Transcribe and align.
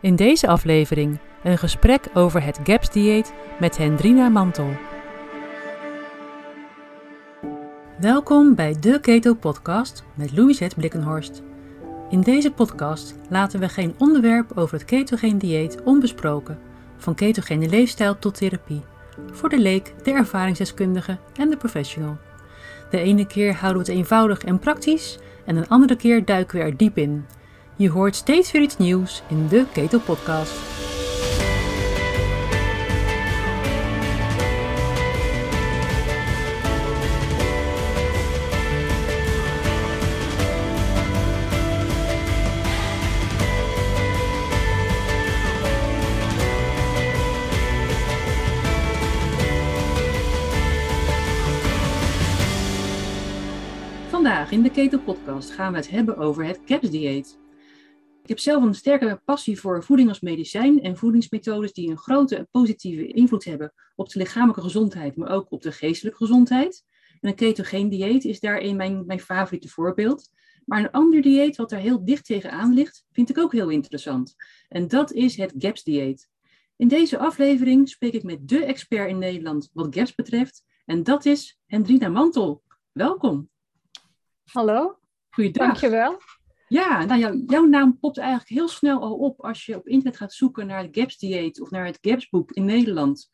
In 0.00 0.16
deze 0.16 0.46
aflevering 0.46 1.18
een 1.42 1.58
gesprek 1.58 2.08
over 2.14 2.44
het 2.44 2.60
GAPS-dieet 2.64 3.32
met 3.60 3.76
Hendrina 3.76 4.28
Mantel. 4.28 4.70
Welkom 8.00 8.54
bij 8.54 8.76
de 8.80 9.00
Keto 9.00 9.34
Podcast 9.34 10.04
met 10.14 10.36
Louisette 10.36 10.76
Blikkenhorst. 10.76 11.42
In 12.10 12.20
deze 12.20 12.52
podcast 12.52 13.14
laten 13.28 13.60
we 13.60 13.68
geen 13.68 13.94
onderwerp 13.98 14.52
over 14.54 14.74
het 14.74 14.84
ketogeen 14.84 15.38
dieet 15.38 15.82
onbesproken, 15.82 16.58
van 16.96 17.14
ketogene 17.14 17.68
leefstijl 17.68 18.18
tot 18.18 18.34
therapie, 18.34 18.82
voor 19.32 19.48
de 19.48 19.58
leek, 19.58 19.94
de 20.02 20.12
ervaringsdeskundige 20.12 21.18
en 21.36 21.50
de 21.50 21.56
professional. 21.56 22.16
De 22.90 22.98
ene 22.98 23.26
keer 23.26 23.54
houden 23.54 23.84
we 23.84 23.88
het 23.88 23.98
eenvoudig 23.98 24.44
en 24.44 24.58
praktisch 24.58 25.18
en 25.44 25.56
een 25.56 25.68
andere 25.68 25.96
keer 25.96 26.24
duiken 26.24 26.58
we 26.58 26.64
er 26.64 26.76
diep 26.76 26.98
in. 26.98 27.24
Je 27.78 27.90
hoort 27.90 28.16
steeds 28.16 28.50
weer 28.50 28.62
iets 28.62 28.76
nieuws 28.76 29.22
in 29.28 29.48
de 29.48 29.66
Keto 29.72 29.98
Podcast. 29.98 30.52
Vandaag 54.08 54.50
in 54.50 54.62
de 54.62 54.70
Keto 54.70 54.98
Podcast 54.98 55.50
gaan 55.50 55.72
we 55.72 55.78
het 55.78 55.90
hebben 55.90 56.16
over 56.16 56.44
het 56.44 56.60
CAPS-dieet. 56.64 57.38
Ik 58.28 58.34
heb 58.34 58.42
zelf 58.42 58.62
een 58.62 58.74
sterke 58.74 59.20
passie 59.24 59.60
voor 59.60 59.84
voeding 59.84 60.08
als 60.08 60.20
medicijn 60.20 60.82
en 60.82 60.96
voedingsmethodes 60.96 61.72
die 61.72 61.90
een 61.90 61.98
grote 61.98 62.48
positieve 62.50 63.06
invloed 63.06 63.44
hebben 63.44 63.72
op 63.94 64.08
de 64.08 64.18
lichamelijke 64.18 64.60
gezondheid, 64.60 65.16
maar 65.16 65.30
ook 65.30 65.50
op 65.50 65.62
de 65.62 65.72
geestelijke 65.72 66.18
gezondheid. 66.18 66.84
En 67.20 67.28
een 67.28 67.34
ketogeen 67.34 67.88
dieet 67.88 68.24
is 68.24 68.40
daarin 68.40 68.76
mijn, 68.76 69.06
mijn 69.06 69.20
favoriete 69.20 69.68
voorbeeld. 69.68 70.30
Maar 70.64 70.78
een 70.78 70.90
ander 70.90 71.22
dieet 71.22 71.56
wat 71.56 71.70
daar 71.70 71.80
heel 71.80 72.04
dicht 72.04 72.24
tegenaan 72.24 72.74
ligt, 72.74 73.04
vind 73.12 73.30
ik 73.30 73.38
ook 73.38 73.52
heel 73.52 73.68
interessant. 73.68 74.34
En 74.68 74.88
dat 74.88 75.12
is 75.12 75.36
het 75.36 75.54
GAPS-dieet. 75.58 76.28
In 76.76 76.88
deze 76.88 77.18
aflevering 77.18 77.88
spreek 77.88 78.12
ik 78.12 78.22
met 78.22 78.48
de 78.48 78.64
expert 78.64 79.08
in 79.08 79.18
Nederland 79.18 79.70
wat 79.72 79.94
GAPS 79.94 80.14
betreft. 80.14 80.64
En 80.84 81.02
dat 81.02 81.24
is 81.24 81.58
Hendrina 81.66 82.08
Mantel. 82.08 82.62
Welkom. 82.92 83.50
Hallo. 84.44 84.98
Goeiedag. 85.28 85.66
Dankjewel. 85.66 86.18
Ja, 86.68 87.04
nou, 87.04 87.20
jou, 87.20 87.42
jouw 87.46 87.64
naam 87.64 87.98
popt 87.98 88.18
eigenlijk 88.18 88.48
heel 88.48 88.68
snel 88.68 89.00
al 89.00 89.14
op 89.14 89.44
als 89.44 89.66
je 89.66 89.76
op 89.76 89.88
internet 89.88 90.18
gaat 90.18 90.32
zoeken 90.32 90.66
naar 90.66 90.82
het 90.82 90.96
GAPS-dieet 90.96 91.60
of 91.60 91.70
naar 91.70 91.84
het 91.84 91.98
GAPS-boek 92.00 92.52
in 92.52 92.64
Nederland. 92.64 93.30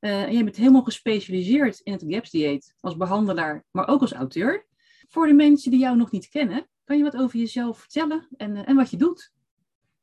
Uh, 0.00 0.22
en 0.22 0.32
jij 0.32 0.44
bent 0.44 0.56
helemaal 0.56 0.82
gespecialiseerd 0.82 1.80
in 1.80 1.92
het 1.92 2.04
GAPS-dieet 2.08 2.74
als 2.80 2.96
behandelaar, 2.96 3.64
maar 3.70 3.88
ook 3.88 4.00
als 4.00 4.12
auteur. 4.12 4.66
Voor 5.08 5.26
de 5.26 5.32
mensen 5.32 5.70
die 5.70 5.80
jou 5.80 5.96
nog 5.96 6.10
niet 6.10 6.28
kennen, 6.28 6.68
kan 6.84 6.96
je 6.96 7.02
wat 7.02 7.16
over 7.16 7.38
jezelf 7.38 7.78
vertellen 7.78 8.28
en, 8.36 8.56
uh, 8.56 8.68
en 8.68 8.76
wat 8.76 8.90
je 8.90 8.96
doet? 8.96 9.32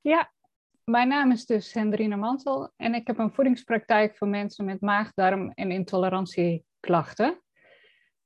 Ja, 0.01 0.31
mijn 0.83 1.07
naam 1.07 1.31
is 1.31 1.45
dus 1.45 1.73
Hendrine 1.73 2.15
Mantel 2.15 2.71
en 2.75 2.93
ik 2.93 3.07
heb 3.07 3.17
een 3.17 3.33
voedingspraktijk 3.33 4.17
voor 4.17 4.27
mensen 4.27 4.65
met 4.65 4.81
maag, 4.81 5.13
darm 5.13 5.51
en 5.51 5.71
intolerantieklachten. 5.71 7.41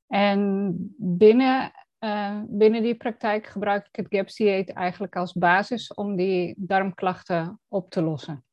En 0.07 0.73
binnen 0.97 1.71
uh, 1.99 2.41
binnen 2.47 2.81
die 2.81 2.95
praktijk 2.95 3.47
gebruik 3.47 3.87
ik 3.87 3.95
het 3.95 4.07
GAPS 4.09 4.35
dieet 4.35 4.73
eigenlijk 4.73 5.15
als 5.15 5.33
basis 5.33 5.93
om 5.93 6.15
die 6.15 6.53
darmklachten 6.57 7.59
op 7.67 7.89
te 7.89 8.01
lossen. 8.01 8.43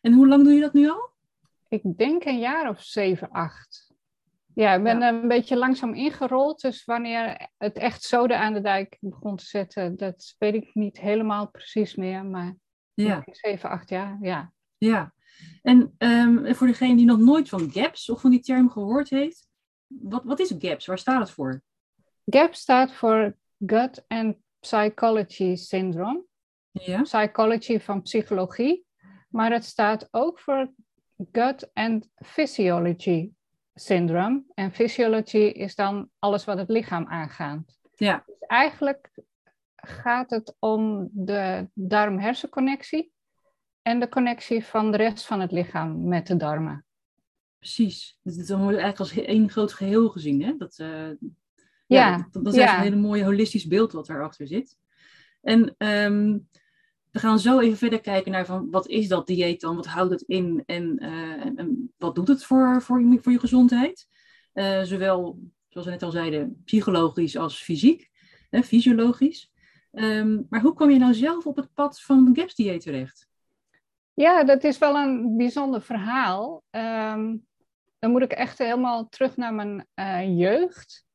En 0.00 0.12
hoe 0.12 0.28
lang 0.28 0.44
doe 0.44 0.52
je 0.52 0.60
dat 0.60 0.72
nu 0.72 0.90
al? 0.90 1.10
Ik 1.68 1.82
denk 1.96 2.24
een 2.24 2.38
jaar 2.38 2.68
of 2.68 2.82
zeven, 2.82 3.30
acht. 3.30 3.90
Ja, 4.54 4.74
ik 4.74 4.82
ben 4.82 4.98
ja. 4.98 5.08
een 5.08 5.28
beetje 5.28 5.56
langzaam 5.56 5.94
ingerold. 5.94 6.60
Dus 6.60 6.84
wanneer 6.84 7.48
het 7.58 7.76
echt 7.76 8.02
zoden 8.02 8.38
aan 8.38 8.52
de 8.52 8.60
dijk 8.60 8.96
begon 9.00 9.36
te 9.36 9.44
zetten, 9.44 9.96
dat 9.96 10.34
weet 10.38 10.54
ik 10.54 10.74
niet 10.74 11.00
helemaal 11.00 11.50
precies 11.50 11.94
meer. 11.94 12.26
Maar 12.26 12.56
ja. 12.94 13.22
zeven, 13.26 13.70
acht 13.70 13.88
jaar, 13.88 14.18
ja. 14.20 14.52
Ja, 14.78 15.12
en 15.62 15.94
um, 15.98 16.54
voor 16.54 16.66
degene 16.66 16.96
die 16.96 17.04
nog 17.04 17.18
nooit 17.18 17.48
van 17.48 17.70
GAPS 17.70 18.10
of 18.10 18.20
van 18.20 18.30
die 18.30 18.40
term 18.40 18.70
gehoord 18.70 19.10
heeft, 19.10 19.48
wat, 19.86 20.24
wat 20.24 20.40
is 20.40 20.54
GAPS? 20.58 20.86
Waar 20.86 20.98
staat 20.98 21.20
het 21.20 21.30
voor? 21.30 21.62
GAP 22.24 22.54
staat 22.54 22.92
voor 22.92 23.36
Gut 23.66 24.04
and 24.08 24.36
Psychology 24.60 25.56
Syndrome. 25.56 26.24
Ja. 26.70 27.02
Psychology 27.02 27.80
van 27.80 28.02
psychologie. 28.02 28.86
Maar 29.28 29.52
het 29.52 29.64
staat 29.64 30.08
ook 30.10 30.38
voor 30.38 30.72
Gut 31.32 31.70
and 31.72 32.08
Physiology 32.14 33.30
Syndrome. 33.74 34.42
En 34.54 34.72
physiology 34.72 35.36
is 35.36 35.74
dan 35.74 36.10
alles 36.18 36.44
wat 36.44 36.58
het 36.58 36.68
lichaam 36.68 37.06
aangaat. 37.06 37.78
Ja. 37.94 38.22
Dus 38.26 38.38
eigenlijk 38.38 39.10
gaat 39.76 40.30
het 40.30 40.56
om 40.58 41.08
de 41.12 41.68
darm-hersenconnectie 41.74 43.12
en 43.82 44.00
de 44.00 44.08
connectie 44.08 44.64
van 44.64 44.90
de 44.90 44.96
rest 44.96 45.26
van 45.26 45.40
het 45.40 45.52
lichaam 45.52 46.08
met 46.08 46.26
de 46.26 46.36
darmen. 46.36 46.84
Precies. 47.58 48.18
Dus 48.22 48.36
het 48.36 48.48
wordt 48.48 48.78
eigenlijk 48.78 48.98
als 48.98 49.12
één 49.12 49.50
groot 49.50 49.72
geheel 49.72 50.08
gezien. 50.08 50.42
Hè? 50.42 50.56
Dat, 50.56 50.78
uh, 50.78 51.10
ja, 51.92 52.08
ja, 52.08 52.28
dat, 52.30 52.44
dat 52.44 52.54
is 52.54 52.60
ja. 52.60 52.76
een 52.76 52.82
hele 52.82 52.96
mooie 52.96 53.24
holistisch 53.24 53.66
beeld 53.66 53.92
wat 53.92 54.08
erachter 54.08 54.46
zit. 54.46 54.78
En 55.42 55.74
um, 55.78 56.48
we 57.10 57.18
gaan 57.18 57.38
zo 57.38 57.58
even 57.60 57.78
verder 57.78 58.00
kijken 58.00 58.32
naar 58.32 58.46
van 58.46 58.70
wat 58.70 58.88
is 58.88 59.08
dat 59.08 59.26
dieet 59.26 59.60
dan, 59.60 59.76
wat 59.76 59.86
houdt 59.86 60.10
het 60.10 60.22
in 60.22 60.62
en, 60.66 61.04
uh, 61.04 61.44
en 61.44 61.92
wat 61.96 62.14
doet 62.14 62.28
het 62.28 62.44
voor, 62.44 62.82
voor, 62.82 63.00
je, 63.00 63.18
voor 63.22 63.32
je 63.32 63.38
gezondheid. 63.38 64.08
Uh, 64.54 64.82
zowel, 64.82 65.38
zoals 65.68 65.86
we 65.86 65.92
net 65.92 66.02
al 66.02 66.10
zeiden, 66.10 66.62
psychologisch 66.64 67.36
als 67.36 67.62
fysiek, 67.62 68.10
hè, 68.50 68.62
fysiologisch. 68.62 69.50
Um, 69.92 70.46
maar 70.48 70.60
hoe 70.60 70.72
kom 70.72 70.90
je 70.90 70.98
nou 70.98 71.14
zelf 71.14 71.46
op 71.46 71.56
het 71.56 71.74
pad 71.74 72.00
van 72.00 72.24
de 72.24 72.40
GAPS 72.40 72.54
dieet 72.54 72.82
terecht? 72.82 73.28
Ja, 74.14 74.44
dat 74.44 74.64
is 74.64 74.78
wel 74.78 74.96
een 74.96 75.36
bijzonder 75.36 75.82
verhaal. 75.82 76.62
Um, 76.70 77.46
dan 77.98 78.10
moet 78.10 78.22
ik 78.22 78.32
echt 78.32 78.58
helemaal 78.58 79.08
terug 79.08 79.36
naar 79.36 79.54
mijn 79.54 79.86
uh, 79.94 80.38
jeugd. 80.38 81.06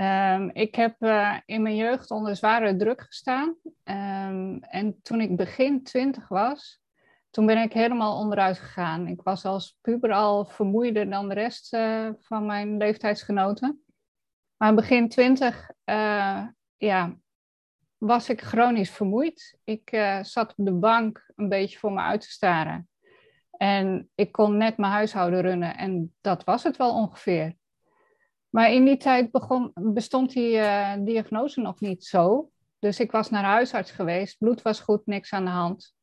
Um, 0.00 0.50
ik 0.52 0.74
heb 0.74 0.94
uh, 0.98 1.36
in 1.46 1.62
mijn 1.62 1.76
jeugd 1.76 2.10
onder 2.10 2.36
zware 2.36 2.76
druk 2.76 3.00
gestaan. 3.00 3.56
Um, 3.84 4.62
en 4.62 5.02
toen 5.02 5.20
ik 5.20 5.36
begin 5.36 5.82
twintig 5.82 6.28
was, 6.28 6.80
toen 7.30 7.46
ben 7.46 7.62
ik 7.62 7.72
helemaal 7.72 8.18
onderuit 8.18 8.58
gegaan. 8.58 9.06
Ik 9.06 9.22
was 9.22 9.44
als 9.44 9.78
puber 9.80 10.12
al 10.12 10.44
vermoeider 10.44 11.10
dan 11.10 11.28
de 11.28 11.34
rest 11.34 11.74
uh, 11.74 12.08
van 12.18 12.46
mijn 12.46 12.76
leeftijdsgenoten. 12.76 13.84
Maar 14.56 14.74
begin 14.74 15.08
twintig, 15.08 15.70
uh, 15.84 16.46
ja, 16.76 17.16
was 17.98 18.28
ik 18.28 18.40
chronisch 18.40 18.90
vermoeid. 18.90 19.58
Ik 19.64 19.88
zat 20.22 20.54
op 20.56 20.64
de 20.66 20.72
bank 20.72 21.32
een 21.36 21.48
beetje 21.48 21.78
voor 21.78 21.92
me 21.92 22.00
uit 22.00 22.20
te 22.20 22.30
staren. 22.30 22.88
En 23.50 24.10
ik 24.14 24.32
kon 24.32 24.56
net 24.56 24.76
mijn 24.76 24.92
huishouden 24.92 25.40
runnen 25.40 25.76
en 25.76 26.14
dat 26.20 26.44
was 26.44 26.62
het 26.62 26.76
wel 26.76 26.94
ongeveer. 26.94 27.58
Maar 28.50 28.72
in 28.72 28.84
die 28.84 28.96
tijd 28.96 29.30
begon, 29.30 29.70
bestond 29.74 30.32
die 30.32 30.56
uh, 30.56 30.94
diagnose 30.98 31.60
nog 31.60 31.80
niet 31.80 32.04
zo. 32.04 32.50
Dus 32.78 33.00
ik 33.00 33.10
was 33.10 33.30
naar 33.30 33.44
huisarts 33.44 33.90
geweest. 33.90 34.38
Bloed 34.38 34.62
was 34.62 34.80
goed, 34.80 35.06
niks 35.06 35.32
aan 35.32 35.44
de 35.44 35.50
hand. 35.50 35.94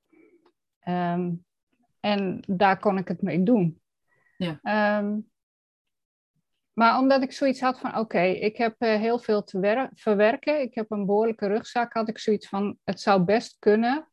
Um, 0.88 1.46
en 2.00 2.44
daar 2.48 2.80
kon 2.80 2.98
ik 2.98 3.08
het 3.08 3.22
mee 3.22 3.44
doen. 3.44 3.82
Ja. 4.38 5.00
Um, 5.00 5.30
maar 6.74 7.00
omdat 7.00 7.22
ik 7.22 7.32
zoiets 7.32 7.62
had 7.62 7.80
van, 7.80 7.90
oké, 7.90 8.00
okay, 8.00 8.32
ik 8.32 8.58
heb 8.58 8.76
uh, 8.80 8.96
heel 8.96 9.20
veel 9.20 9.44
te 9.44 9.90
verwerken. 9.94 10.62
Ik 10.62 10.76
heb 10.76 10.92
een 10.92 11.06
behoorlijke 11.06 11.48
rugzak. 11.48 11.94
Had 11.94 12.10
ik 12.10 12.18
zoiets 12.18 12.48
van, 12.48 12.78
het 12.84 13.02
zou 13.02 13.24
best 13.24 13.56
kunnen 13.60 14.08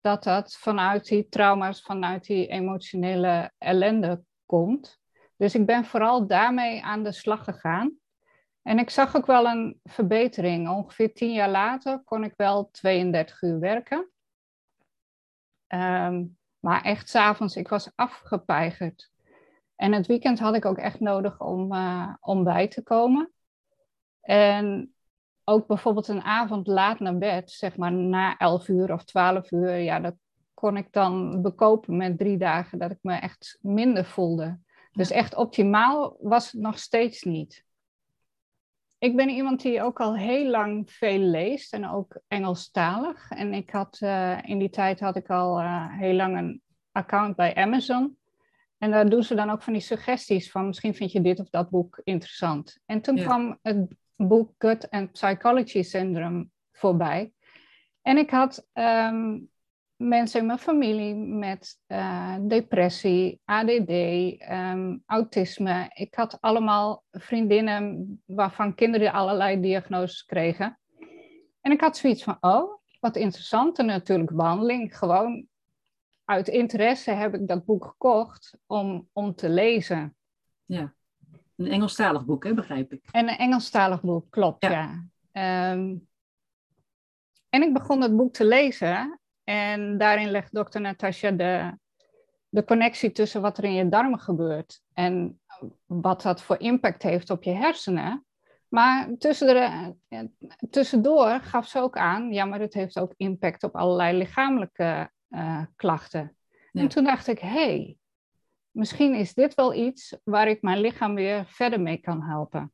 dat 0.00 0.22
dat 0.22 0.56
vanuit 0.56 1.04
die 1.04 1.28
trauma's, 1.28 1.82
vanuit 1.82 2.24
die 2.24 2.46
emotionele 2.46 3.52
ellende 3.58 4.22
komt. 4.46 5.00
Dus 5.36 5.54
ik 5.54 5.66
ben 5.66 5.84
vooral 5.84 6.26
daarmee 6.26 6.84
aan 6.84 7.02
de 7.02 7.12
slag 7.12 7.44
gegaan. 7.44 7.98
En 8.62 8.78
ik 8.78 8.90
zag 8.90 9.16
ook 9.16 9.26
wel 9.26 9.46
een 9.46 9.80
verbetering. 9.84 10.68
Ongeveer 10.68 11.14
tien 11.14 11.32
jaar 11.32 11.50
later 11.50 12.02
kon 12.04 12.24
ik 12.24 12.32
wel 12.36 12.70
32 12.70 13.42
uur 13.42 13.58
werken. 13.58 14.10
Um, 15.68 16.38
maar 16.58 16.82
echt 16.82 17.08
s'avonds, 17.08 17.56
ik 17.56 17.68
was 17.68 17.90
afgepeigerd. 17.94 19.10
En 19.76 19.92
het 19.92 20.06
weekend 20.06 20.38
had 20.38 20.54
ik 20.54 20.64
ook 20.64 20.78
echt 20.78 21.00
nodig 21.00 21.40
om, 21.40 21.72
uh, 21.72 22.14
om 22.20 22.44
bij 22.44 22.68
te 22.68 22.82
komen. 22.82 23.32
En 24.20 24.94
ook 25.44 25.66
bijvoorbeeld 25.66 26.08
een 26.08 26.22
avond 26.22 26.66
laat 26.66 26.98
naar 26.98 27.18
bed, 27.18 27.50
zeg 27.50 27.76
maar 27.76 27.92
na 27.92 28.36
11 28.36 28.68
uur 28.68 28.92
of 28.92 29.04
12 29.04 29.50
uur, 29.50 29.76
ja, 29.76 30.00
dat 30.00 30.14
kon 30.54 30.76
ik 30.76 30.92
dan 30.92 31.42
bekopen 31.42 31.96
met 31.96 32.18
drie 32.18 32.36
dagen 32.36 32.78
dat 32.78 32.90
ik 32.90 32.98
me 33.00 33.14
echt 33.14 33.58
minder 33.60 34.04
voelde. 34.04 34.58
Dus 34.94 35.10
echt 35.10 35.34
optimaal 35.36 36.16
was 36.20 36.52
het 36.52 36.60
nog 36.60 36.78
steeds 36.78 37.22
niet. 37.22 37.64
ik 38.98 39.16
ben 39.16 39.28
iemand 39.28 39.62
die 39.62 39.82
ook 39.82 40.00
al 40.00 40.16
heel 40.16 40.50
lang 40.50 40.90
veel 40.90 41.18
leest 41.18 41.72
en 41.72 41.88
ook 41.88 42.20
Engelstalig. 42.28 43.30
En 43.30 43.54
ik 43.54 43.70
had, 43.70 44.00
uh, 44.02 44.38
in 44.42 44.58
die 44.58 44.70
tijd 44.70 45.00
had 45.00 45.16
ik 45.16 45.30
al 45.30 45.60
uh, 45.60 45.98
heel 45.98 46.14
lang 46.14 46.36
een 46.38 46.62
account 46.92 47.36
bij 47.36 47.54
Amazon. 47.54 48.18
En 48.78 48.90
daar 48.90 49.08
doen 49.08 49.22
ze 49.22 49.34
dan 49.34 49.50
ook 49.50 49.62
van 49.62 49.72
die 49.72 49.82
suggesties 49.82 50.50
van 50.50 50.66
misschien 50.66 50.94
vind 50.94 51.12
je 51.12 51.20
dit 51.20 51.40
of 51.40 51.50
dat 51.50 51.70
boek 51.70 52.00
interessant. 52.04 52.78
En 52.86 53.00
toen 53.00 53.16
Ja. 53.16 53.24
kwam 53.24 53.58
het 53.62 53.86
boek 54.16 54.52
Gut 54.58 54.90
and 54.90 55.12
Psychology 55.12 55.82
Syndrome 55.82 56.48
voorbij. 56.72 57.32
En 58.02 58.16
ik 58.16 58.30
had 58.30 58.66
ehm, 58.72 59.38
mensen 60.04 60.40
in 60.40 60.46
mijn 60.46 60.58
familie 60.58 61.14
met 61.14 61.78
eh, 61.86 62.36
depressie, 62.40 63.40
ADD, 63.44 63.88
ehm, 63.88 64.96
autisme. 65.06 65.90
Ik 65.94 66.14
had 66.14 66.40
allemaal 66.40 67.04
vriendinnen 67.10 68.22
waarvan 68.26 68.74
kinderen 68.74 69.12
allerlei 69.12 69.60
diagnoses 69.60 70.24
kregen. 70.24 70.78
En 71.60 71.72
ik 71.72 71.80
had 71.80 71.96
zoiets 71.96 72.22
van, 72.22 72.36
oh, 72.40 72.82
wat 73.00 73.16
interessant, 73.16 73.78
een 73.78 73.86
natuurlijke 73.86 74.34
behandeling. 74.34 74.98
Gewoon 74.98 75.46
uit 76.24 76.48
interesse 76.48 77.10
heb 77.10 77.34
ik 77.34 77.48
dat 77.48 77.64
boek 77.64 77.84
gekocht 77.84 78.58
om, 78.66 79.08
om 79.12 79.34
te 79.34 79.48
lezen. 79.48 80.16
Ja. 80.64 80.94
Een 81.56 81.66
Engelstalig 81.66 82.24
boek, 82.24 82.44
hè, 82.44 82.54
begrijp 82.54 82.92
ik. 82.92 83.08
En 83.10 83.28
een 83.28 83.36
Engelstalig 83.36 84.02
boek, 84.02 84.30
klopt, 84.30 84.62
Ja. 84.62 84.70
ja. 84.70 85.04
Ehm, 85.32 85.96
en 87.48 87.62
ik 87.62 87.72
begon 87.72 88.00
het 88.00 88.16
boek 88.16 88.32
te 88.32 88.44
lezen 88.44 89.18
en 89.44 89.98
daarin 89.98 90.30
legt 90.30 90.54
dokter 90.54 90.80
Natasja 90.80 91.30
de, 91.30 91.78
de 92.48 92.64
connectie 92.64 93.12
tussen 93.12 93.40
wat 93.42 93.58
er 93.58 93.64
in 93.64 93.74
je 93.74 93.88
darmen 93.88 94.20
gebeurt 94.20 94.80
en 94.92 95.40
wat 95.84 96.22
dat 96.22 96.42
voor 96.42 96.60
impact 96.60 97.02
heeft 97.02 97.30
op 97.30 97.42
je 97.42 97.50
hersenen. 97.50 98.24
Maar 98.68 99.08
tussen 99.18 99.46
de, 99.46 99.94
tussendoor 100.70 101.40
gaf 101.40 101.68
ze 101.68 101.78
ook 101.78 101.96
aan, 101.96 102.32
ja, 102.32 102.44
maar 102.44 102.60
het 102.60 102.74
heeft 102.74 102.98
ook 102.98 103.12
impact 103.16 103.62
op 103.62 103.76
allerlei 103.76 104.18
lichamelijke 104.18 105.10
eh, 105.28 105.62
klachten. 105.76 106.36
Ja. 106.72 106.80
En 106.80 106.88
toen 106.88 107.04
dacht 107.04 107.26
ik, 107.26 107.38
hé, 107.38 107.48
hey, 107.48 107.96
misschien 108.70 109.14
is 109.14 109.34
dit 109.34 109.54
wel 109.54 109.74
iets 109.74 110.16
waar 110.24 110.48
ik 110.48 110.62
mijn 110.62 110.80
lichaam 110.80 111.14
weer 111.14 111.46
verder 111.46 111.80
mee 111.80 111.96
kan 111.96 112.22
helpen. 112.22 112.72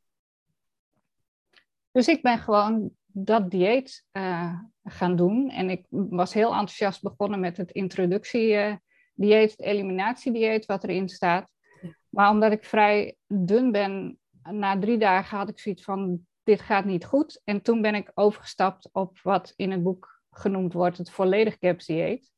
Dus 1.93 2.09
ik 2.09 2.23
ben 2.23 2.39
gewoon 2.39 2.91
dat 3.13 3.51
dieet 3.51 4.07
eh, 4.11 4.59
gaan 4.85 5.17
doen. 5.17 5.51
En 5.51 5.71
ik 5.71 5.87
was 5.91 6.35
heel 6.35 6.51
enthousiast 6.51 7.03
begonnen 7.03 7.41
met 7.41 7.57
het 7.57 7.71
introductiedieet, 7.71 8.81
het 9.51 9.61
eliminatiedieet 9.61 10.67
wat 10.67 10.85
erin 10.85 11.09
staat. 11.09 11.53
Maar 12.09 12.31
omdat 12.31 12.53
ik 12.53 12.65
vrij 12.65 13.17
dun 13.27 13.73
ben, 13.73 14.19
na 14.43 14.79
drie 14.79 14.99
dagen 14.99 15.39
had 15.39 15.49
ik 15.49 15.59
zoiets 15.59 15.85
van, 15.85 16.27
dit 16.43 16.61
gaat 16.61 16.85
niet 16.85 17.05
goed. 17.05 17.41
En 17.45 17.63
toen 17.63 17.83
ben 17.83 17.95
ik 17.95 18.11
overgestapt 18.15 18.89
op 18.93 19.19
wat 19.23 19.53
in 19.57 19.71
het 19.71 19.83
boek 19.83 20.23
genoemd 20.31 20.73
wordt 20.73 20.99
het 20.99 21.11
volledig 21.11 21.57
GAPS 21.61 21.87
dieet. 21.87 22.31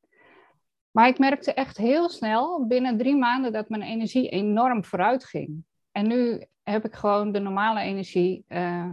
Maar 0.91 1.09
ik 1.09 1.19
merkte 1.19 1.53
echt 1.53 1.77
heel 1.77 2.09
snel, 2.09 2.67
binnen 2.67 2.97
drie 2.97 3.17
maanden, 3.17 3.53
dat 3.53 3.69
mijn 3.69 3.83
energie 3.83 4.29
enorm 4.29 4.85
vooruit 4.85 5.25
ging. 5.25 5.65
En 5.93 6.07
nu 6.07 6.47
heb 6.63 6.85
ik 6.85 6.95
gewoon 6.95 7.33
de 7.33 7.39
normale 7.39 7.81
energie 7.81 8.45
eh, 8.47 8.91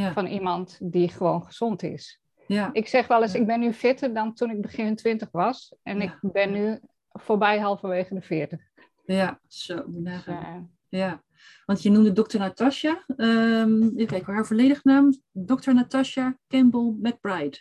Ja. 0.00 0.12
van 0.12 0.26
iemand 0.26 0.78
die 0.82 1.08
gewoon 1.08 1.44
gezond 1.44 1.82
is. 1.82 2.20
Ja. 2.46 2.70
Ik 2.72 2.88
zeg 2.88 3.06
wel 3.06 3.22
eens, 3.22 3.34
ik 3.34 3.46
ben 3.46 3.60
nu 3.60 3.72
fitter 3.72 4.14
dan 4.14 4.34
toen 4.34 4.50
ik 4.50 4.60
begin 4.60 4.96
20 4.96 5.28
was. 5.30 5.74
En 5.82 6.00
Ja. 6.00 6.02
ik 6.04 6.32
ben 6.32 6.52
nu 6.52 6.78
voorbij 7.12 7.58
halverwege 7.58 8.14
de 8.14 8.22
40. 8.22 8.60
ja, 9.04 9.40
zo, 9.48 9.84
Dus, 9.86 10.26
eh, 10.26 10.56
Ja, 10.88 11.22
want 11.66 11.82
je 11.82 11.90
noemde 11.90 12.12
dokter 12.12 12.38
Natasha. 12.38 13.04
Ehm 13.16 13.82
even 13.82 14.06
kijken, 14.06 14.34
haar 14.34 14.46
volledige 14.46 14.80
naam. 14.84 15.20
Dr. 15.32 15.72
Natasha 15.74 16.38
Campbell 16.48 16.94
McBride. 17.00 17.58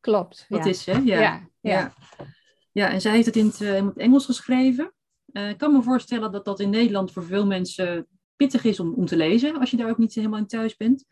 klopt. 0.00 0.46
Dat 0.48 0.64
ja. 0.64 0.70
is 0.70 0.82
ze, 0.82 0.90
hè? 0.90 0.98
Ja. 0.98 1.20
Ja, 1.20 1.48
ja. 1.60 1.70
ja. 1.70 1.92
Ja, 2.72 2.90
en 2.90 3.00
zij 3.00 3.12
heeft 3.12 3.26
het 3.26 3.36
in 3.36 3.46
het, 3.46 3.60
eh, 3.60 3.76
in 3.76 3.86
het 3.86 3.96
Engels 3.96 4.24
geschreven. 4.24 4.92
Eh, 5.32 5.48
ik 5.48 5.58
kan 5.58 5.72
me 5.72 5.82
voorstellen 5.82 6.32
dat 6.32 6.44
dat 6.44 6.60
in 6.60 6.70
Nederland 6.70 7.12
voor 7.12 7.24
veel 7.24 7.46
mensen 7.46 8.06
pittig 8.36 8.64
is 8.64 8.80
om, 8.80 8.94
om 8.94 9.06
te 9.06 9.16
lezen, 9.16 9.56
als 9.58 9.70
je 9.70 9.76
daar 9.76 9.90
ook 9.90 9.98
niet 9.98 10.14
helemaal 10.14 10.38
in 10.38 10.46
thuis 10.46 10.76
bent. 10.76 11.04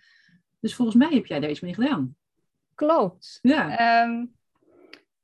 Dus 0.66 0.74
volgens 0.74 0.96
mij 0.96 1.14
heb 1.14 1.26
jij 1.26 1.40
daar 1.40 1.50
iets 1.50 1.60
mee 1.60 1.74
gedaan. 1.74 2.16
klopt. 2.74 3.38
Ja, 3.42 3.78
Ehm, 3.78 4.26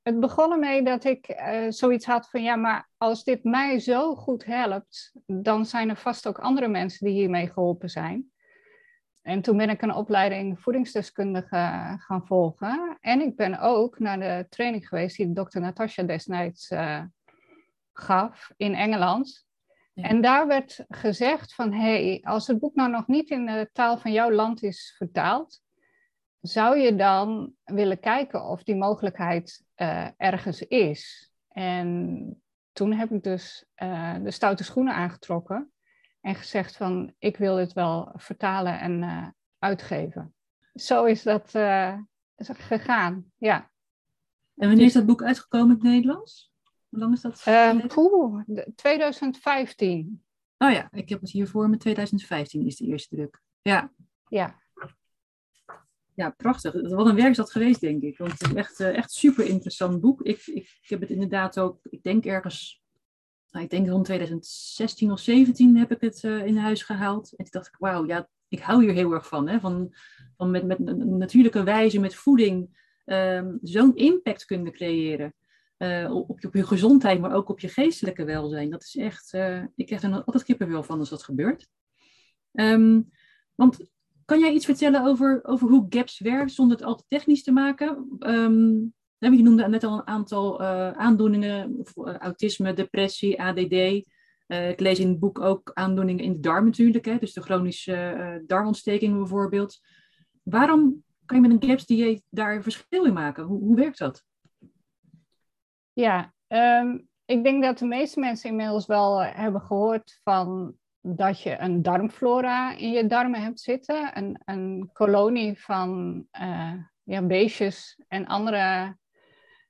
het 0.02 0.20
begon 0.20 0.52
ermee 0.52 0.82
dat 0.82 1.04
ik 1.04 1.26
eh, 1.26 1.66
zoiets 1.68 2.06
had 2.06 2.30
van, 2.30 2.42
ja, 2.42 2.56
maar 2.56 2.88
als 2.96 3.24
dit 3.24 3.44
mij 3.44 3.78
zo 3.80 4.14
goed 4.14 4.44
helpt, 4.44 5.12
dan 5.26 5.66
zijn 5.66 5.88
er 5.88 5.96
vast 5.96 6.26
ook 6.26 6.38
andere 6.38 6.68
mensen 6.68 7.06
die 7.06 7.14
hiermee 7.14 7.48
geholpen 7.50 7.90
zijn. 7.90 8.30
En 9.22 9.42
toen 9.42 9.56
ben 9.56 9.70
ik 9.70 9.82
een 9.82 9.94
opleiding 9.94 10.60
voedingsdeskundige 10.60 11.94
gaan 11.98 12.26
volgen. 12.26 12.98
En 13.00 13.20
ik 13.20 13.36
ben 13.36 13.58
ook 13.60 13.98
naar 13.98 14.18
de 14.18 14.46
training 14.48 14.88
geweest 14.88 15.16
die 15.16 15.32
dokter 15.32 15.60
Natasja 15.60 16.02
destijds 16.02 16.68
eh, 16.68 17.02
gaf 17.92 18.52
in 18.56 18.74
Engeland. 18.74 19.46
Ja. 19.92 20.08
En 20.08 20.20
daar 20.20 20.46
werd 20.46 20.84
gezegd 20.88 21.54
van, 21.54 21.72
hé, 21.72 22.06
hey, 22.06 22.20
als 22.22 22.46
het 22.46 22.58
boek 22.58 22.74
nou 22.74 22.90
nog 22.90 23.06
niet 23.06 23.30
in 23.30 23.46
de 23.46 23.70
taal 23.72 23.98
van 23.98 24.12
jouw 24.12 24.30
land 24.30 24.62
is 24.62 24.94
vertaald, 24.96 25.62
zou 26.40 26.78
je 26.78 26.96
dan 26.96 27.52
willen 27.64 28.00
kijken 28.00 28.44
of 28.44 28.62
die 28.62 28.76
mogelijkheid 28.76 29.64
eh, 29.74 30.08
ergens 30.16 30.60
is? 30.60 31.32
En 31.48 32.42
toen 32.72 32.92
heb 32.92 33.10
ik 33.10 33.22
dus 33.22 33.64
eh, 33.74 34.14
de 34.22 34.30
stoute 34.30 34.64
schoenen 34.64 34.94
aangetrokken 34.94 35.72
en 36.20 36.34
gezegd 36.34 36.76
van, 36.76 37.14
ik 37.18 37.36
wil 37.36 37.56
dit 37.56 37.72
wel 37.72 38.12
vertalen 38.16 38.80
en 38.80 39.02
eh, 39.02 39.28
uitgeven. 39.58 40.34
Zo 40.74 41.04
is 41.04 41.22
dat 41.22 41.50
gegaan, 42.36 43.32
ja. 43.36 43.70
en 44.56 44.68
wanneer 44.68 44.86
is 44.86 44.92
dat 44.92 45.06
boek 45.06 45.22
uitgekomen 45.22 45.68
in 45.68 45.74
het 45.74 45.82
Nederlands? 45.82 46.51
Hoe 46.92 47.00
lang 47.00 47.12
is 47.12 47.20
dat? 47.20 47.42
Ehm, 47.44 47.68
geleden? 47.68 47.88
poeh, 47.88 48.42
de- 48.46 48.72
2015, 48.76 50.22
Oh 50.58 50.70
ja, 50.72 50.88
ik 50.92 51.08
heb 51.08 51.20
het 51.20 51.30
hier 51.30 51.48
voor 51.48 51.68
me. 51.68 51.76
2015 51.76 52.66
is 52.66 52.76
de 52.76 52.84
eerste 52.86 53.14
druk. 53.14 53.42
Ja, 53.62 53.92
ja. 54.28 54.60
ja, 56.14 56.30
prachtig. 56.30 56.72
Wat 56.72 57.06
een 57.06 57.14
werk 57.14 57.30
is 57.30 57.36
dat 57.36 57.50
geweest, 57.50 57.80
denk 57.80 58.02
ik. 58.02 58.18
Want 58.18 58.32
het 58.32 58.40
is 58.42 58.54
echt, 58.54 58.80
eh, 58.80 58.96
echt 58.96 59.12
super 59.12 59.46
interessant 59.46 60.00
boek. 60.00 60.22
Ik, 60.22 60.46
ik, 60.46 60.78
ik 60.82 60.88
heb 60.88 61.00
het 61.00 61.10
inderdaad 61.10 61.58
ook, 61.58 61.78
ik 61.82 62.02
denk 62.02 62.24
ergens, 62.24 62.82
nou, 63.50 63.64
ik 63.64 63.70
denk 63.70 63.88
rond 63.88 64.04
2016 64.04 65.10
of 65.10 65.20
17 65.20 65.76
heb 65.76 65.90
ik 65.90 66.00
het 66.00 66.24
eh, 66.24 66.46
in 66.46 66.56
huis 66.56 66.82
gehaald. 66.82 67.30
En 67.30 67.36
toen 67.44 67.50
dacht 67.50 67.66
ik, 67.66 67.76
wauw, 67.78 68.06
ja, 68.06 68.28
ik 68.48 68.60
hou 68.60 68.84
hier 68.84 68.94
heel 68.94 69.12
erg 69.12 69.28
van. 69.28 69.48
Hè? 69.48 69.60
Van, 69.60 69.94
van 70.36 70.50
met, 70.50 70.66
met 70.66 70.78
een 70.86 71.18
natuurlijke 71.18 71.62
wijze, 71.62 72.00
met 72.00 72.14
voeding, 72.14 72.86
ehm, 73.04 73.56
zo'n 73.62 73.96
impact 73.96 74.44
kunnen 74.44 74.72
creëren. 74.72 75.34
Eh, 75.82 76.14
op, 76.14 76.44
op 76.44 76.54
je 76.54 76.66
gezondheid, 76.66 77.20
maar 77.20 77.34
ook 77.34 77.48
op 77.48 77.60
je 77.60 77.68
geestelijke 77.68 78.24
welzijn. 78.24 78.70
Dat 78.70 78.82
is 78.82 78.96
echt, 78.96 79.32
eh, 79.32 79.62
ik 79.76 79.86
krijg 79.86 80.02
er 80.02 80.24
altijd 80.24 80.44
kippenvel 80.44 80.82
van 80.82 80.98
als 80.98 81.08
dat 81.08 81.22
gebeurt. 81.22 81.68
Ehm, 82.52 83.00
want 83.54 83.86
kan 84.24 84.40
jij 84.40 84.52
iets 84.52 84.64
vertellen 84.64 85.04
over, 85.04 85.40
over 85.44 85.68
hoe 85.68 85.86
GAPS 85.88 86.18
werkt 86.18 86.52
zonder 86.52 86.76
het 86.76 86.86
al 86.86 86.94
te 86.94 87.04
technisch 87.08 87.42
te 87.42 87.52
maken? 87.52 88.16
Ehm, 88.18 88.70
je 89.18 89.42
noemde 89.42 89.68
net 89.68 89.84
al 89.84 89.98
een 89.98 90.06
aantal 90.06 90.60
eh, 90.60 90.90
aandoeningen, 90.90 91.76
of, 91.78 91.96
autisme, 92.18 92.72
depressie, 92.72 93.42
ADD. 93.42 93.72
Ik 94.46 94.80
lees 94.80 94.98
in 94.98 95.08
het 95.08 95.18
boek 95.18 95.40
ook 95.40 95.70
aandoeningen 95.74 96.24
in 96.24 96.32
de 96.32 96.40
darm 96.40 96.64
natuurlijk, 96.64 97.04
hè, 97.04 97.18
dus 97.18 97.32
de 97.32 97.42
chronische 97.42 97.94
eh, 97.94 98.34
darmontsteking 98.46 99.16
bijvoorbeeld. 99.16 99.80
Waarom 100.42 101.04
kan 101.24 101.42
je 101.42 101.48
met 101.48 101.62
een 101.62 101.68
GAPS-dieet 101.68 102.22
daar 102.30 102.62
verschil 102.62 103.04
in 103.04 103.12
maken? 103.12 103.44
Hoe, 103.44 103.60
hoe 103.60 103.76
werkt 103.76 103.98
dat? 103.98 104.24
Ja, 105.92 106.32
ehm, 106.46 106.98
ik 107.24 107.44
denk 107.44 107.62
dat 107.62 107.78
de 107.78 107.86
meeste 107.86 108.20
mensen 108.20 108.50
inmiddels 108.50 108.86
wel 108.86 109.22
eh, 109.22 109.34
hebben 109.34 109.60
gehoord 109.60 110.20
van 110.22 110.74
dat 111.00 111.40
je 111.40 111.58
een 111.58 111.82
darmflora 111.82 112.76
in 112.76 112.90
je 112.90 113.06
darmen 113.06 113.42
hebt 113.42 113.60
zitten. 113.60 114.18
Een, 114.18 114.40
een 114.44 114.90
kolonie 114.92 115.60
van 115.60 116.24
eh, 116.30 116.72
ja, 117.02 117.22
beestjes 117.22 118.00
en 118.08 118.26
andere 118.26 118.96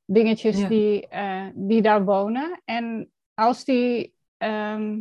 dingetjes 0.04 0.60
Ja. 0.60 0.68
die, 0.68 1.08
eh, 1.08 1.46
die 1.54 1.82
daar 1.82 2.04
wonen. 2.04 2.60
En 2.64 3.12
als 3.34 3.64
die, 3.64 4.14
ehm, 4.36 5.00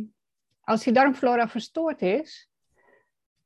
als 0.60 0.84
die 0.84 0.92
darmflora 0.92 1.48
verstoord 1.48 2.02
is, 2.02 2.48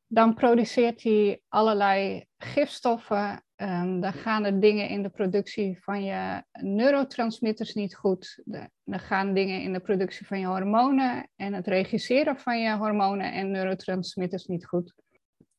dan 0.07 0.35
produceert 0.35 1.03
hij 1.03 1.41
allerlei 1.49 2.25
gifstoffen. 2.39 3.45
Ehm, 3.57 4.01
dan 4.01 4.13
gaan 4.13 4.45
er 4.45 4.61
dingen 4.61 4.89
in 4.89 5.03
de 5.03 5.09
productie 5.09 5.79
van 5.83 6.05
je 6.05 6.43
neurotransmitters 6.53 7.75
niet 7.75 7.97
goed. 7.97 8.43
De- 8.45 8.71
dan 8.85 9.01
gaan 9.01 9.35
dingen 9.35 9.63
in 9.63 9.73
de 9.73 9.81
productie 9.81 10.27
van 10.27 10.41
je 10.41 10.47
hormonen 10.47 11.31
en 11.37 11.53
het 11.53 11.67
regisseren 11.67 12.39
van 12.39 12.61
je 12.61 12.77
hormonen 12.77 13.33
en 13.33 13.51
neurotransmitters 13.51 14.47
niet 14.47 14.67
goed. 14.67 14.95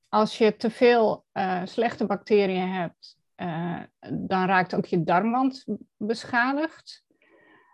Als 0.10 0.38
je 0.38 0.56
te 0.56 0.70
veel 0.70 1.25
eh, 1.32 1.62
slechte 1.66 2.06
bacteriën 2.06 2.70
hebt, 2.70 3.18
eh, 3.36 3.80
dan 4.13 4.46
raakt 4.46 4.75
ook 4.75 4.86
je 4.86 5.04
darmwand 5.04 5.66
beschadigd. 5.98 7.04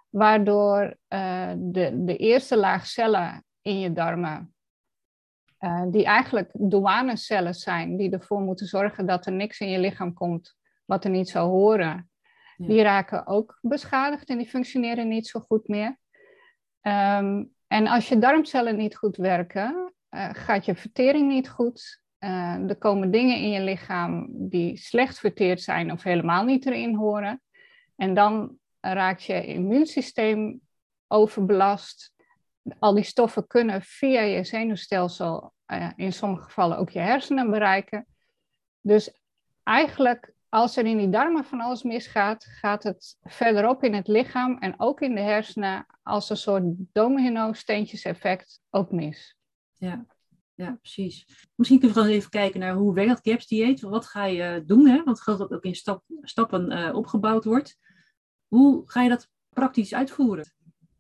Waardoor 0.10 0.98
eh, 1.08 1.52
de, 1.58 2.04
de 2.04 2.18
eerste 2.18 2.58
laag 2.58 2.88
cellen 2.88 3.46
in 3.62 3.80
je 3.80 3.94
darmen 3.94 4.53
uh, 5.64 5.84
die 5.88 6.06
eigenlijk 6.06 6.50
douanecellen 6.54 7.54
zijn, 7.54 7.98
die 7.98 8.12
ervoor 8.12 8.42
moeten 8.42 8.66
zorgen 8.66 9.06
dat 9.06 9.26
er 9.26 9.32
niks 9.32 9.60
in 9.60 9.70
je 9.70 9.80
lichaam 9.80 10.14
komt 10.14 10.56
wat 10.86 11.04
er 11.04 11.10
niet 11.10 11.30
zou 11.30 11.50
horen. 11.50 12.10
Die 12.58 12.82
raken 12.82 13.28
ook 13.28 13.58
beschadigd 13.62 14.30
en 14.30 14.38
die 14.38 14.48
functioneren 14.48 15.08
niet 15.08 15.28
zo 15.28 15.40
goed 15.40 15.68
meer. 15.68 15.98
Um, 16.82 17.54
en 17.68 17.88
als 17.88 18.10
je 18.10 18.20
darmcellen 18.20 18.76
niet 18.76 18.96
goed 18.96 19.18
werken, 19.18 19.94
uh, 20.10 20.30
gaat 20.32 20.66
je 20.66 20.76
vertering 20.76 21.28
niet 21.28 21.50
goed. 21.50 22.02
Uh, 22.20 22.70
er 22.70 22.78
komen 22.78 23.12
dingen 23.12 23.38
in 23.38 23.50
je 23.50 23.62
lichaam 23.62 24.28
die 24.32 24.78
slecht 24.78 25.20
verteerd 25.20 25.62
zijn 25.62 25.92
of 25.92 26.04
helemaal 26.04 26.44
niet 26.44 26.66
erin 26.66 26.96
horen. 26.96 27.42
En 27.96 28.14
dan 28.14 28.58
raakt 28.80 29.24
je 29.24 29.46
immuunsysteem 29.46 30.62
overbelast. 31.08 32.13
Al 32.80 32.94
die 32.94 33.04
stoffen 33.04 33.48
kunnen 33.48 33.82
via 33.82 34.22
je 34.22 34.44
zenuwstelsel 34.44 35.54
uh, 35.68 35.90
in 35.96 36.14
sommige 36.14 36.44
gevallen 36.44 36.78
ook 36.78 36.90
je 36.90 37.00
hersenen 37.00 37.52
bereiken. 37.52 38.08
Dus 38.82 39.22
eigenlijk, 39.64 40.34
als 40.50 40.78
er 40.78 40.86
in 40.86 40.98
die 40.98 41.10
darmen 41.10 41.46
van 41.46 41.60
alles 41.60 41.84
misgaat, 41.84 42.46
gaat 42.46 42.84
het 42.84 43.18
verderop 43.22 43.84
in 43.84 43.94
het 43.94 44.08
lichaam 44.08 44.58
en 44.58 44.74
ook 44.78 45.02
in 45.02 45.16
de 45.16 45.22
hersenen 45.22 45.86
als 46.04 46.30
een 46.30 46.38
soort 46.38 46.64
domino-steentjes 46.92 48.04
effect 48.04 48.62
ook 48.70 48.92
mis. 48.92 49.38
Ja. 49.74 50.06
Ja, 50.56 50.78
precies. 50.82 51.48
Misschien 51.56 51.80
kunnen 51.80 51.98
we 51.98 52.04
gewoon 52.04 52.18
even 52.18 52.30
kijken 52.30 52.60
naar 52.60 52.74
hoe 52.74 52.94
werkt 52.94 53.10
dat 53.10 53.20
GAPS 53.34 53.48
dieet. 53.48 53.82
Wat 53.82 54.06
ga 54.06 54.26
je 54.26 54.64
doen? 54.66 54.88
Hè? 54.88 55.04
Want 55.04 55.26
het 55.26 55.38
dat 55.38 55.52
ook 55.52 55.64
in 55.64 55.76
stap, 55.76 56.04
stappen 56.22 56.72
uh, 56.72 56.96
opgebouwd 56.96 57.44
wordt. 57.44 57.78
Hoe 58.48 58.82
ga 58.86 59.02
je 59.02 59.10
dat 59.10 59.30
praktisch 59.50 59.94
uitvoeren? 59.94 60.54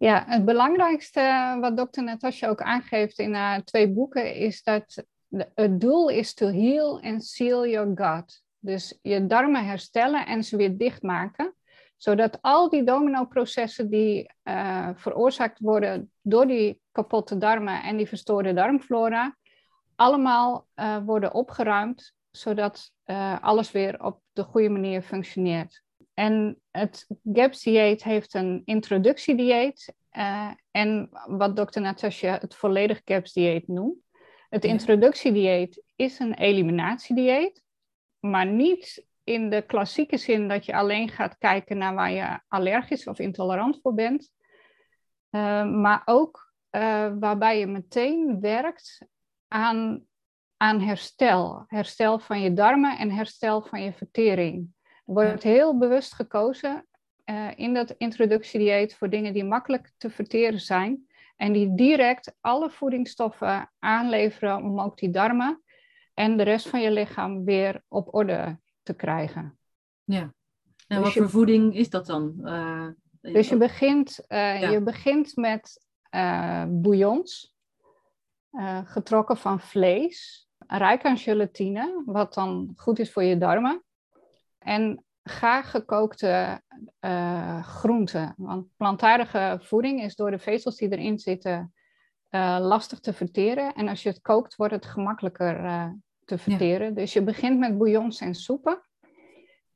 Ja, 0.04 0.24
het 0.28 0.46
belangrijkste 0.46 1.58
wat 1.60 1.78
dokter 1.78 2.04
Natasja 2.04 2.48
ook 2.48 2.62
aangeeft 2.62 3.20
in 3.20 3.34
haar 3.34 3.64
twee 3.64 3.90
boeken 3.90 4.36
is 4.36 4.64
dat 4.64 5.06
het 5.56 5.82
doel 5.82 6.10
is 6.10 6.34
to 6.34 6.48
heal 6.48 7.02
and 7.02 7.26
seal 7.26 7.68
your 7.68 7.92
gut. 7.96 8.44
Dus 8.60 9.00
je 9.02 9.28
darmen 9.28 9.66
herstellen 9.66 10.26
en 10.26 10.44
ze 10.44 10.58
weer 10.58 10.78
dichtmaken, 10.78 11.56
zodat 11.98 12.38
al 12.42 12.70
die 12.70 12.84
domino-processen 12.84 13.90
die 13.90 14.34
uh, 14.44 14.90
veroorzaakt 14.96 15.60
worden 15.60 16.12
door 16.22 16.48
die 16.48 16.82
kapotte 16.92 17.38
darmen 17.38 17.84
en 17.84 17.98
die 17.98 18.08
verstoorde 18.08 18.54
darmflora, 18.54 19.36
allemaal 19.96 20.68
uh, 20.76 20.98
worden 21.06 21.34
opgeruimd, 21.34 22.14
zodat 22.32 22.92
uh, 23.06 23.44
alles 23.44 23.72
weer 23.72 24.04
op 24.04 24.22
de 24.34 24.44
goede 24.44 24.70
manier 24.70 25.02
functioneert. 25.02 25.84
En 26.14 26.62
het 26.72 27.08
GAPS-dieet 27.34 28.04
heeft 28.04 28.34
een 28.34 28.62
introductiedieet 28.66 29.94
uh, 30.12 30.52
en 30.72 31.10
wat 31.28 31.56
dokter 31.56 31.82
Natasja 31.82 32.38
het 32.40 32.56
volledig 32.56 33.02
GAPS-dieet 33.06 33.68
noemt. 33.68 33.98
Het 34.50 34.64
introductiedieet 34.64 35.84
is 35.96 36.20
een 36.20 36.34
eliminatiedieet, 36.34 37.64
maar 38.20 38.46
niet 38.46 39.06
in 39.24 39.50
de 39.50 39.62
klassieke 39.62 40.18
zin 40.18 40.48
dat 40.48 40.66
je 40.66 40.76
alleen 40.76 41.10
gaat 41.10 41.38
kijken 41.38 41.78
naar 41.78 41.94
waar 41.94 42.12
je 42.12 42.40
allergisch 42.48 43.08
of 43.08 43.20
intolerant 43.20 43.80
voor 43.82 43.94
bent, 43.94 44.32
uh, 45.32 45.66
maar 45.66 46.02
ook 46.06 46.54
uh, 46.72 47.12
waarbij 47.20 47.60
je 47.60 47.68
meteen 47.68 48.40
werkt 48.40 49.06
aan, 49.48 50.06
aan 50.58 50.82
herstel. 50.82 51.64
Herstel 51.68 52.20
van 52.20 52.42
je 52.42 52.54
darmen 52.54 52.98
en 52.98 53.12
herstel 53.12 53.62
van 53.62 53.84
je 53.84 53.94
vertering. 53.94 54.74
Wordt 55.14 55.44
heel 55.44 55.78
bewust 55.78 56.14
gekozen 56.14 56.86
uh, 57.26 57.52
in 57.56 57.74
dat 57.74 57.96
introductiedieet 57.98 58.96
voor 58.96 59.10
dingen 59.10 59.34
die 59.34 59.44
makkelijk 59.44 59.92
te 59.98 60.10
verteren 60.10 60.60
zijn. 60.60 61.08
En 61.36 61.54
die 61.54 61.76
direct 61.76 62.36
alle 62.42 62.70
voedingsstoffen 62.70 63.72
aanleveren 63.80 64.58
om 64.58 64.80
ook 64.80 64.98
die 64.98 65.10
darmen 65.10 65.64
en 66.14 66.38
de 66.38 66.44
rest 66.44 66.70
van 66.70 66.82
je 66.82 66.92
lichaam 66.92 67.46
weer 67.46 67.84
op 67.88 68.14
orde 68.14 68.60
te 68.84 68.94
krijgen. 68.94 69.58
Ja. 70.04 70.34
En 70.88 70.98
dus 70.98 71.00
wat 71.00 71.14
voor 71.14 71.30
voeding 71.30 71.76
is 71.76 71.90
dat 71.90 72.06
dan? 72.06 72.36
Uh, 72.44 72.88
dus 73.22 73.50
je 73.50 73.58
begint, 73.58 74.20
uh, 74.28 74.62
ja. 74.62 74.70
je 74.70 74.82
begint 74.82 75.36
met 75.36 75.86
bouillons, 76.68 77.56
getrokken 78.84 79.38
van 79.38 79.60
vlees, 79.60 80.48
rijk 80.68 81.04
aan 81.04 81.18
gelatine, 81.18 82.02
wat 82.06 82.34
dan 82.34 82.74
goed 82.76 83.00
is 83.00 83.12
voor 83.12 83.24
je 83.24 83.38
darmen. 83.38 83.84
En 84.64 85.04
gaar 85.24 85.64
gekookte 85.64 86.62
uh, 87.02 87.64
groenten. 87.64 88.34
Want 88.38 88.68
plantaardige 88.78 89.60
voeding 89.62 90.02
is 90.02 90.16
door 90.16 90.32
de 90.32 90.40
vezels 90.40 90.78
die 90.78 90.92
erin 90.92 91.20
zitten 91.20 91.74
uh, 92.30 92.58
lastig 92.60 93.00
te 93.00 93.14
verteren. 93.14 93.74
En 93.74 93.88
als 93.88 94.04
je 94.04 94.10
het 94.10 94.22
kookt, 94.22 94.56
wordt 94.56 94.74
het 94.74 94.86
gemakkelijker 94.86 95.64
uh, 95.64 95.90
te 96.26 96.38
verteren. 96.38 96.96
Dus 96.96 97.14
je 97.14 97.24
begint 97.24 97.60
met 97.60 97.78
bouillons 97.78 98.20
en 98.20 98.36
soepen. 98.36 98.82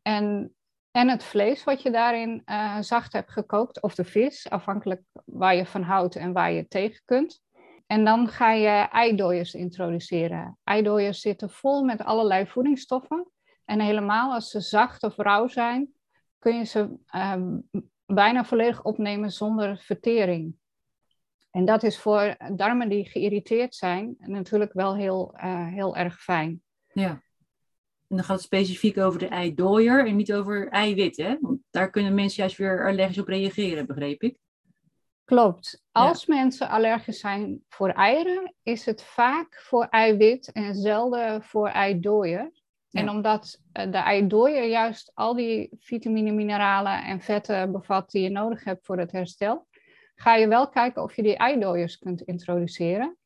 En, 0.01 0.55
en 0.91 1.09
het 1.09 1.23
vlees 1.23 1.63
wat 1.63 1.81
je 1.81 1.91
daarin 1.91 2.43
zacht 2.79 3.13
hebt 3.13 3.31
gekookt, 3.31 3.81
of 3.81 3.95
de 3.95 4.03
vis, 4.03 4.49
afhankelijk 4.49 5.01
waar 5.25 5.55
je 5.55 5.65
van 5.65 5.81
houdt 5.81 6.15
en 6.15 6.33
waar 6.33 6.51
je 6.51 6.67
tegen 6.67 7.01
kunt. 7.05 7.41
En 7.87 8.05
dan 8.05 8.27
ga 8.27 8.51
je 8.51 8.87
eidooiers 8.91 9.53
introduceren. 9.53 10.57
Eidooiers 10.63 11.21
zitten 11.21 11.49
vol 11.49 11.83
met 11.83 12.03
allerlei 12.03 12.47
voedingsstoffen. 12.47 13.31
En 13.67 13.79
helemaal 13.79 14.33
als 14.33 14.49
ze 14.49 14.59
zacht 14.59 15.03
of 15.03 15.17
rauw 15.17 15.47
zijn, 15.47 15.93
kun 16.39 16.57
je 16.57 16.63
ze 16.63 16.89
uh, 17.15 17.35
bijna 18.05 18.45
volledig 18.45 18.83
opnemen 18.83 19.31
zonder 19.31 19.77
vertering. 19.77 20.55
En 21.51 21.65
dat 21.65 21.83
is 21.83 21.99
voor 21.99 22.35
darmen 22.55 22.89
die 22.89 23.09
geïrriteerd 23.09 23.75
zijn 23.75 24.15
natuurlijk 24.17 24.73
wel 24.73 24.95
heel, 24.95 25.33
uh, 25.35 25.67
heel 25.67 25.95
erg 25.95 26.21
fijn. 26.21 26.61
Ja. 26.91 27.09
En 28.07 28.15
dan 28.15 28.23
gaat 28.23 28.35
het 28.35 28.45
specifiek 28.45 28.97
over 28.97 29.19
de 29.19 29.27
eidooier 29.27 30.07
en 30.07 30.15
niet 30.15 30.33
over 30.33 30.67
eiwit, 30.67 31.17
hè? 31.17 31.37
Want 31.41 31.59
daar 31.69 31.89
kunnen 31.89 32.13
mensen 32.13 32.41
juist 32.41 32.57
weer 32.57 32.87
allergisch 32.87 33.19
op 33.19 33.27
reageren, 33.27 33.85
begreep 33.85 34.21
ik. 34.21 34.37
Klopt. 35.23 35.83
Als 35.91 36.25
ja. 36.25 36.35
mensen 36.35 36.69
allergisch 36.69 37.19
zijn 37.19 37.63
voor 37.69 37.89
eieren, 37.89 38.53
is 38.63 38.85
het 38.85 39.03
vaak 39.03 39.61
voor 39.61 39.85
eiwit 39.85 40.51
en 40.51 40.75
zelden 40.75 41.43
voor 41.43 41.67
eidooier. 41.67 42.51
En 42.91 43.09
omdat 43.09 43.61
eh, 43.71 43.91
de 43.91 43.97
eidooier 43.97 44.63
juist 44.63 45.11
al 45.13 45.35
die 45.35 45.69
vitamine, 45.79 46.31
mineralen 46.31 47.03
en 47.03 47.21
vetten 47.21 47.71
bevat 47.71 48.11
die 48.11 48.21
je 48.21 48.29
nodig 48.29 48.63
hebt 48.63 48.85
voor 48.85 48.97
het 48.97 49.11
herstel, 49.11 49.67
ga 50.15 50.35
je 50.35 50.47
wel 50.47 50.69
kijken 50.69 51.03
of 51.03 51.15
je 51.15 51.23
die 51.23 51.37
eidooiers 51.37 51.97
kunt 51.97 52.21
introduceren. 52.21 53.17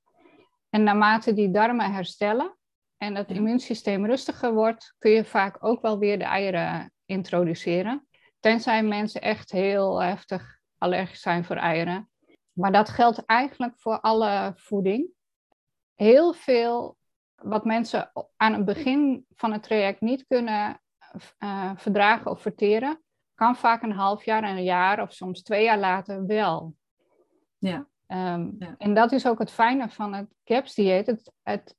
En 0.69 0.83
naarmate 0.83 1.33
die 1.33 1.51
darmen 1.51 1.93
herstellen 1.93 2.55
en 2.97 3.15
het 3.15 3.29
immuunsysteem 3.29 4.05
rustiger 4.05 4.53
wordt, 4.53 4.95
kun 4.97 5.11
je 5.11 5.25
vaak 5.25 5.57
ook 5.59 5.81
wel 5.81 5.99
weer 5.99 6.17
de 6.17 6.23
eieren 6.23 6.93
introduceren. 7.05 8.07
Tenzij 8.39 8.83
mensen 8.83 9.21
echt 9.21 9.51
heel 9.51 10.01
heftig 10.01 10.59
allergisch 10.77 11.21
zijn 11.21 11.45
voor 11.45 11.55
eieren. 11.55 12.09
Maar 12.51 12.71
dat 12.71 12.89
geldt 12.89 13.25
eigenlijk 13.25 13.73
voor 13.79 13.99
alle 13.99 14.53
voeding. 14.55 15.09
Heel 15.95 16.33
veel 16.33 16.97
wat 17.43 17.65
mensen 17.65 18.11
aan 18.37 18.53
het 18.53 18.65
begin 18.65 19.25
van 19.35 19.51
het 19.51 19.63
traject 19.63 20.01
niet 20.01 20.25
kunnen 20.27 20.81
uh, 21.39 21.71
verdragen 21.75 22.31
of 22.31 22.41
verteren, 22.41 23.01
kan 23.35 23.55
vaak 23.55 23.81
een 23.81 23.91
half 23.91 24.25
jaar, 24.25 24.43
een 24.43 24.63
jaar 24.63 25.01
of 25.01 25.13
soms 25.13 25.41
twee 25.41 25.63
jaar 25.63 25.79
later 25.79 26.25
wel. 26.25 26.75
Ja. 27.57 27.87
Um, 28.07 28.55
ja. 28.59 28.75
En 28.77 28.93
dat 28.93 29.11
is 29.11 29.27
ook 29.27 29.39
het 29.39 29.51
fijne 29.51 29.89
van 29.89 30.13
het 30.13 30.27
CAPS-dieet. 30.43 31.05
Het, 31.05 31.31
het, 31.41 31.75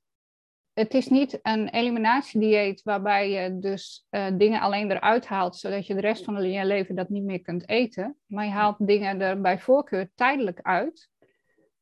het 0.73 0.93
is 0.93 1.07
niet 1.07 1.39
een 1.41 1.69
eliminatiedieet 1.69 2.81
waarbij 2.83 3.29
je 3.29 3.59
dus 3.59 4.07
uh, 4.09 4.27
dingen 4.33 4.61
alleen 4.61 4.91
eruit 4.91 5.27
haalt, 5.27 5.55
zodat 5.55 5.87
je 5.87 5.93
de 5.93 6.01
rest 6.01 6.23
van 6.23 6.49
je 6.49 6.65
leven 6.65 6.95
dat 6.95 7.09
niet 7.09 7.23
meer 7.23 7.41
kunt 7.41 7.69
eten. 7.69 8.17
Maar 8.25 8.45
je 8.45 8.51
haalt 8.51 8.87
dingen 8.87 9.21
er 9.21 9.41
bij 9.41 9.59
voorkeur 9.59 10.11
tijdelijk 10.15 10.59
uit, 10.61 11.09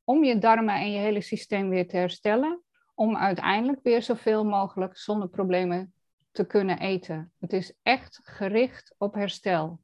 om 0.04 0.24
je 0.24 0.38
darmen 0.38 0.76
en 0.76 0.92
je 0.92 1.00
hele 1.00 1.22
systeem 1.22 1.70
weer 1.70 1.88
te 1.88 1.98
herstellen 1.98 2.64
om 3.02 3.18
uiteindelijk 3.18 3.80
weer 3.84 4.02
zoveel 4.02 4.44
mogelijk 4.44 4.98
zonder 4.98 5.30
problemen 5.30 5.94
te 6.32 6.46
kunnen 6.46 6.80
eten. 6.80 7.32
Het 7.40 7.54
is 7.54 7.74
echt 7.84 8.20
gericht 8.24 8.96
op 8.98 9.14
herstel. 9.14 9.80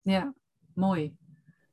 Ja, 0.00 0.34
mooi. 0.74 1.16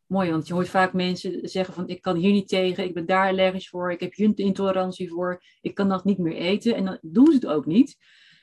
Mooi, 0.06 0.32
want 0.32 0.48
je 0.48 0.53
hoort 0.53 0.70
vaak 0.70 0.94
mensen 0.94 1.50
zeggen 1.50 1.74
van 1.74 1.88
ik 1.88 2.01
kan 2.01 2.15
hier 2.15 2.32
niet 2.32 2.48
tegen, 2.48 2.84
ik 2.84 2.94
ben 2.94 3.06
daar 3.06 3.27
allergisch 3.27 3.70
voor, 3.70 3.91
ik 3.91 4.00
heb 4.00 4.13
hier 4.13 4.32
intolerantie 4.36 5.10
voor, 5.10 5.44
ik 5.62 5.74
kan 5.74 5.89
dat 5.89 6.06
niet 6.06 6.18
meer 6.18 6.36
eten. 6.36 6.75
En 6.75 6.86
dan 6.86 6.98
doen 7.01 7.25
ze 7.25 7.34
het 7.34 7.46
ook 7.46 7.65
niet. 7.65 7.98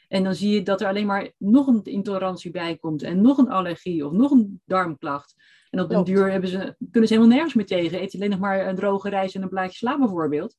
En 0.08 0.24
dan 0.24 0.34
zie 0.34 0.54
je 0.54 0.62
dat 0.62 0.80
er 0.80 0.88
alleen 0.88 1.06
maar 1.06 1.32
nog 1.38 1.66
een 1.66 1.82
intolerantie 1.82 2.50
bij 2.50 2.76
komt 2.76 3.02
en 3.02 3.20
nog 3.20 3.38
een 3.38 3.50
allergie 3.50 4.06
of 4.06 4.12
nog 4.12 4.30
een 4.30 4.60
darmklacht. 4.64 5.34
En 5.70 5.80
op 5.80 5.88
den 5.88 6.04
duur 6.04 6.30
hebben 6.30 6.50
ze, 6.50 6.76
kunnen 6.90 7.08
ze 7.08 7.14
helemaal 7.14 7.36
nergens 7.36 7.54
meer 7.54 7.66
tegen. 7.66 8.00
Eten 8.00 8.18
alleen 8.18 8.30
nog 8.30 8.40
maar 8.40 8.66
een 8.66 8.76
droge 8.76 9.08
rijst 9.08 9.34
en 9.34 9.42
een 9.42 9.48
blaadje 9.48 9.76
sla 9.76 9.98
bijvoorbeeld. 9.98 10.56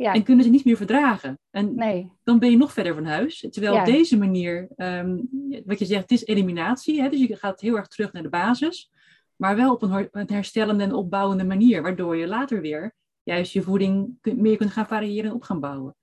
Ja. 0.00 0.14
En 0.14 0.22
kunnen 0.22 0.44
ze 0.44 0.50
niet 0.50 0.64
meer 0.64 0.76
verdragen. 0.76 1.38
En 1.50 1.74
nee. 1.74 2.12
dan 2.22 2.38
ben 2.38 2.50
je 2.50 2.56
nog 2.56 2.72
verder 2.72 2.94
van 2.94 3.04
huis. 3.04 3.46
Terwijl 3.50 3.78
op 3.78 3.84
deze 3.84 4.18
manier, 4.18 4.68
um, 4.76 5.28
wat 5.64 5.78
je 5.78 5.84
zegt, 5.84 6.00
het 6.00 6.10
is 6.10 6.26
eliminatie. 6.26 7.02
Hè? 7.02 7.08
Dus 7.08 7.20
je 7.20 7.36
gaat 7.36 7.60
heel 7.60 7.76
erg 7.76 7.86
terug 7.86 8.12
naar 8.12 8.22
de 8.22 8.28
basis. 8.28 8.90
Maar 9.36 9.56
wel 9.56 9.72
op 9.72 9.82
een, 9.82 10.08
een 10.12 10.30
herstellende 10.30 10.84
en 10.84 10.92
opbouwende 10.92 11.44
manier. 11.44 11.82
Waardoor 11.82 12.16
je 12.16 12.26
later 12.26 12.60
weer 12.60 12.94
juist 13.22 13.52
je 13.52 13.62
voeding 13.62 14.18
meer 14.22 14.56
kunt 14.56 14.70
gaan 14.70 14.86
variëren 14.86 15.30
en 15.30 15.36
op 15.36 15.42
gaan 15.42 15.60
bouwen. 15.60 15.94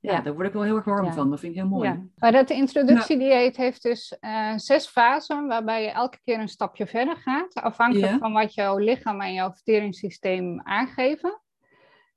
Ja, 0.00 0.20
daar 0.20 0.34
word 0.34 0.46
ik 0.46 0.52
wel 0.52 0.62
heel 0.62 0.76
erg 0.76 0.84
warm 0.84 1.12
van. 1.12 1.30
Dat 1.30 1.40
vind 1.40 1.52
ik 1.52 1.58
heel 1.58 1.68
mooi. 1.68 1.88
Ja. 1.88 2.02
Maar 2.16 2.32
dat 2.32 2.50
introductiedieet 2.50 3.56
heeft 3.56 3.82
dus 3.82 4.16
uh, 4.20 4.52
zes 4.56 4.86
fasen 4.86 5.46
waarbij 5.46 5.82
je 5.82 5.90
elke 5.90 6.18
keer 6.24 6.40
een 6.40 6.48
stapje 6.48 6.86
verder 6.86 7.16
gaat. 7.16 7.54
Afhankelijk 7.54 8.18
van 8.18 8.32
wat 8.32 8.54
jouw 8.54 8.78
lichaam 8.78 9.20
en 9.20 9.32
jouw 9.32 9.52
verteringssysteem 9.52 10.60
aangeven. 10.60 11.41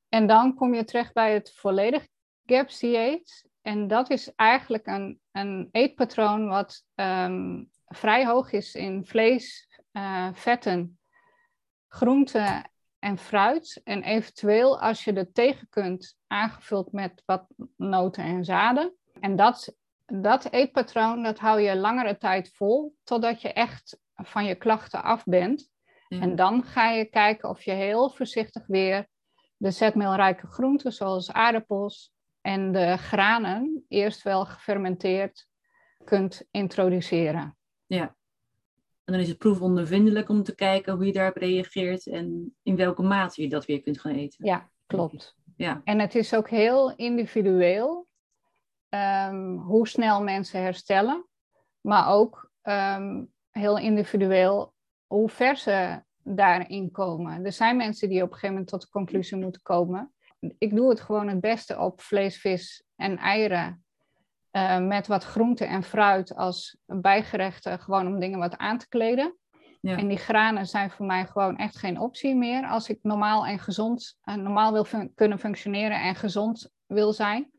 En 0.10 0.28
dan 0.28 0.56
kom 0.56 0.74
je 0.74 0.84
terecht 0.84 1.14
bij 1.14 1.34
het 1.34 1.54
volledig 1.56 2.08
GAPS 2.46 2.80
dieet. 2.80 3.50
En 3.62 3.88
dat 3.88 4.10
is 4.10 4.36
eigenlijk 4.36 4.88
een, 4.88 5.20
een 5.32 5.70
eetpatroon 5.72 6.48
wat 6.48 6.84
ehm, 6.96 7.64
vrij 7.86 8.26
hoog 8.26 8.52
is 8.52 8.76
in 8.76 9.06
vlees, 9.06 9.70
uh, 9.92 10.30
vetten, 10.34 11.00
groenten 11.88 12.72
en 13.00 13.18
fruit. 13.18 13.82
En 13.84 14.04
eventueel, 14.04 14.80
als 14.80 15.04
je 15.04 15.14
er 15.14 15.32
tegen 15.32 15.70
kunt, 15.70 16.18
aangevuld 16.28 16.92
met 16.92 17.24
wat 17.26 17.48
noten 17.78 18.24
en 18.24 18.44
zaden. 18.44 18.96
En 19.20 19.36
dat, 19.36 19.76
dat 20.06 20.52
eetpatroon, 20.52 21.24
dat 21.24 21.40
hou 21.40 21.62
je 21.62 21.76
langere 21.76 22.18
tijd 22.18 22.52
vol, 22.54 22.96
totdat 23.04 23.42
je 23.42 23.54
echt 23.54 24.00
van 24.14 24.46
je 24.46 24.56
klachten 24.56 25.04
af 25.04 25.24
bent. 25.24 25.74
En 26.08 26.36
dan 26.36 26.64
ga 26.64 26.90
je 26.90 27.06
kijken 27.06 27.50
of 27.50 27.64
je 27.64 27.72
heel 27.72 28.10
voorzichtig 28.10 28.68
weer 28.68 29.08
de 29.58 29.72
zetmeelrijke 29.72 30.48
groenten, 30.48 30.94
zoals 30.94 31.32
aardappels 31.32 32.14
en 32.42 32.72
de 32.72 32.98
granen, 32.98 33.86
eerst 33.88 34.24
wel 34.24 34.46
gefermenteerd 34.46 35.48
kunt 36.04 36.48
introduceren. 36.52 37.58
Ja. 37.86 38.16
En 39.04 39.14
dan 39.14 39.22
is 39.22 39.28
het 39.28 39.38
proefondervindelijk 39.38 40.30
om 40.30 40.44
te 40.44 40.56
kijken 40.56 40.94
hoe 40.94 41.06
je 41.06 41.14
daarop 41.14 41.36
reageert 41.36 42.08
en 42.08 42.56
in 42.64 42.76
welke 42.76 43.02
mate 43.02 43.42
je 43.42 43.50
dat 43.50 43.66
weer 43.66 43.82
kunt 43.82 44.00
gaan 44.00 44.16
eten. 44.16 44.46
Ja, 44.46 44.70
klopt. 44.86 45.36
Ja. 45.56 45.82
En 45.84 46.00
het 46.00 46.16
is 46.16 46.36
ook 46.36 46.50
heel 46.50 46.96
individueel 46.96 48.08
um, 48.90 49.58
hoe 49.58 49.88
snel 49.88 50.24
mensen 50.24 50.62
herstellen, 50.62 51.28
maar 51.82 52.10
ook 52.10 52.52
um, 52.64 53.34
heel 53.50 53.78
individueel 53.78 54.74
hoe 55.06 55.30
ver 55.30 55.58
ze 55.58 56.04
daarin 56.27 56.91
komen. 56.91 57.46
Er 57.46 57.51
zijn 57.51 57.77
mensen 57.77 58.10
die 58.10 58.22
op 58.22 58.27
een 58.27 58.34
gegeven 58.34 58.53
moment 58.53 58.67
tot 58.72 58.82
de 58.82 58.89
conclusie 58.89 59.38
moeten 59.38 59.62
komen. 59.62 60.13
Ik 60.58 60.75
doe 60.75 60.89
het 60.89 61.00
gewoon 61.00 61.27
het 61.27 61.41
beste 61.41 61.79
op 61.79 62.01
vlees, 62.01 62.38
vis 62.38 62.84
en 62.96 63.17
eieren. 63.17 63.84
Uh, 64.51 64.79
met 64.79 65.08
wat 65.08 65.24
groente 65.24 65.65
en 65.65 65.84
fruit 65.84 66.36
als 66.36 66.77
bijgerechten, 66.86 67.79
gewoon 67.79 68.08
om 68.08 68.20
dingen 68.20 68.39
wat 68.39 68.58
aan 68.58 68.77
te 68.77 68.88
kleden. 68.88 69.38
Ja. 69.82 69.98
En 69.98 70.08
die 70.08 70.17
granen 70.17 70.65
zijn 70.65 70.91
voor 70.91 71.05
mij 71.05 71.25
gewoon 71.25 71.58
echt 71.58 71.77
geen 71.77 72.00
optie 72.00 72.36
meer 72.36 72.67
als 72.67 72.89
ik 72.89 73.00
normaal 73.01 73.46
en 73.46 73.60
gezond, 73.60 74.17
uh, 74.24 74.36
normaal 74.36 74.72
wil 74.72 74.84
fun 74.84 75.13
kunnen 75.15 75.39
functioneren 75.39 76.01
en 76.01 76.15
gezond 76.15 76.72
wil 76.86 77.13
zijn. 77.13 77.51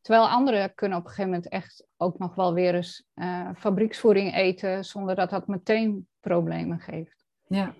Terwijl 0.00 0.28
anderen 0.28 0.74
kunnen 0.74 0.98
op 0.98 1.04
een 1.04 1.10
gegeven 1.10 1.30
moment 1.30 1.50
echt 1.50 1.86
ook 1.96 2.18
nog 2.18 2.34
wel 2.34 2.54
weer 2.54 2.74
eens 2.74 3.06
uh, 3.14 3.48
fabrieksvoeding 3.56 4.34
eten 4.34 4.84
zonder 4.84 5.14
dat 5.14 5.30
dat 5.30 5.46
meteen 5.46 6.08
problemen 6.20 6.80
geeft. 6.80 7.24
Ja, 7.46 7.74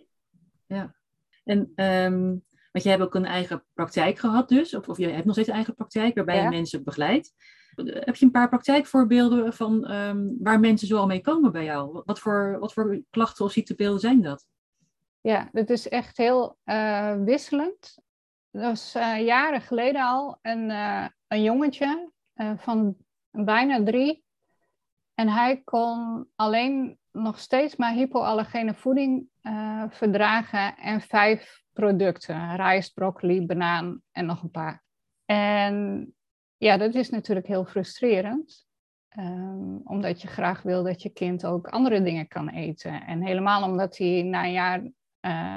ja. 0.66 0.94
En 1.44 1.72
um, 1.76 2.44
want 2.72 2.86
je 2.86 2.90
hebt 2.90 3.02
ook 3.02 3.14
een 3.14 3.24
eigen 3.24 3.64
praktijk 3.72 4.18
gehad 4.18 4.48
dus, 4.48 4.74
of, 4.74 4.88
of 4.88 4.98
je 4.98 5.08
hebt 5.08 5.24
nog 5.24 5.34
steeds 5.34 5.48
een 5.48 5.54
eigen 5.54 5.74
praktijk 5.74 6.14
waarbij 6.14 6.42
je 6.42 6.48
mensen 6.48 6.84
begeleidt. 6.84 7.32
Heb 7.84 8.16
je 8.16 8.24
een 8.24 8.30
paar 8.30 8.48
praktijkvoorbeelden 8.48 9.52
van 9.52 9.90
um, 9.90 10.36
waar 10.40 10.60
mensen 10.60 10.88
zo 10.88 10.96
al 10.96 11.06
mee 11.06 11.20
komen 11.20 11.52
bij 11.52 11.64
jou? 11.64 12.02
Wat 12.04 12.18
voor, 12.18 12.56
wat 12.60 12.72
voor 12.72 13.02
klachten 13.10 13.44
of 13.44 13.52
ziektebeelden 13.52 14.00
zijn 14.00 14.22
dat? 14.22 14.46
Ja, 15.20 15.48
dat 15.52 15.70
is 15.70 15.88
echt 15.88 16.16
heel 16.16 16.58
uh, 16.64 17.14
wisselend. 17.24 17.98
Dat 18.50 18.62
was 18.62 18.94
uh, 18.96 19.24
jaren 19.24 19.60
geleden 19.60 20.02
al 20.02 20.38
een, 20.42 20.70
uh, 20.70 21.06
een 21.26 21.42
jongetje 21.42 22.12
van 22.56 22.96
bijna 23.30 23.82
drie. 23.82 24.24
En 25.14 25.28
hij 25.28 25.62
kon 25.64 26.26
alleen 26.36 26.98
nog 27.12 27.38
steeds 27.38 27.76
maar 27.76 27.92
hypoallergene 27.92 28.74
voeding 28.74 29.28
verdragen 29.90 30.76
en 30.76 31.00
vijf 31.00 31.62
producten. 31.72 32.56
Rijst, 32.56 32.94
broccoli, 32.94 33.46
banaan 33.46 34.00
en 34.12 34.26
nog 34.26 34.42
een 34.42 34.50
paar. 34.50 34.82
En 35.24 36.14
ja, 36.56 36.76
dat 36.76 36.94
is 36.94 37.10
natuurlijk 37.10 37.46
heel 37.46 37.64
frustrerend. 37.64 38.66
Um, 39.18 39.80
omdat 39.84 40.22
je 40.22 40.28
graag 40.28 40.62
wil 40.62 40.82
dat 40.82 41.02
je 41.02 41.08
kind 41.08 41.46
ook 41.46 41.68
andere 41.68 42.02
dingen 42.02 42.28
kan 42.28 42.48
eten. 42.48 43.06
En 43.06 43.22
helemaal 43.22 43.62
omdat 43.62 43.98
hij 43.98 44.22
na 44.22 44.44
een 44.44 44.52
jaar 44.52 44.80
uh, 44.80 44.90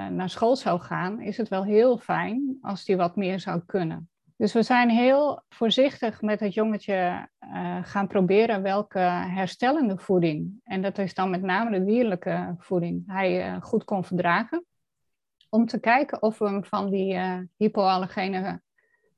naar 0.08 0.30
school 0.30 0.56
zou 0.56 0.80
gaan, 0.80 1.22
is 1.22 1.38
het 1.38 1.48
wel 1.48 1.64
heel 1.64 1.98
fijn 1.98 2.58
als 2.62 2.88
hij 2.88 2.98
wat 2.98 3.16
meer 3.16 3.40
zou 3.40 3.62
kunnen. 3.66 4.10
Dus 4.38 4.54
we 4.54 4.64
zijn 4.64 4.90
heel 4.90 5.44
voorzichtig 5.50 6.22
met 6.22 6.40
het 6.40 6.54
jongetje 6.54 7.28
uh, 7.40 7.78
gaan 7.82 8.08
proberen 8.08 8.62
welke 8.62 9.00
herstellende 9.00 9.98
voeding, 9.98 10.60
en 10.64 10.82
dat 10.82 10.98
is 10.98 11.14
dan 11.14 11.30
met 11.30 11.42
name 11.42 11.80
de 11.80 11.86
dierlijke 11.86 12.56
voeding, 12.58 13.04
hij 13.08 13.52
uh, 13.52 13.62
goed 13.62 13.84
kon 13.84 14.04
verdragen. 14.04 14.66
Om 15.50 15.66
te 15.66 15.80
kijken 15.80 16.22
of 16.22 16.38
we 16.38 16.46
hem 16.46 16.66
van 16.66 16.90
die 16.90 17.20
hypoallergene 17.58 18.62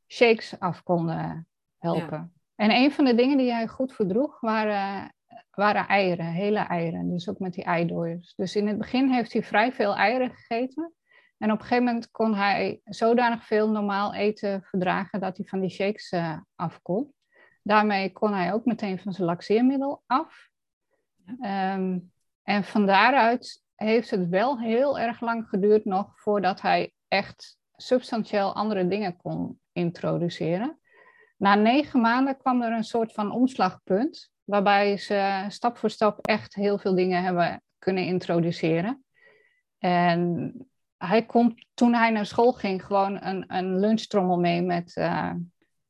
shakes 0.08 0.60
af 0.60 0.84
konden 0.84 1.48
helpen. 1.78 2.34
En 2.56 2.72
een 2.72 2.92
van 2.92 3.06
de 3.06 3.16
dingen 3.16 3.38
die 3.38 3.52
hij 3.52 3.68
goed 3.68 3.94
verdroeg 3.94 4.40
waren, 4.40 5.14
waren 5.52 5.88
eieren, 5.88 6.26
hele 6.26 6.60
eieren. 6.60 7.10
Dus 7.10 7.30
ook 7.30 7.40
met 7.40 7.54
die 7.54 7.64
eidooiers. 7.64 8.34
Dus 8.36 8.56
in 8.56 8.68
het 8.68 8.78
begin 8.78 9.10
heeft 9.10 9.34
hij 9.34 9.44
vrij 9.44 9.72
veel 9.72 9.96
eieren 9.96 10.32
gegeten. 10.36 10.94
En 11.40 11.52
op 11.52 11.60
een 11.60 11.66
gegeven 11.66 11.84
moment 11.84 12.12
kon 12.12 12.36
hij 12.36 12.82
zodanig 12.84 13.46
veel 13.46 13.70
normaal 13.70 14.14
eten 14.14 14.64
verdragen 14.64 15.20
dat 15.20 15.38
hij 15.38 15.46
van 15.46 15.60
die 15.60 15.70
shakes 15.70 16.12
uh, 16.12 16.38
af 16.56 16.82
kon. 16.82 17.14
Daarmee 17.64 18.12
kon 18.12 18.34
hij 18.34 18.54
ook 18.54 18.66
meteen 18.66 19.00
van 19.00 19.14
zijn 19.14 19.28
laxeermiddel 19.28 20.04
af. 20.06 20.50
Ehm, 21.40 22.00
en 22.44 22.64
van 22.64 22.86
daaruit 22.86 23.64
heeft 23.76 24.10
het 24.10 24.30
wel 24.30 24.60
heel 24.60 25.00
erg 25.00 25.22
lang 25.22 25.48
geduurd 25.50 25.86
nog 25.86 26.20
voordat 26.20 26.62
hij 26.62 26.94
echt 27.08 27.58
substantieel 27.76 28.56
andere 28.56 28.88
dingen 28.88 29.18
kon 29.18 29.60
introduceren. 29.72 30.80
Na 31.38 31.56
negen 31.56 32.02
maanden 32.02 32.38
kwam 32.38 32.62
er 32.62 32.72
een 32.72 32.84
soort 32.84 33.14
van 33.14 33.32
omslagpunt, 33.32 34.32
waarbij 34.44 34.98
ze 34.98 35.46
stap 35.48 35.78
voor 35.78 35.90
stap 35.90 36.26
echt 36.26 36.56
heel 36.56 36.78
veel 36.78 36.96
dingen 36.96 37.24
hebben 37.24 37.62
kunnen 37.78 38.04
introduceren. 38.04 39.04
En 39.78 40.54
hij 41.00 41.26
kon, 41.26 41.58
toen 41.74 41.94
hij 41.94 42.10
naar 42.10 42.26
school 42.26 42.54
ging, 42.54 42.86
gewoon 42.86 43.24
een, 43.24 43.44
een 43.48 43.80
lunchtrommel 43.80 44.40
mee 44.40 44.62
met, 44.62 44.96
uh, 44.96 45.32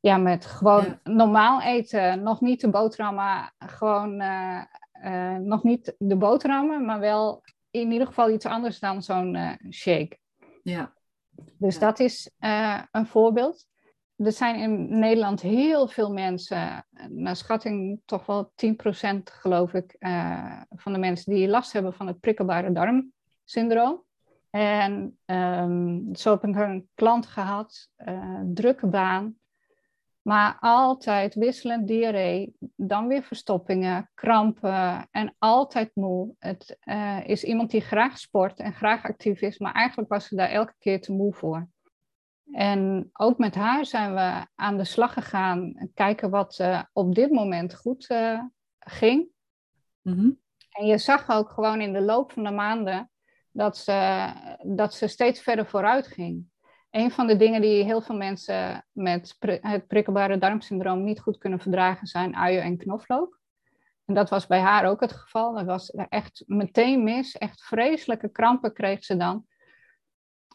ja, 0.00 0.16
met 0.16 0.46
gewoon 0.46 0.98
normaal 1.02 1.62
eten. 1.62 2.22
Nog 2.22 2.40
niet 2.40 2.60
de 2.60 2.70
boterhammen, 2.70 3.52
gewoon 3.58 4.20
uh, 4.20 4.62
uh, 5.04 5.36
nog 5.36 5.62
niet 5.62 5.94
de 5.98 6.16
boterhammen, 6.16 6.84
maar 6.84 7.00
wel 7.00 7.42
in 7.70 7.92
ieder 7.92 8.06
geval 8.06 8.30
iets 8.30 8.46
anders 8.46 8.78
dan 8.78 9.02
zo'n 9.02 9.58
shake. 9.70 10.18
Ja. 10.62 10.92
Dus 11.58 11.78
dat 11.78 11.98
is 11.98 12.30
een 12.90 13.06
voorbeeld 13.06 13.68
er 14.24 14.32
zijn 14.32 14.56
in 14.56 14.98
Nederland 14.98 15.40
heel 15.40 15.88
veel 15.88 16.12
mensen, 16.12 16.86
naar 17.08 17.36
schatting 17.36 18.00
toch 18.04 18.26
wel 18.26 18.52
10% 18.54 19.22
geloof 19.22 19.74
ik, 19.74 19.96
van 20.70 20.92
de 20.92 20.98
mensen 20.98 21.34
die 21.34 21.48
last 21.48 21.72
hebben 21.72 21.94
van 21.94 22.06
het 22.06 22.20
prikkelbare 22.20 22.72
darmsyndroom. 22.72 24.04
En 24.50 25.18
um, 25.26 26.14
zo 26.14 26.30
heb 26.30 26.44
ik 26.44 26.56
een 26.56 26.88
klant 26.94 27.26
gehad, 27.26 27.88
uh, 28.06 28.40
drukke 28.54 28.86
baan, 28.86 29.34
maar 30.22 30.56
altijd 30.60 31.34
wisselend 31.34 31.88
diarree, 31.88 32.54
dan 32.76 33.06
weer 33.06 33.22
verstoppingen, 33.22 34.10
krampen 34.14 35.08
en 35.10 35.34
altijd 35.38 35.90
moe. 35.94 36.34
Het 36.38 36.78
uh, 36.84 37.28
is 37.28 37.44
iemand 37.44 37.70
die 37.70 37.80
graag 37.80 38.18
sport 38.18 38.58
en 38.58 38.72
graag 38.72 39.04
actief 39.04 39.40
is, 39.40 39.58
maar 39.58 39.72
eigenlijk 39.72 40.10
was 40.10 40.26
ze 40.26 40.36
daar 40.36 40.50
elke 40.50 40.74
keer 40.78 41.00
te 41.00 41.12
moe 41.12 41.34
voor. 41.34 41.68
En 42.52 43.10
ook 43.12 43.38
met 43.38 43.54
haar 43.54 43.86
zijn 43.86 44.14
we 44.14 44.46
aan 44.54 44.76
de 44.76 44.84
slag 44.84 45.12
gegaan. 45.12 45.90
Kijken 45.94 46.30
wat 46.30 46.58
uh, 46.58 46.82
op 46.92 47.14
dit 47.14 47.30
moment 47.30 47.74
goed 47.74 48.06
ging. 48.78 49.28
Mm-hmm. 50.02 50.40
En 50.70 50.86
je 50.86 50.98
zag 50.98 51.30
ook 51.30 51.50
gewoon 51.50 51.80
in 51.80 51.92
de 51.92 52.00
loop 52.00 52.32
van 52.32 52.44
de 52.44 52.50
maanden 52.50 53.10
dat 53.60 53.76
ze, 53.76 54.30
dat 54.62 54.94
ze 54.94 55.06
steeds 55.06 55.40
verder 55.40 55.66
vooruit 55.66 56.06
ging. 56.06 56.44
Een 56.90 57.10
van 57.10 57.26
de 57.26 57.36
dingen 57.36 57.60
die 57.60 57.84
heel 57.84 58.00
veel 58.00 58.16
mensen 58.16 58.86
met 58.92 59.36
het 59.60 59.86
prikkelbare 59.86 60.38
darmsyndroom 60.38 61.04
niet 61.04 61.20
goed 61.20 61.38
kunnen 61.38 61.60
verdragen 61.60 62.06
zijn 62.06 62.36
uien 62.36 62.62
en 62.62 62.76
knoflook. 62.76 63.40
En 64.04 64.14
dat 64.14 64.30
was 64.30 64.46
bij 64.46 64.60
haar 64.60 64.86
ook 64.86 65.00
het 65.00 65.12
geval. 65.12 65.54
Dat 65.54 65.64
was 65.64 65.90
echt 65.90 66.42
meteen 66.46 67.04
mis. 67.04 67.38
Echt 67.38 67.62
vreselijke 67.62 68.28
krampen 68.28 68.72
kreeg 68.72 69.04
ze 69.04 69.16
dan. 69.16 69.46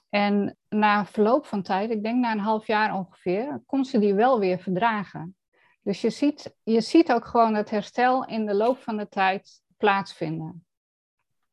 En 0.09 0.57
na 0.69 1.05
verloop 1.05 1.45
van 1.45 1.61
tijd, 1.61 1.89
ik 1.89 2.03
denk 2.03 2.17
na 2.17 2.31
een 2.31 2.39
half 2.39 2.67
jaar 2.67 2.95
ongeveer, 2.95 3.61
kon 3.65 3.85
ze 3.85 3.99
die 3.99 4.13
wel 4.13 4.39
weer 4.39 4.59
verdragen. 4.59 5.35
Dus 5.81 6.01
je 6.01 6.09
ziet, 6.09 6.55
je 6.63 6.81
ziet 6.81 7.11
ook 7.11 7.25
gewoon 7.25 7.55
het 7.55 7.69
herstel 7.69 8.25
in 8.25 8.45
de 8.45 8.53
loop 8.53 8.77
van 8.77 8.97
de 8.97 9.07
tijd 9.07 9.61
plaatsvinden. 9.77 10.65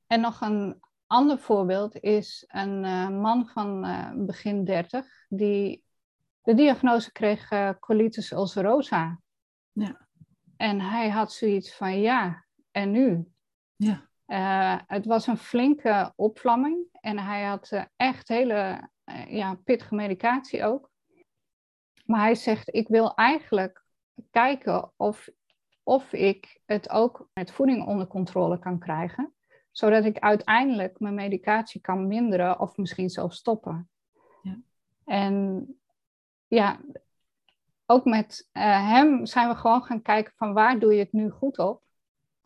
En 0.07 0.21
nog 0.21 0.41
een 0.41 0.81
ander 1.13 1.39
voorbeeld 1.39 2.01
is 2.01 2.45
een 2.49 2.85
uh, 2.85 3.09
man 3.09 3.49
van 3.49 3.87
uh, 3.87 4.11
begin 4.15 4.65
30, 4.65 5.07
die 5.29 5.85
de 6.43 6.55
diagnose 6.55 7.13
kreeg 7.13 7.51
uh, 7.51 7.71
colitis 7.81 8.31
ulcerosa. 8.31 9.21
Ja. 9.73 10.07
En 10.57 10.81
hij 10.81 11.11
had 11.11 11.33
zoiets 11.33 11.75
van 11.75 12.01
ja, 12.01 12.45
en 12.71 12.91
nu? 12.91 13.27
Ja. 13.77 14.11
Het 14.87 15.07
was 15.07 15.27
een 15.27 15.37
flinke 15.37 16.13
opvlamming 16.17 16.87
en 16.93 17.19
hij 17.19 17.45
had 17.45 17.87
echt 17.97 18.29
hele 18.29 18.91
ja, 19.29 19.55
pittige 19.65 19.95
medicatie 19.95 20.65
ook. 20.65 20.91
Maar 22.05 22.21
hij 22.21 22.35
zegt, 22.35 22.75
ik 22.75 22.89
wil 22.89 23.15
eigenlijk 23.15 23.85
kijken 24.31 24.93
of, 24.97 25.29
of 25.83 26.13
ik 26.13 26.61
het 26.65 26.91
ook 26.91 27.29
met 27.33 27.53
voeding 27.53 27.87
onder 27.87 28.07
controle 28.07 28.59
kan 28.59 28.79
krijgen. 28.79 29.35
Zodat 29.73 30.05
ik 30.05 30.19
uiteindelijk 30.19 31.01
mijn 31.01 31.15
medicatie 31.15 31.81
kan 31.81 32.07
minderen 32.07 32.61
of 32.61 32.77
misschien 32.77 33.11
zelfs 33.11 33.37
stoppen. 33.37 33.89
Ja. 34.43 34.59
En 35.05 35.67
ja, 36.47 36.81
ook 37.87 38.05
met 38.05 38.49
uh, 38.53 38.89
hem 38.91 39.27
zijn 39.27 39.49
we 39.49 39.55
gewoon 39.55 39.83
gaan 39.83 40.03
kijken 40.03 40.33
van 40.37 40.53
waar 40.53 40.79
doe 40.79 40.93
je 40.93 40.99
het 40.99 41.13
nu 41.13 41.31
goed 41.31 41.59
op. 41.59 41.83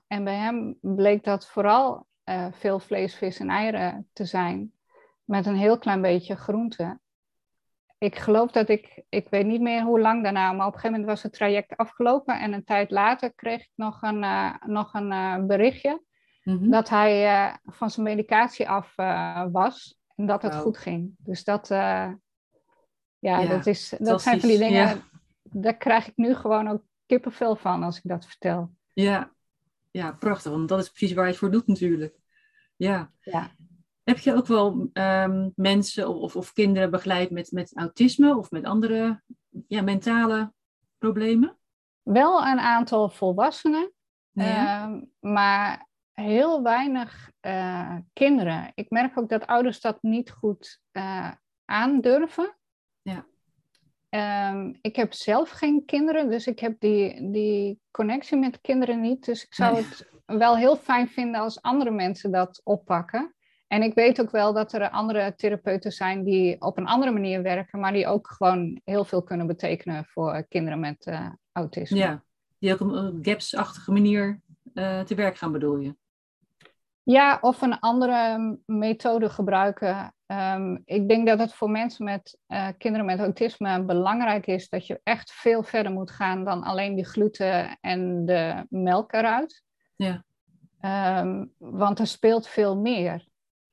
En 0.07 0.25
bij 0.25 0.37
hem 0.37 0.79
bleek 0.81 1.25
dat 1.25 1.47
vooral 1.47 2.07
uh, 2.25 2.47
veel 2.53 2.79
vlees, 2.79 3.15
vis 3.15 3.39
en 3.39 3.51
eieren 3.51 4.09
te 4.13 4.25
zijn. 4.25 4.73
Met 5.25 5.47
een 5.47 5.57
heel 5.57 5.79
klein 5.79 6.03
beetje 6.03 6.37
groente. 6.37 6.99
Ik 7.99 8.17
geloof 8.17 8.51
dat 8.51 8.69
ik, 8.69 9.03
ik 9.09 9.29
weet 9.29 9.47
niet 9.47 9.61
meer 9.61 9.83
hoe 9.83 10.01
lang 10.01 10.23
daarna, 10.23 10.53
maar 10.53 10.67
op 10.67 10.75
een 10.75 10.81
gegeven 10.81 10.91
moment 10.91 11.09
was 11.09 11.23
het 11.23 11.33
traject 11.33 11.77
afgelopen. 11.77 12.41
En 12.41 12.53
een 12.53 12.65
tijd 12.65 12.91
later 12.91 13.35
kreeg 13.35 13.61
ik 13.61 13.73
nog 13.75 14.03
een, 14.03 14.23
uh, 14.23 14.55
nog 14.67 14.95
een 14.95 15.47
berichtje 15.47 16.03
Mhm. 16.47 16.71
dat 16.71 16.89
hij 16.89 17.59
van 17.65 17.91
zijn 17.91 18.07
medicatie 18.07 18.69
af 18.69 18.95
was. 19.53 19.99
En 20.15 20.27
dat 20.27 20.43
het 20.43 20.55
goed 20.55 20.79
ging. 20.79 21.15
Dus 21.19 21.45
dat, 21.45 21.69
ja, 21.69 22.19
Ja, 23.19 23.47
dat, 23.47 23.67
is, 23.67 23.95
dat 23.99 24.23
zijn 24.23 24.41
van 24.41 24.49
die 24.49 24.59
dingen, 24.59 24.89
Ja. 24.89 24.97
daar 25.43 25.77
krijg 25.77 26.09
ik 26.09 26.17
nu 26.17 26.35
gewoon 26.35 26.69
ook 26.69 26.83
kippenvel 27.07 27.57
van 27.57 27.83
als 27.83 27.97
ik 27.97 28.03
dat 28.05 28.27
vertel. 28.27 28.71
Ja. 28.93 29.33
ja, 29.91 30.13
prachtig. 30.13 30.53
Want 30.53 30.69
dat 30.69 30.79
is 30.79 30.89
precies 30.89 31.15
waar 31.15 31.25
je 31.25 31.31
het 31.31 31.39
voor 31.39 31.51
doet 31.51 31.67
natuurlijk. 31.67 32.19
Ja. 32.77 33.11
Ja. 33.21 33.51
Heb 34.03 34.19
je 34.19 34.35
ook 34.35 34.47
wel 34.47 34.91
ehm, 34.93 35.49
mensen 35.55 36.09
of, 36.09 36.37
of, 36.37 36.53
kinderen 36.53 36.91
begeleid 36.91 37.31
met, 37.31 37.51
met 37.53 37.77
autisme 37.77 38.37
of 38.37 38.51
met 38.51 38.65
andere 38.65 39.23
ja, 39.69 39.83
mentale 39.83 40.53
problemen? 40.99 41.59
Wel 42.03 42.47
een 42.47 42.59
aantal 42.59 43.09
volwassenen, 43.09 43.93
Ja. 44.31 44.83
ehm, 44.85 45.03
maar 45.33 45.86
heel 46.21 46.63
weinig 46.63 47.31
eh, 47.41 47.97
kinderen. 48.13 48.73
Ik 48.75 48.91
merk 48.91 49.19
ook 49.19 49.29
dat 49.29 49.47
ouders 49.47 49.81
dat 49.81 50.03
niet 50.03 50.31
goed 50.31 50.81
eh, 50.93 51.31
aandurven. 51.65 52.57
Ja. 53.03 53.27
Ehm, 54.09 54.75
ik 54.81 54.97
heb 54.97 55.13
zelf 55.13 55.51
geen 55.51 55.85
kinderen, 55.85 56.31
dus 56.31 56.47
ik 56.47 56.59
heb 56.59 56.81
die, 56.81 57.31
die 57.31 57.81
connectie 57.91 58.37
met 58.39 58.61
kinderen 58.61 59.01
niet. 59.01 59.25
Dus 59.25 59.45
ik 59.45 59.55
zou 59.55 59.73
Nee. 59.75 59.83
het 59.83 60.09
wel 60.27 60.57
heel 60.57 60.77
fijn 60.77 61.09
vinden 61.09 61.41
als 61.41 61.63
andere 61.63 61.91
mensen 61.91 62.31
dat 62.31 62.61
oppakken. 62.65 63.35
En 63.67 63.83
ik 63.83 63.95
weet 63.95 64.21
ook 64.21 64.31
wel 64.31 64.53
dat 64.53 64.73
er 64.73 64.91
andere 64.91 65.35
therapeuten 65.35 65.93
zijn 65.93 66.25
die 66.25 66.61
op 66.61 66.79
een 66.79 66.87
andere 66.87 67.13
manier 67.13 67.43
werken, 67.43 67.81
maar 67.81 67.93
die 67.93 68.07
ook 68.07 68.29
gewoon 68.29 68.81
heel 68.85 69.05
veel 69.05 69.23
kunnen 69.23 69.47
betekenen 69.47 70.05
voor 70.05 70.47
kinderen 70.49 70.81
met 70.81 71.07
eh, 71.07 71.31
autisme. 71.53 71.97
ja. 71.99 72.25
Die 72.59 72.73
ook 72.73 72.81
op 72.81 72.93
een 72.93 73.19
gaps-achtige 73.23 73.93
manier 73.93 74.41
te 75.05 75.15
werk 75.15 75.37
gaan, 75.37 75.53
bedoel 75.53 75.77
je? 75.77 75.97
Ja, 77.09 77.39
of 77.41 77.63
een 77.63 77.79
andere 77.79 78.59
methode 78.67 79.29
gebruiken. 79.29 80.15
Ehm, 80.27 80.77
ik 80.85 81.09
denk 81.09 81.27
dat 81.27 81.39
het 81.39 81.55
voor 81.55 81.71
mensen 81.71 82.05
met 82.05 82.39
eh, 82.47 82.69
kinderen 82.79 83.07
met 83.07 83.19
autisme 83.19 83.85
belangrijk 83.85 84.47
is 84.47 84.69
dat 84.69 84.87
je 84.87 85.01
echt 85.03 85.33
veel 85.33 85.63
verder 85.63 85.93
moet 85.93 86.11
gaan 86.11 86.45
dan 86.45 86.63
alleen 86.63 86.95
die 86.95 87.05
gluten 87.05 87.79
en 87.81 88.25
de 88.25 88.67
melk 88.69 89.13
eruit. 89.13 89.63
Ja. 89.97 90.25
Ehm, 90.81 91.45
want 91.59 91.99
er 91.99 92.07
speelt 92.07 92.49
veel 92.49 92.77
meer. 92.77 93.27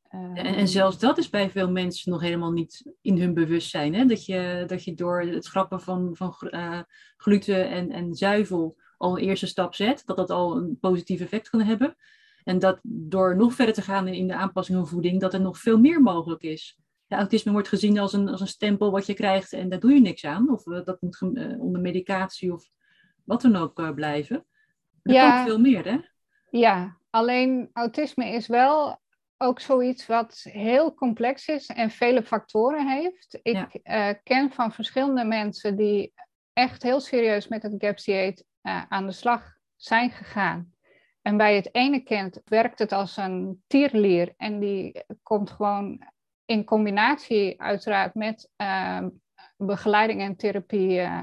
En, 0.07 0.35
Ehm, 0.35 0.45
en 0.45 0.67
zelfs 0.67 0.99
dat 0.99 1.17
is 1.17 1.29
bij 1.29 1.49
veel 1.49 1.71
mensen 1.71 2.11
nog 2.11 2.21
helemaal 2.21 2.51
niet 2.51 2.93
in 3.01 3.19
hun 3.19 3.33
bewustzijn. 3.33 3.93
Hè? 3.93 4.05
Dat, 4.05 4.25
je, 4.25 4.63
dat 4.67 4.83
je 4.83 4.93
door 4.93 5.21
het 5.21 5.45
schrappen 5.45 5.81
van, 5.81 6.15
van 6.15 6.35
eh, 6.39 6.79
gluten 7.17 7.69
en, 7.69 7.91
en 7.91 8.13
zuivel 8.13 8.75
al 8.97 9.17
een 9.17 9.23
eerste 9.23 9.47
stap 9.47 9.75
zet. 9.75 10.03
Dat 10.05 10.17
dat 10.17 10.29
al 10.29 10.57
een 10.57 10.77
positief 10.79 11.21
effect 11.21 11.49
kan 11.49 11.61
hebben. 11.61 11.95
En 12.43 12.59
dat 12.59 12.79
door 12.83 13.35
nog 13.35 13.53
verder 13.53 13.73
te 13.73 13.81
gaan 13.81 14.07
in 14.07 14.27
de 14.27 14.35
aanpassing 14.35 14.77
van 14.77 14.87
voeding, 14.87 15.21
dat 15.21 15.33
er 15.33 15.41
nog 15.41 15.57
veel 15.57 15.79
meer 15.79 16.01
mogelijk 16.01 16.41
is. 16.41 16.77
Ja, 17.07 17.17
autisme 17.17 17.51
wordt 17.51 17.67
gezien 17.67 17.99
als 17.99 18.13
een, 18.13 18.29
als 18.29 18.41
een 18.41 18.47
stempel 18.47 18.91
wat 18.91 19.05
je 19.05 19.13
krijgt 19.13 19.53
en 19.53 19.69
daar 19.69 19.79
doe 19.79 19.93
je 19.93 20.01
niks 20.01 20.25
aan. 20.25 20.49
Of 20.51 20.67
eh, 20.67 20.83
dat 20.83 21.01
moet 21.01 21.21
eh, 21.33 21.61
onder 21.61 21.81
medicatie 21.81 22.53
of 22.53 22.69
wat 23.23 23.41
dan 23.41 23.55
ook 23.55 23.79
eh, 23.79 23.93
blijven. 23.93 24.45
Er 25.03 25.13
Ja. 25.13 25.31
kan 25.31 25.43
veel 25.43 25.59
meer, 25.59 25.85
hè? 25.85 25.97
Ja, 26.49 26.97
alleen 27.09 27.69
autisme 27.73 28.25
is 28.29 28.47
wel 28.47 29.01
ook 29.37 29.59
zoiets 29.59 30.05
wat 30.05 30.39
heel 30.49 30.93
complex 30.93 31.47
is 31.47 31.65
en 31.65 31.89
vele 31.89 32.23
factoren 32.23 32.87
heeft. 32.87 33.39
Ik 33.41 33.81
Ja. 33.83 34.13
ken 34.13 34.51
van 34.51 34.71
verschillende 34.71 35.25
mensen 35.25 35.75
die 35.75 36.13
echt 36.53 36.83
heel 36.83 36.99
serieus 36.99 37.47
met 37.47 37.63
het 37.63 37.73
GAPS 37.77 38.03
dieet 38.03 38.45
eh, 38.61 38.83
aan 38.89 39.05
de 39.05 39.11
slag 39.11 39.53
zijn 39.75 40.11
gegaan. 40.11 40.72
En 41.23 41.37
bij 41.37 41.55
het 41.55 41.69
ene 41.75 41.99
kind 41.99 42.41
werkt 42.45 42.79
het 42.79 42.91
als 42.91 43.17
een 43.17 43.63
tierlier 43.67 44.33
en 44.37 44.59
die 44.59 45.03
komt 45.23 45.49
gewoon 45.49 46.05
in 46.45 46.63
combinatie 46.63 47.61
uiteraard 47.61 48.13
met 48.15 48.49
eh, 48.55 49.05
begeleiding 49.57 50.21
en 50.21 50.35
therapie 50.35 50.99
eh, 50.99 51.21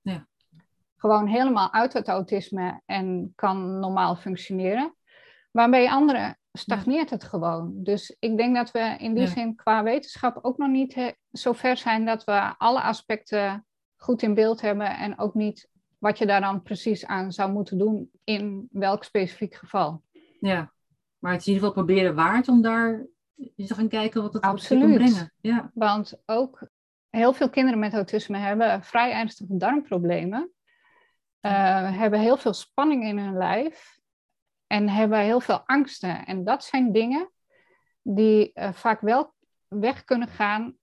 Ja. 0.00 0.26
gewoon 0.96 1.26
helemaal 1.26 1.72
uit 1.72 1.92
het 1.92 2.08
autisme 2.08 2.80
en 2.86 3.32
kan 3.34 3.78
normaal 3.78 4.16
functioneren. 4.16 4.96
Maar 5.50 5.70
bij 5.70 5.90
anderen 5.90 6.38
stagneert 6.52 7.10
het 7.10 7.24
gewoon. 7.24 7.72
Dus 7.82 8.16
ik 8.18 8.36
denk 8.36 8.56
dat 8.56 8.70
we 8.70 8.96
in 8.98 9.14
die 9.14 9.24
Ja. 9.24 9.30
zin 9.30 9.54
qua 9.54 9.82
wetenschap 9.82 10.38
ook 10.42 10.58
nog 10.58 10.68
niet 10.68 10.94
eh, 10.94 11.08
zo 11.32 11.52
ver 11.52 11.76
zijn 11.76 12.04
dat 12.04 12.24
we 12.24 12.54
alle 12.58 12.80
aspecten 12.80 13.66
goed 13.96 14.22
in 14.22 14.34
beeld 14.34 14.60
hebben 14.60 14.96
en 14.96 15.18
ook 15.18 15.34
niet 15.34 15.68
wat 16.04 16.18
je 16.18 16.26
daar 16.26 16.40
dan 16.40 16.62
precies 16.62 17.06
aan 17.06 17.32
zou 17.32 17.52
moeten 17.52 17.78
doen 17.78 18.10
in 18.24 18.68
welk 18.70 19.04
specifiek 19.04 19.54
geval. 19.54 20.02
Ja, 20.40 20.72
maar 21.18 21.32
het 21.32 21.40
is 21.40 21.46
in 21.46 21.52
ieder 21.52 21.68
geval 21.68 21.84
proberen 21.84 22.14
waard 22.14 22.48
om 22.48 22.62
daar 22.62 23.06
eens 23.36 23.68
te 23.68 23.74
gaan 23.74 23.88
kijken 23.88 24.22
wat 24.22 24.32
het 24.32 24.42
het 24.42 24.42
kan 24.42 24.52
Absoluut. 24.52 24.94
brengen. 24.94 25.32
Ja, 25.40 25.70
Want 25.74 26.22
ook 26.26 26.68
heel 27.10 27.32
veel 27.32 27.50
kinderen 27.50 27.78
met 27.78 27.94
autisme 27.94 28.38
hebben 28.38 28.82
vrij 28.82 29.12
ernstige 29.12 29.56
darmproblemen, 29.56 30.52
eh, 31.40 31.98
hebben 31.98 32.20
heel 32.20 32.36
veel 32.36 32.52
spanning 32.52 33.04
in 33.04 33.18
hun 33.18 33.36
lijf 33.36 33.98
en 34.66 34.88
hebben 34.88 35.18
heel 35.18 35.40
veel 35.40 35.62
angsten. 35.66 36.26
En 36.26 36.44
dat 36.44 36.64
zijn 36.64 36.92
dingen 36.92 37.30
die 38.02 38.52
eh, 38.52 38.72
vaak 38.72 39.00
wel 39.00 39.34
weg 39.68 40.04
kunnen 40.04 40.28
gaan 40.28 40.76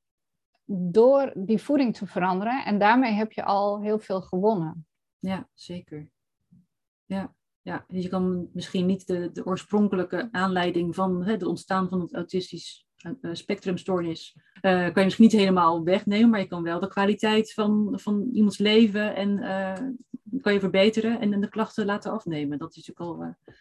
door 0.65 1.31
die 1.35 1.61
voeding 1.61 1.95
te 1.95 2.07
veranderen. 2.07 2.65
En 2.65 2.79
daarmee 2.79 3.11
heb 3.11 3.31
je 3.31 3.43
al 3.43 3.81
heel 3.81 3.99
veel 3.99 4.21
gewonnen. 4.21 4.85
Ja 5.21 5.49
zeker. 5.53 6.09
Ja, 7.05 7.33
ja. 7.61 7.85
Dus 7.87 8.03
je 8.03 8.09
kan 8.09 8.49
misschien 8.53 8.85
niet 8.85 9.07
de, 9.07 9.31
de 9.31 9.45
oorspronkelijke 9.45 10.29
aanleiding 10.31 10.95
van 10.95 11.23
hè, 11.23 11.31
het 11.31 11.43
ontstaan 11.43 11.89
van 11.89 12.01
het 12.01 12.13
autistisch 12.13 12.85
eh, 12.97 13.33
spectrumstoornis, 13.33 14.37
eh, 14.61 14.71
kan 14.71 14.93
je 14.93 15.03
misschien 15.03 15.25
niet 15.25 15.35
helemaal 15.35 15.83
wegnemen, 15.83 16.29
maar 16.29 16.39
je 16.39 16.47
kan 16.47 16.63
wel 16.63 16.79
de 16.79 16.87
kwaliteit 16.87 17.53
van, 17.53 17.99
van 18.01 18.29
iemands 18.33 18.57
leven 18.57 19.15
en 19.15 19.39
eh, 19.39 19.87
kan 20.41 20.53
je 20.53 20.59
verbeteren 20.59 21.19
en 21.19 21.41
de 21.41 21.49
klachten 21.49 21.85
laten 21.85 22.11
afnemen. 22.11 22.57
Dat 22.57 22.75
is 22.75 22.87
natuurlijk 22.87 23.19
al, 23.19 23.23
eh, 23.23 23.55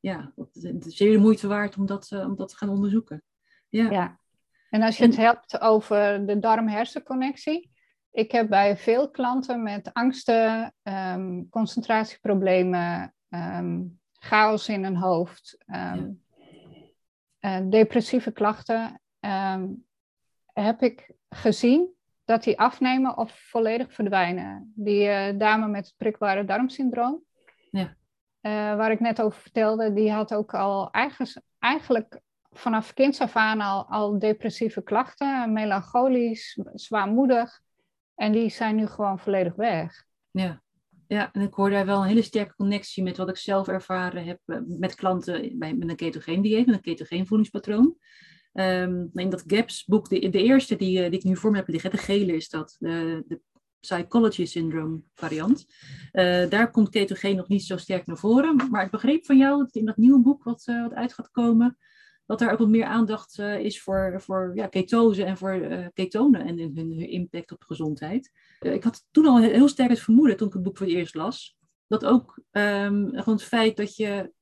ja, 0.00 0.32
het 0.52 0.86
is 0.86 0.96
zeer 0.96 1.12
de 1.12 1.18
moeite 1.18 1.46
waard 1.46 1.76
om 1.76 1.86
dat, 1.86 2.12
om 2.12 2.36
dat 2.36 2.48
te 2.48 2.56
gaan 2.56 2.68
onderzoeken. 2.68 3.22
Ja, 3.68 3.90
Ja. 3.90 4.20
En 4.70 4.82
als 4.82 4.96
je 4.96 5.04
het 5.04 5.16
hebt 5.16 5.60
over 5.60 6.26
de 6.26 6.38
darm-hersenconnectie. 6.38 7.71
Ik 8.12 8.32
heb 8.32 8.48
bij 8.48 8.76
veel 8.76 9.10
klanten 9.10 9.62
met 9.62 9.92
angsten, 9.92 10.74
ehm, 10.82 11.42
concentratieproblemen, 11.50 13.14
ehm, 13.28 13.80
chaos 14.12 14.68
in 14.68 14.84
hun 14.84 14.96
hoofd, 14.96 15.56
ehm, 15.66 16.10
eh, 17.38 17.60
depressieve 17.70 18.32
klachten, 18.32 19.00
heb 20.52 20.82
ik 20.82 21.12
gezien 21.28 21.94
dat 22.24 22.42
die 22.42 22.58
afnemen 22.60 23.16
of 23.16 23.32
volledig 23.50 23.92
verdwijnen. 23.92 24.72
Die 24.76 25.08
eh, 25.08 25.38
dame 25.38 25.68
met 25.68 25.86
het 25.86 25.94
prikbare 25.96 26.44
darmsyndroom, 26.44 27.22
Ja. 27.70 27.96
eh, 28.40 28.52
waar 28.52 28.90
ik 28.90 29.00
net 29.00 29.22
over 29.22 29.40
vertelde, 29.40 29.92
die 29.92 30.10
had 30.12 30.34
ook 30.34 30.54
al 30.54 30.90
eigen- 30.90 31.42
eigenlijk 31.58 32.20
vanaf 32.50 32.94
kinds 32.94 33.20
af 33.20 33.36
aan 33.36 33.60
al, 33.60 33.84
al 33.88 34.18
depressieve 34.18 34.82
klachten, 34.82 35.52
melancholisch, 35.52 36.58
zwaarmoedig. 36.74 37.60
En 38.22 38.32
die 38.32 38.50
zijn 38.50 38.76
nu 38.76 38.86
gewoon 38.86 39.18
volledig 39.18 39.54
weg. 39.54 40.04
Ja. 40.30 40.62
ja, 41.06 41.32
en 41.32 41.40
ik 41.40 41.54
hoor 41.54 41.70
daar 41.70 41.86
wel 41.86 42.00
een 42.00 42.08
hele 42.08 42.22
sterke 42.22 42.54
connectie 42.54 43.02
met 43.02 43.16
wat 43.16 43.28
ik 43.28 43.36
zelf 43.36 43.68
ervaren 43.68 44.24
heb 44.24 44.38
eh, 44.44 44.58
met 44.66 44.94
klanten 44.94 45.58
bij, 45.58 45.74
met 45.74 45.88
een 45.88 45.96
ketogeen 45.96 46.42
dieet, 46.42 46.66
met 46.66 46.74
een 46.74 46.80
ketogeen 46.80 47.26
voedingspatroon. 47.26 47.96
In 49.12 49.30
dat 49.30 49.44
GAPS 49.46 49.84
boek, 49.84 50.08
de, 50.08 50.28
de 50.28 50.42
eerste 50.42 50.76
die, 50.76 51.10
die 51.10 51.18
ik 51.18 51.24
nu 51.24 51.36
voor 51.36 51.50
me 51.50 51.56
heb 51.56 51.68
liggen, 51.68 51.90
de 51.90 51.96
gele 51.96 52.34
is 52.36 52.48
dat, 52.48 52.76
de, 52.78 53.24
de 53.26 53.40
Psychology 53.80 54.44
Syndrome 54.44 55.00
variant. 55.14 55.66
Uh, 56.12 56.48
daar 56.48 56.70
komt 56.70 56.88
ketogeen 56.88 57.36
nog 57.36 57.48
niet 57.48 57.64
zo 57.64 57.76
sterk 57.76 58.06
naar 58.06 58.16
voren. 58.16 58.68
Maar 58.70 58.84
ik 58.84 58.90
begreep 58.90 59.26
van 59.26 59.36
jou 59.36 59.58
dat 59.58 59.74
in 59.74 59.84
dat 59.84 59.96
nieuwe 59.96 60.20
boek 60.20 60.44
wat, 60.44 60.64
wat 60.64 60.94
uit 60.94 61.12
gaat 61.12 61.30
komen, 61.30 61.78
dat 62.38 62.48
er 62.48 62.52
ook 62.52 62.58
wat 62.58 62.68
meer 62.68 62.84
aandacht 62.84 63.38
uh, 63.38 63.58
is 63.58 63.82
voor, 63.82 64.14
voor 64.18 64.52
ja, 64.54 64.66
ketose 64.66 65.24
en 65.24 65.36
voor 65.36 65.90
ketonen 65.94 66.46
en 66.46 66.58
hun, 66.58 67.08
impact 67.08 67.52
op 67.52 67.62
gezondheid. 67.62 68.32
ik 68.60 68.84
had 68.84 69.06
toen 69.10 69.26
al 69.26 69.38
heel 69.38 69.68
sterk 69.68 69.90
het 69.90 70.00
vermoeden, 70.00 70.36
toen 70.36 70.46
ik 70.46 70.52
het 70.52 70.62
boek 70.62 70.76
voor 70.76 70.86
het 70.86 70.94
eerst 70.94 71.14
las, 71.14 71.56
dat 71.86 72.04
ook 72.04 72.42
um, 72.50 73.10
gewoon 73.14 73.34
het 73.34 73.42
feit 73.42 73.76
dat 73.76 73.96
je, 73.96 74.32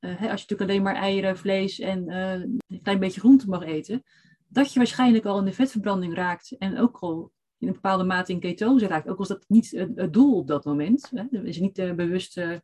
als 0.00 0.18
je 0.18 0.26
natuurlijk 0.26 0.70
alleen 0.70 0.82
maar 0.82 0.94
eieren, 0.94 1.38
vlees 1.38 1.78
en 1.78 2.12
een 2.12 2.82
klein 2.82 2.98
beetje 2.98 3.20
groente 3.20 3.48
mag 3.48 3.62
eten, 3.62 4.02
dat 4.48 4.72
je 4.72 4.78
waarschijnlijk 4.78 5.24
al 5.24 5.38
in 5.38 5.44
de 5.44 5.52
vetverbranding 5.52 6.14
raakt 6.14 6.56
en 6.58 6.78
ook 6.78 6.98
al 6.98 7.32
in 7.58 7.66
een 7.66 7.74
bepaalde 7.74 8.04
mate 8.04 8.32
in 8.32 8.40
ketose 8.40 8.86
raakt. 8.86 9.08
Ook 9.08 9.18
als 9.18 9.28
dat 9.28 9.44
niet 9.48 9.70
het, 9.70 10.12
doel 10.12 10.36
op 10.36 10.46
dat 10.46 10.64
moment. 10.64 11.10
Hè? 11.14 11.42
Is 11.42 11.58
niet 11.58 11.96
bewust 11.96 12.38
uh, 12.38 12.56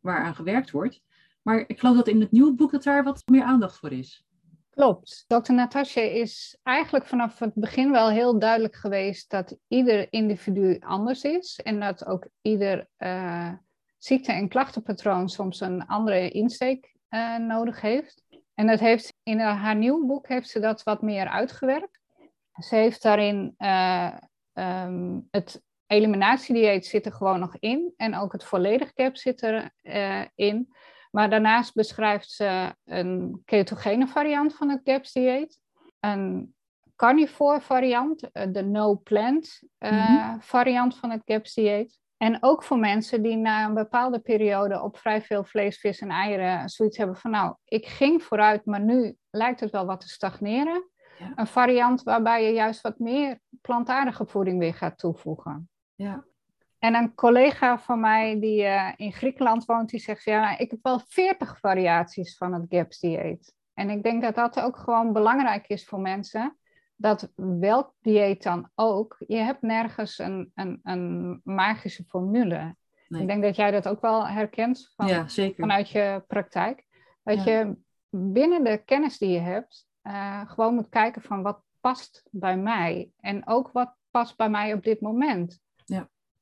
waaraan 0.00 0.34
gewerkt 0.34 0.70
wordt. 0.70 1.02
Maar 1.44 1.64
ik 1.66 1.78
geloof 1.78 1.96
dat 1.96 2.08
in 2.08 2.20
het 2.20 2.30
nieuwe 2.30 2.54
boek 2.54 2.70
dat 2.70 2.82
daar 2.82 3.04
wat 3.04 3.22
meer 3.26 3.42
aandacht 3.42 3.78
voor 3.78 3.92
is. 3.92 4.24
Klopt. 4.70 5.24
Dr. 5.26 5.52
Natasja 5.52 6.02
is 6.02 6.58
eigenlijk 6.62 7.06
vanaf 7.06 7.38
het 7.38 7.54
begin 7.54 7.90
wel 7.90 8.10
heel 8.10 8.38
duidelijk 8.38 8.74
geweest 8.74 9.30
dat 9.30 9.56
ieder 9.68 10.12
individu 10.12 10.78
anders 10.80 11.22
is. 11.22 11.60
En 11.62 11.80
dat 11.80 12.06
ook 12.06 12.28
ieder 12.42 12.88
uh, 12.98 13.52
ziekte- 13.98 14.32
en 14.32 14.48
klachtenpatroon 14.48 15.28
soms 15.28 15.60
een 15.60 15.86
andere 15.86 16.30
insteek 16.30 16.92
nodig 17.38 17.80
heeft. 17.80 18.22
En 18.54 18.66
dat 18.66 18.80
heeft 18.80 19.14
in 19.22 19.38
haar 19.38 19.76
nieuw 19.76 20.06
boek 20.06 20.28
heeft 20.28 20.48
ze 20.48 20.60
dat 20.60 20.82
wat 20.82 21.02
meer 21.02 21.28
uitgewerkt. 21.28 22.00
Ze 22.52 22.74
heeft 22.74 23.02
daarin 23.02 23.54
um, 24.52 25.28
het 25.30 25.62
eliminatiedieet 25.86 26.86
zit 26.86 27.06
er 27.06 27.12
gewoon 27.12 27.40
nog 27.40 27.56
in 27.58 27.92
en 27.96 28.16
ook 28.16 28.32
het 28.32 28.44
volledig 28.44 28.92
cap 28.92 29.16
zit 29.16 29.42
erin. 29.42 29.70
In. 30.34 30.74
Maar 31.14 31.30
daarnaast 31.30 31.74
beschrijft 31.74 32.30
ze 32.30 32.74
een 32.84 33.42
ketogene 33.44 34.06
variant 34.06 34.54
van 34.54 34.70
het 34.70 34.80
GAPS-dieet, 34.84 35.60
een 36.00 36.54
carnivore 36.96 37.60
variant, 37.60 38.30
eh, 38.30 38.46
de 38.52 38.62
no-plant 38.62 39.62
uh, 39.78 39.90
mm-hmm. 39.90 40.42
variant 40.42 40.96
van 40.96 41.10
het 41.10 41.22
GAPS-dieet. 41.24 41.98
En 42.16 42.42
ook 42.42 42.62
voor 42.62 42.78
mensen 42.78 43.22
die 43.22 43.36
na 43.36 43.64
een 43.64 43.74
bepaalde 43.74 44.18
periode 44.18 44.82
op 44.82 44.96
vrij 44.96 45.22
veel 45.22 45.44
vlees, 45.44 45.78
vis 45.78 46.00
en 46.00 46.10
eieren 46.10 46.68
zoiets 46.68 46.96
hebben 46.96 47.16
van 47.16 47.30
nou, 47.30 47.54
ik 47.64 47.86
ging 47.86 48.22
vooruit, 48.22 48.64
maar 48.66 48.80
nu 48.80 49.16
lijkt 49.30 49.60
het 49.60 49.70
wel 49.70 49.86
wat 49.86 50.00
te 50.00 50.08
stagneren. 50.08 50.88
Een 51.34 51.46
variant 51.46 52.02
waarbij 52.02 52.44
je 52.44 52.52
juist 52.52 52.80
wat 52.80 52.98
meer 52.98 53.40
plantaardige 53.60 54.26
voeding 54.26 54.58
weer 54.58 54.74
gaat 54.74 54.98
toevoegen. 54.98 55.68
Ja. 55.94 56.24
En 56.84 56.94
een 56.94 57.14
collega 57.14 57.78
van 57.78 58.00
mij 58.00 58.40
die 58.40 58.62
uh, 58.62 58.92
in 58.96 59.12
Griekenland 59.12 59.64
woont, 59.64 59.90
die 59.90 60.00
zegt, 60.00 60.24
ja, 60.24 60.58
ik 60.58 60.70
heb 60.70 60.78
wel 60.82 61.00
40 61.06 61.58
variaties 61.58 62.36
van 62.36 62.52
het 62.52 62.66
GAPS 62.68 63.00
dieet. 63.00 63.54
En 63.74 63.90
ik 63.90 64.02
denk 64.02 64.22
dat 64.22 64.34
dat 64.34 64.60
ook 64.60 64.76
gewoon 64.76 65.12
belangrijk 65.12 65.68
is 65.68 65.84
voor 65.84 66.00
mensen. 66.00 66.56
Dat 66.96 67.32
welk 67.34 67.94
dieet 68.00 68.42
dan 68.42 68.70
ook, 68.74 69.16
je 69.26 69.36
hebt 69.36 69.62
nergens 69.62 70.18
een, 70.18 70.50
een, 70.54 70.80
een 70.82 71.40
magische 71.44 72.04
formule. 72.04 72.76
Nee. 73.08 73.20
Ik 73.20 73.28
denk 73.28 73.42
dat 73.42 73.56
jij 73.56 73.70
dat 73.70 73.88
ook 73.88 74.00
wel 74.00 74.26
herkent 74.26 74.92
van, 74.96 75.06
ja, 75.06 75.26
vanuit 75.56 75.90
je 75.90 76.24
praktijk. 76.26 76.84
Dat 77.22 77.44
ja. 77.44 77.50
je 77.52 77.76
binnen 78.10 78.64
de 78.64 78.82
kennis 78.84 79.18
die 79.18 79.30
je 79.30 79.40
hebt, 79.40 79.88
uh, 80.02 80.50
gewoon 80.50 80.74
moet 80.74 80.88
kijken 80.88 81.22
van 81.22 81.42
wat 81.42 81.62
past 81.80 82.22
bij 82.30 82.56
mij 82.56 83.10
en 83.20 83.46
ook 83.46 83.72
wat 83.72 83.94
past 84.10 84.36
bij 84.36 84.50
mij 84.50 84.72
op 84.72 84.82
dit 84.82 85.00
moment. 85.00 85.62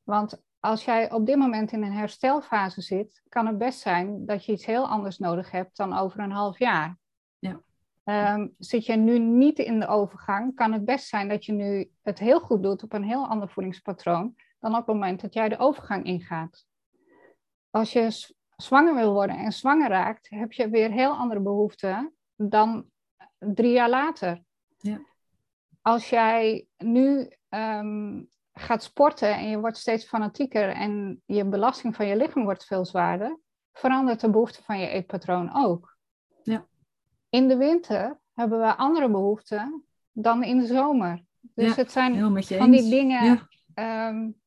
Want 0.03 0.43
als 0.61 0.85
jij 0.85 1.12
op 1.12 1.27
dit 1.27 1.37
moment 1.37 1.73
in 1.73 1.83
een 1.83 1.93
herstelfase 1.93 2.81
zit, 2.81 3.23
kan 3.29 3.47
het 3.47 3.59
best 3.59 3.81
zijn 3.81 4.27
dat 4.27 4.45
je 4.45 4.53
iets 4.53 4.67
heel 4.67 4.88
anders 4.88 5.19
nodig 5.19 5.51
hebt 5.51 5.77
dan 5.77 5.97
over 5.97 6.21
een 6.21 6.33
half 6.33 6.59
jaar. 6.59 6.99
Ja. 7.38 7.61
Um, 8.05 8.55
zit 8.59 8.87
je 8.87 8.97
nu 8.97 9.19
niet 9.19 9.59
in 9.59 9.81
de 9.81 9.87
overgang, 9.87 10.55
kan 10.55 10.73
het 10.73 10.85
best 10.85 11.09
zijn 11.09 11.29
dat 11.29 11.45
je 11.45 11.53
nu 11.53 11.91
het 12.03 12.19
heel 12.19 12.41
goed 12.41 12.62
doet 12.62 12.83
op 12.83 12.93
een 12.93 13.05
heel 13.05 13.27
ander 13.27 13.49
voedingspatroon 13.49 14.35
dan 14.59 14.71
op 14.71 14.77
het 14.77 14.87
moment 14.87 15.21
dat 15.21 15.35
jij 15.35 15.49
de 15.49 15.59
overgang 15.59 16.05
ingaat. 16.05 16.67
Als 17.71 17.93
je 17.93 18.35
zwanger 18.57 18.95
wil 18.95 19.12
worden 19.12 19.37
en 19.37 19.53
zwanger 19.53 19.88
raakt, 19.88 20.29
heb 20.31 20.53
je 20.53 20.69
weer 20.69 20.91
heel 20.91 21.12
andere 21.12 21.41
behoeften 21.41 22.15
dan 22.37 22.87
drie 23.38 23.73
jaar 23.73 23.91
later. 23.91 24.43
Ja. 24.79 25.01
Als 25.81 26.11
jij 26.11 26.67
nu 26.77 27.33
um, 27.49 28.29
gaat 28.53 28.83
sporten 28.83 29.35
en 29.35 29.49
je 29.49 29.61
wordt 29.61 29.77
steeds 29.77 30.05
fanatieker 30.05 30.69
en 30.69 31.23
je 31.27 31.45
belasting 31.45 31.97
van 31.97 32.07
je 32.07 32.17
lichaam 32.17 32.45
wordt 32.45 32.65
veel 32.65 32.85
zwaarder, 32.85 33.38
verandert 33.73 34.21
de 34.21 34.31
behoefte 34.31 34.62
van 34.62 34.79
je 34.79 34.88
eetpatroon 34.88 35.55
ook. 35.55 35.97
Ja. 36.43 36.67
In 37.29 37.49
de 37.49 37.57
winter 37.57 38.21
hebben 38.35 38.61
we 38.61 38.77
andere 38.77 39.11
behoeften 39.11 39.85
dan 40.12 40.43
in 40.43 40.59
de 40.59 40.67
zomer. 40.67 41.25
Dus 41.41 41.69
ja, 41.69 41.75
het 41.75 41.93
zijn 41.93 42.45
van 42.45 42.71
die 42.71 42.91
dingen. 42.91 43.49
Ja. 43.75 44.09
Um, 44.09 44.41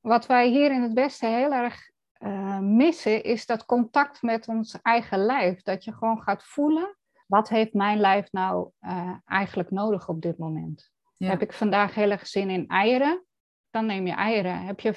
wat 0.00 0.26
wij 0.26 0.48
hier 0.48 0.72
in 0.72 0.82
het 0.82 0.92
Westen 0.92 1.34
heel 1.34 1.52
erg 1.52 1.90
uh, 2.18 2.58
missen, 2.58 3.22
is 3.22 3.46
dat 3.46 3.64
contact 3.64 4.22
met 4.22 4.48
ons 4.48 4.78
eigen 4.82 5.18
lijf. 5.18 5.62
Dat 5.62 5.84
je 5.84 5.92
gewoon 5.92 6.22
gaat 6.22 6.44
voelen 6.44 6.96
wat 7.26 7.48
heeft 7.48 7.72
mijn 7.72 8.00
lijf 8.00 8.32
nou 8.32 8.70
uh, 8.80 9.14
eigenlijk 9.24 9.70
nodig 9.70 10.08
op 10.08 10.22
dit 10.22 10.38
moment? 10.38 10.90
Ja. 11.16 11.28
Heb 11.28 11.42
ik 11.42 11.52
vandaag 11.52 11.94
heel 11.94 12.10
erg 12.10 12.26
zin 12.26 12.50
in 12.50 12.68
eieren? 12.68 13.24
Dan 13.70 13.86
neem 13.86 14.06
je 14.06 14.12
eieren. 14.12 14.64
Heb 14.64 14.80
je 14.80 14.94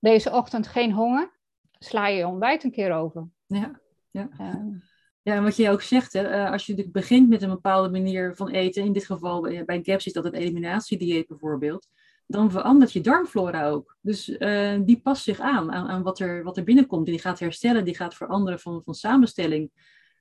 deze 0.00 0.30
ochtend 0.30 0.66
geen 0.66 0.92
honger? 0.92 1.36
Sla 1.78 2.06
je 2.06 2.16
je 2.16 2.26
ontbijt 2.26 2.64
een 2.64 2.70
keer 2.70 2.92
over. 2.92 3.28
Ja, 3.46 3.80
ja. 4.10 4.28
Uh, 4.40 4.80
ja, 5.22 5.34
en 5.34 5.42
wat 5.42 5.56
je 5.56 5.70
ook 5.70 5.82
zegt, 5.82 6.12
hè, 6.12 6.44
uh, 6.44 6.50
als 6.50 6.66
je 6.66 6.88
begint 6.90 7.28
met 7.28 7.42
een 7.42 7.48
bepaalde 7.48 7.88
manier 7.88 8.36
van 8.36 8.48
eten, 8.48 8.84
in 8.84 8.92
dit 8.92 9.04
geval 9.04 9.40
bij 9.40 9.80
GAPS 9.82 10.06
is 10.06 10.12
dat 10.12 10.24
het 10.24 10.34
eliminatiedieet 10.34 11.26
bijvoorbeeld, 11.26 11.88
dan 12.26 12.50
verandert 12.50 12.92
je 12.92 13.00
darmflora 13.00 13.68
ook. 13.68 13.96
Dus 14.00 14.28
uh, 14.28 14.78
die 14.84 15.00
past 15.00 15.22
zich 15.22 15.40
aan, 15.40 15.72
aan, 15.72 15.88
aan, 15.88 16.02
wat, 16.02 16.20
er, 16.20 16.42
wat 16.42 16.56
er 16.56 16.64
binnenkomt. 16.64 17.06
En 17.06 17.12
die 17.12 17.20
gaat 17.20 17.38
herstellen, 17.38 17.84
die 17.84 17.96
gaat 17.96 18.14
veranderen 18.14 18.60
van, 18.60 18.82
van 18.84 18.94
samenstelling. 18.94 19.70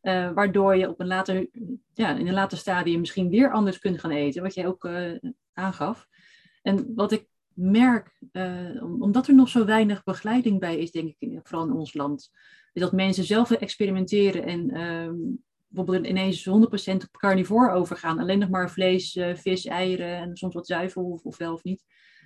Uh, 0.07 0.31
waardoor 0.31 0.75
je 0.75 0.89
op 0.89 0.99
een 0.99 1.07
later, 1.07 1.47
ja, 1.93 2.15
in 2.15 2.27
een 2.27 2.33
later 2.33 2.57
stadium 2.57 2.99
misschien 2.99 3.29
weer 3.29 3.51
anders 3.51 3.79
kunt 3.79 3.99
gaan 3.99 4.11
eten, 4.11 4.41
wat 4.41 4.53
jij 4.53 4.67
ook 4.67 4.85
uh, 4.85 5.11
aangaf. 5.53 6.07
En 6.61 6.91
wat 6.95 7.11
ik 7.11 7.27
merk, 7.53 8.21
uh, 8.31 8.83
omdat 9.01 9.27
er 9.27 9.35
nog 9.35 9.49
zo 9.49 9.65
weinig 9.65 10.03
begeleiding 10.03 10.59
bij 10.59 10.77
is, 10.77 10.91
denk 10.91 11.15
ik, 11.19 11.39
vooral 11.43 11.67
in 11.67 11.73
ons 11.73 11.93
land, 11.93 12.31
is 12.73 12.81
dat 12.81 12.91
mensen 12.91 13.23
zelf 13.23 13.51
experimenteren 13.51 14.43
en 14.43 14.69
ehm, 14.71 15.15
bijvoorbeeld 15.67 16.07
ineens 16.07 16.49
100% 16.49 16.51
op 16.93 17.17
carnivore 17.17 17.71
overgaan. 17.71 18.19
Alleen 18.19 18.39
nog 18.39 18.49
maar 18.49 18.71
vlees, 18.71 19.19
vis, 19.33 19.65
eieren 19.65 20.17
en 20.17 20.37
soms 20.37 20.53
wat 20.53 20.67
zuivel 20.67 21.03
of, 21.03 21.23
of 21.23 21.37
wel 21.37 21.53
of 21.53 21.63
niet. 21.63 21.83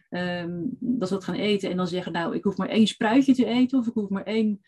Um, 0.09 0.77
dat 0.79 1.07
ze 1.07 1.13
dat 1.13 1.23
gaan 1.23 1.35
eten 1.35 1.69
en 1.69 1.77
dan 1.77 1.87
zeggen, 1.87 2.11
nou, 2.11 2.35
ik 2.35 2.43
hoef 2.43 2.57
maar 2.57 2.69
één 2.69 2.87
spruitje 2.87 3.33
te 3.33 3.45
eten 3.45 3.79
of 3.79 3.87
ik 3.87 3.93
hoef 3.93 4.09
maar 4.09 4.23
één 4.23 4.61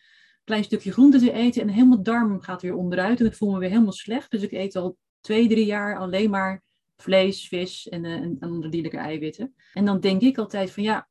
klein 0.44 0.64
stukje 0.64 0.92
groente 0.92 1.18
te 1.18 1.32
eten 1.32 1.62
en 1.62 1.68
helemaal 1.68 2.02
darm 2.02 2.40
gaat 2.40 2.62
weer 2.62 2.74
onderuit 2.74 3.20
en 3.20 3.26
ik 3.26 3.34
voel 3.34 3.52
me 3.52 3.58
weer 3.58 3.68
helemaal 3.68 3.92
slecht. 3.92 4.30
Dus 4.30 4.42
ik 4.42 4.52
eet 4.52 4.76
al 4.76 4.96
twee, 5.20 5.48
drie 5.48 5.66
jaar 5.66 5.98
alleen 5.98 6.30
maar 6.30 6.62
vlees, 6.96 7.48
vis 7.48 7.88
en, 7.88 8.04
uh, 8.04 8.12
en 8.12 8.36
andere 8.40 8.68
dierlijke 8.68 8.96
eiwitten. 8.96 9.54
En 9.72 9.84
dan 9.84 10.00
denk 10.00 10.20
ik 10.20 10.38
altijd 10.38 10.70
van 10.70 10.82
ja, 10.82 11.08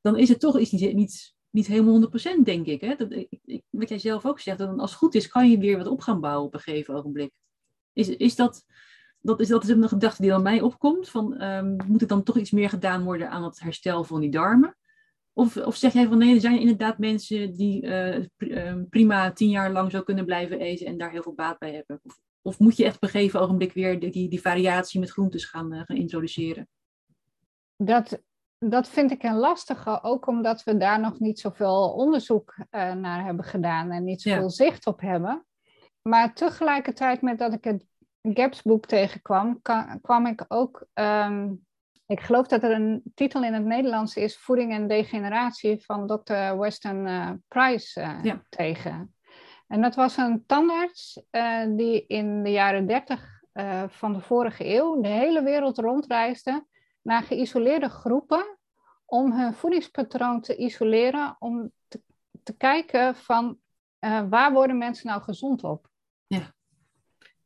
dan 0.00 0.18
is 0.18 0.28
het 0.28 0.40
toch 0.40 0.58
iets 0.58 0.70
niet, 0.70 1.34
niet, 1.50 1.66
helemaal 1.66 2.10
100% 2.40 2.42
denk 2.44 2.66
ik. 2.66 2.80
Hè? 2.80 2.94
Dat, 2.94 3.10
ik, 3.10 3.62
wat 3.70 3.88
jij 3.88 3.98
zelf 3.98 4.26
ook 4.26 4.40
zegt, 4.40 4.58
dat 4.58 4.78
als 4.78 4.90
het 4.90 4.98
goed 4.98 5.14
is 5.14 5.28
kan 5.28 5.50
je 5.50 5.58
weer 5.58 5.76
wat 5.76 5.86
op 5.86 6.00
gaan 6.00 6.20
bouwen 6.20 6.46
op 6.46 6.54
een 6.54 6.60
gegeven 6.60 6.94
ogenblik. 6.94 7.30
Is, 7.92 8.08
is 8.08 8.36
dat, 8.36 8.64
dat, 9.20 9.40
is, 9.40 9.48
dat 9.48 9.62
is 9.62 9.68
een 9.68 9.88
gedachte 9.88 10.22
die 10.22 10.30
dan 10.30 10.42
mij 10.42 10.60
opkomt, 10.60 11.08
van 11.08 11.42
um, 11.42 11.76
moet 11.86 12.00
er 12.00 12.06
dan 12.06 12.22
toch 12.22 12.36
iets 12.36 12.50
meer 12.50 12.68
gedaan 12.68 13.04
worden 13.04 13.30
aan 13.30 13.44
het 13.44 13.60
herstel 13.60 14.04
van 14.04 14.20
die 14.20 14.30
darmen? 14.30 14.76
Of, 15.32 15.56
of 15.56 15.76
zeg 15.76 15.92
jij 15.92 16.06
van 16.06 16.18
nee, 16.18 16.34
er 16.34 16.40
zijn 16.40 16.60
inderdaad 16.60 16.98
mensen 16.98 17.52
die 17.52 17.82
uh, 17.82 18.24
prima 18.90 19.32
tien 19.32 19.50
jaar 19.50 19.72
lang 19.72 19.90
zo 19.90 20.02
kunnen 20.02 20.24
blijven 20.24 20.60
eten 20.60 20.86
en 20.86 20.98
daar 20.98 21.10
heel 21.10 21.22
veel 21.22 21.34
baat 21.34 21.58
bij 21.58 21.72
hebben? 21.72 22.00
Of, 22.02 22.18
of 22.42 22.58
moet 22.58 22.76
je 22.76 22.84
echt 22.84 22.94
op 22.94 23.02
een 23.02 23.08
gegeven 23.08 23.40
ogenblik 23.40 23.72
weer 23.72 24.00
die, 24.00 24.28
die 24.28 24.40
variatie 24.40 25.00
met 25.00 25.10
groentes 25.10 25.44
gaan, 25.44 25.72
uh, 25.72 25.80
gaan 25.84 25.96
introduceren? 25.96 26.68
Dat, 27.76 28.22
dat 28.58 28.88
vind 28.88 29.10
ik 29.10 29.22
een 29.22 29.38
lastige, 29.38 30.02
ook 30.02 30.26
omdat 30.26 30.64
we 30.64 30.76
daar 30.76 31.00
nog 31.00 31.18
niet 31.18 31.40
zoveel 31.40 31.92
onderzoek 31.92 32.54
uh, 32.58 32.92
naar 32.92 33.24
hebben 33.24 33.44
gedaan 33.44 33.90
en 33.90 34.04
niet 34.04 34.22
zoveel 34.22 34.42
ja. 34.42 34.48
zicht 34.48 34.86
op 34.86 35.00
hebben. 35.00 35.46
Maar 36.02 36.34
tegelijkertijd 36.34 37.22
met 37.22 37.38
dat 37.38 37.52
ik 37.52 37.64
het 37.64 37.86
GAPS-boek 38.22 38.86
tegenkwam, 38.86 39.60
kwam 40.00 40.26
ik 40.26 40.44
ook 40.48 40.86
um, 40.94 41.66
ik 42.12 42.20
geloof 42.20 42.46
dat 42.46 42.62
er 42.62 42.70
een 42.70 43.02
titel 43.14 43.44
in 43.44 43.54
het 43.54 43.64
Nederlands 43.64 44.16
is 44.16 44.38
Voeding 44.38 44.72
en 44.72 44.88
Degeneratie 44.88 45.84
van 45.84 46.06
Dr. 46.06 46.58
Weston 46.58 47.06
uh, 47.06 47.30
Price 47.48 48.00
uh, 48.00 48.18
ja. 48.22 48.42
tegen. 48.48 49.14
En 49.66 49.80
dat 49.80 49.94
was 49.94 50.16
een 50.16 50.46
tandarts 50.46 51.22
uh, 51.30 51.64
die 51.76 52.06
in 52.06 52.42
de 52.42 52.50
jaren 52.50 52.86
30 52.86 53.40
eh, 53.52 53.82
van 53.88 54.12
de 54.12 54.20
vorige 54.20 54.66
eeuw 54.66 55.00
de 55.00 55.08
hele 55.08 55.42
wereld 55.42 55.78
rondreisden 55.78 56.68
naar 57.02 57.22
geïsoleerde 57.22 57.88
groepen 57.88 58.58
om 59.04 59.32
hun 59.32 59.54
voedingspatroon 59.54 60.40
te 60.40 60.56
isoleren, 60.56 61.36
om 61.38 61.72
te, 61.88 62.02
te 62.42 62.56
kijken 62.56 63.16
van 63.16 63.58
waar 64.28 64.52
worden 64.52 64.78
mensen 64.78 65.06
nou 65.06 65.22
gezond 65.22 65.64
op. 65.64 65.88
Ja. 66.26 66.54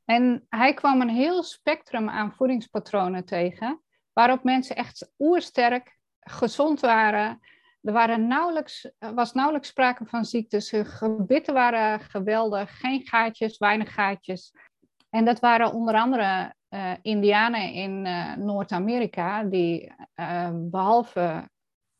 En 0.05 0.47
hij 0.49 0.75
kwam 0.75 1.01
een 1.01 1.09
heel 1.09 1.43
spectrum 1.43 2.09
aan 2.09 2.33
voedingspatronen 2.33 3.25
tegen, 3.25 3.81
waarop 4.17 4.45
mensen 4.45 4.77
echt 4.77 5.13
oersterk 5.19 5.99
gezond 6.21 6.81
waren. 6.81 7.41
Er 7.83 7.93
waren 7.93 8.27
nauwelijks, 8.27 8.91
was 8.99 9.33
nauwelijks 9.33 9.69
sprake 9.69 10.05
van 10.05 10.25
ziektes. 10.25 10.71
Hun 10.71 10.87
gebitten 10.87 11.55
waren 11.55 12.01
geweldig, 12.01 12.79
geen 12.79 13.07
gaatjes, 13.07 13.59
weinig 13.59 13.95
gaatjes. 13.95 14.55
En 15.11 15.25
dat 15.25 15.41
waren 15.41 15.73
onder 15.73 15.95
andere 15.95 16.55
uh, 16.71 16.93
Indianen 17.03 17.73
in 17.73 18.07
uh, 18.07 18.37
Noord-Amerika, 18.37 19.43
die 19.43 19.93
uh, 20.15 20.51
behalve 20.55 21.51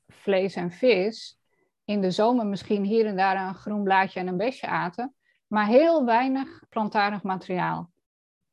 vlees 0.07 0.55
en 0.55 0.71
vis 0.71 1.39
in 1.85 2.01
de 2.01 2.11
zomer 2.11 2.47
misschien 2.47 2.85
hier 2.85 3.07
en 3.07 3.17
daar 3.17 3.47
een 3.47 3.55
groen 3.55 3.83
blaadje 3.83 4.21
en 4.21 4.27
een 4.27 4.37
besje 4.37 4.67
aten, 4.67 5.15
maar 5.47 5.67
heel 5.67 6.05
weinig 6.05 6.63
plantaardig 6.69 7.23
materiaal. 7.23 7.91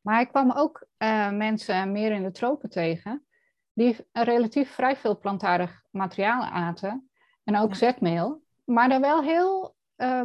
Maar 0.01 0.15
hij 0.15 0.25
kwam 0.25 0.51
ook 0.51 0.87
mensen 1.31 1.91
meer 1.91 2.11
in 2.11 2.23
de 2.23 2.31
tropen 2.31 2.69
tegen, 2.69 3.25
die 3.73 4.07
relatief 4.11 4.71
vrij 4.71 4.95
veel 4.95 5.17
plantaardig 5.17 5.81
materiaal 5.91 6.43
aten 6.43 7.09
en 7.43 7.57
ook 7.57 7.75
zetmeel, 7.75 8.43
maar 8.63 8.89
daar 8.89 9.01
wel 9.01 9.23
heel 9.23 9.75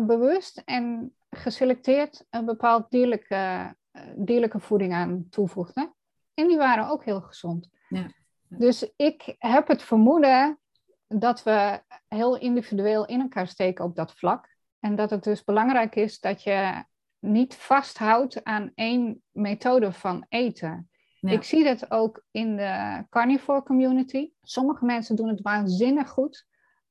bewust 0.00 0.62
en 0.64 1.14
geselecteerd 1.30 2.26
een 2.30 2.44
bepaald 2.44 2.90
dierlijke 2.90 3.76
dierlijke 4.16 4.60
voeding 4.60 4.92
aan 4.92 5.26
toevoegde. 5.30 5.92
En 6.34 6.48
die 6.48 6.56
waren 6.56 6.88
ook 6.88 7.04
heel 7.04 7.20
gezond. 7.20 7.68
Ja. 7.88 8.12
Dus 8.48 8.92
ik 8.96 9.34
heb 9.38 9.68
het 9.68 9.82
vermoeden 9.82 10.58
dat 11.06 11.42
we 11.42 11.82
heel 12.08 12.38
individueel 12.38 13.06
in 13.06 13.20
elkaar 13.20 13.46
steken 13.46 13.84
op 13.84 13.96
dat 13.96 14.12
vlak. 14.12 14.56
En 14.80 14.96
dat 14.96 15.10
het 15.10 15.24
dus 15.24 15.44
belangrijk 15.44 15.94
is 15.94 16.20
dat 16.20 16.42
je 16.42 16.84
niet 17.18 17.54
vasthoudt 17.54 18.44
aan 18.44 18.72
één 18.74 19.22
methode 19.30 19.92
van 19.92 20.26
eten. 20.28 20.90
Ik 21.20 21.42
zie 21.42 21.64
dat 21.64 21.90
ook 21.90 22.24
in 22.30 22.56
de 22.56 23.04
carnivore 23.10 23.62
community. 23.62 24.30
Sommige 24.42 24.84
mensen 24.84 25.16
doen 25.16 25.28
het 25.28 25.40
waanzinnig 25.40 26.08
goed, 26.08 26.46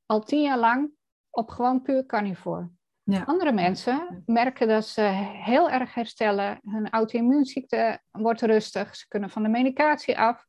al 0.05 0.21
tien 0.21 0.41
jaar 0.41 0.57
lang, 0.57 0.91
op 1.29 1.49
gewoon 1.49 1.81
puur 1.81 2.05
carnivore. 2.05 2.69
Ja. 3.03 3.23
Andere 3.23 3.51
mensen 3.51 4.23
merken 4.25 4.67
dat 4.67 4.85
ze 4.85 5.01
heel 5.43 5.69
erg 5.69 5.93
herstellen. 5.93 6.59
Hun 6.63 6.89
auto-immuunziekte 6.89 7.99
wordt 8.11 8.41
rustig. 8.41 8.95
Ze 8.95 9.07
kunnen 9.07 9.29
van 9.29 9.43
de 9.43 9.49
medicatie 9.49 10.19
af. 10.19 10.45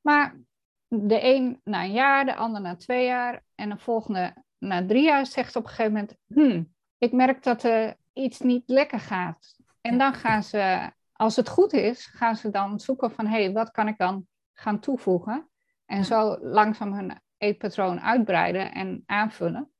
Maar 0.00 0.40
de 0.88 1.24
een 1.24 1.60
na 1.64 1.84
een 1.84 1.92
jaar, 1.92 2.24
de 2.24 2.34
ander 2.34 2.60
na 2.60 2.76
twee 2.76 3.04
jaar. 3.04 3.42
En 3.54 3.68
de 3.68 3.78
volgende 3.78 4.44
na 4.58 4.86
drie 4.86 5.02
jaar 5.02 5.26
zegt 5.26 5.56
op 5.56 5.62
een 5.62 5.68
gegeven 5.68 5.92
moment... 5.92 6.16
Hmm, 6.26 6.74
ik 6.98 7.12
merk 7.12 7.42
dat 7.42 7.62
er 7.62 7.96
iets 8.12 8.40
niet 8.40 8.62
lekker 8.66 9.00
gaat. 9.00 9.56
En 9.80 9.98
dan 9.98 10.14
gaan 10.14 10.42
ze, 10.42 10.92
als 11.22 11.36
het 11.36 11.48
goed 11.48 11.72
is, 11.72 12.06
gaan 12.06 12.36
ze 12.36 12.50
dan 12.50 12.80
zoeken 12.80 13.10
van... 13.10 13.26
hé, 13.26 13.42
hey, 13.42 13.52
wat 13.52 13.70
kan 13.70 13.88
ik 13.88 13.98
dan 13.98 14.26
gaan 14.52 14.80
toevoegen? 14.80 15.48
En 15.86 16.04
zo 16.04 16.38
langzaam 16.40 16.92
hun 16.92 17.20
eetpatroon 17.38 18.00
uitbreiden 18.00 18.72
en 18.72 19.02
aanvullen. 19.06 19.70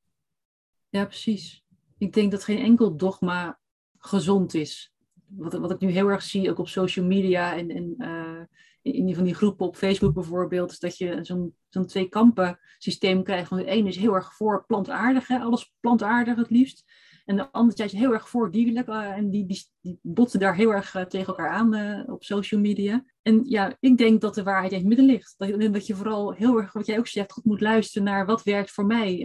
Ja, 0.89 1.05
precies 1.05 1.63
ik 2.03 2.13
denk 2.13 2.31
dat 2.31 2.45
geen 2.45 2.59
enkel 2.59 2.97
dogma 2.97 3.59
gezond 3.99 4.55
is. 4.55 4.95
Wat, 5.27 5.53
wat 5.53 5.71
ik 5.71 5.81
nu 5.81 5.91
heel 5.91 6.09
erg 6.09 6.23
zie, 6.23 6.51
ook 6.51 6.59
op 6.59 6.69
social 6.69 7.07
media 7.07 7.57
en, 7.57 7.71
en 7.71 7.95
uh, 7.99 8.93
in 8.95 9.07
die 9.07 9.15
van 9.15 9.25
die 9.25 9.35
groepen 9.35 9.67
op 9.67 9.77
Facebook 9.77 10.15
bijvoorbeeld, 10.15 10.71
is 10.71 10.79
dat 10.79 10.99
je 10.99 11.19
zo'n 11.25 11.55
zo'n 11.69 11.87
twee 11.87 12.09
kampen 12.09 12.59
systeem 12.79 13.23
krijgt. 13.23 13.49
Van 13.49 13.57
de 13.57 13.65
ene 13.65 13.89
is 13.89 13.97
heel 13.97 14.15
erg 14.15 14.35
voor 14.35 14.65
plantaardig, 14.67 15.29
hè, 15.29 15.39
alles 15.39 15.75
plantaardig 15.81 16.37
het 16.37 16.51
liefst. 16.51 16.85
En 17.25 17.37
de 17.37 17.51
andere 17.53 17.85
is 17.85 17.93
heel 17.93 18.13
erg 18.13 18.29
voor 18.29 18.51
dierlijk. 18.51 18.89
Uh, 18.89 19.11
en 19.11 19.31
die, 19.31 19.47
die, 19.47 19.99
botsen 20.03 20.41
daar 20.41 20.55
heel 20.55 20.75
erg 20.75 20.95
uh, 20.95 21.03
tegen 21.03 21.27
elkaar 21.27 21.51
aan 21.51 21.75
uh, 21.75 22.03
op 22.07 22.25
social 22.25 22.61
media. 22.61 23.05
En 23.23 23.45
ja, 23.45 23.77
ik 23.81 23.97
denk 23.97 24.21
dat 24.21 24.35
de 24.35 24.43
waarheid 24.43 24.73
in 24.73 24.79
het 24.79 24.87
midden 24.87 25.07
ligt. 25.07 25.35
Dat, 25.37 25.73
dat 25.73 25.87
je 25.87 25.95
vooral 25.95 26.33
heel 26.33 26.59
erg, 26.59 26.73
wat 26.73 26.87
jij 26.87 26.99
ook 26.99 27.07
zegt, 27.07 27.33
goed 27.33 27.45
moet 27.45 27.61
luisteren 27.61 28.05
naar 28.05 28.27
wat 28.27 28.43
werkt 28.43 28.71
voor 28.71 28.87
mij. 28.87 29.17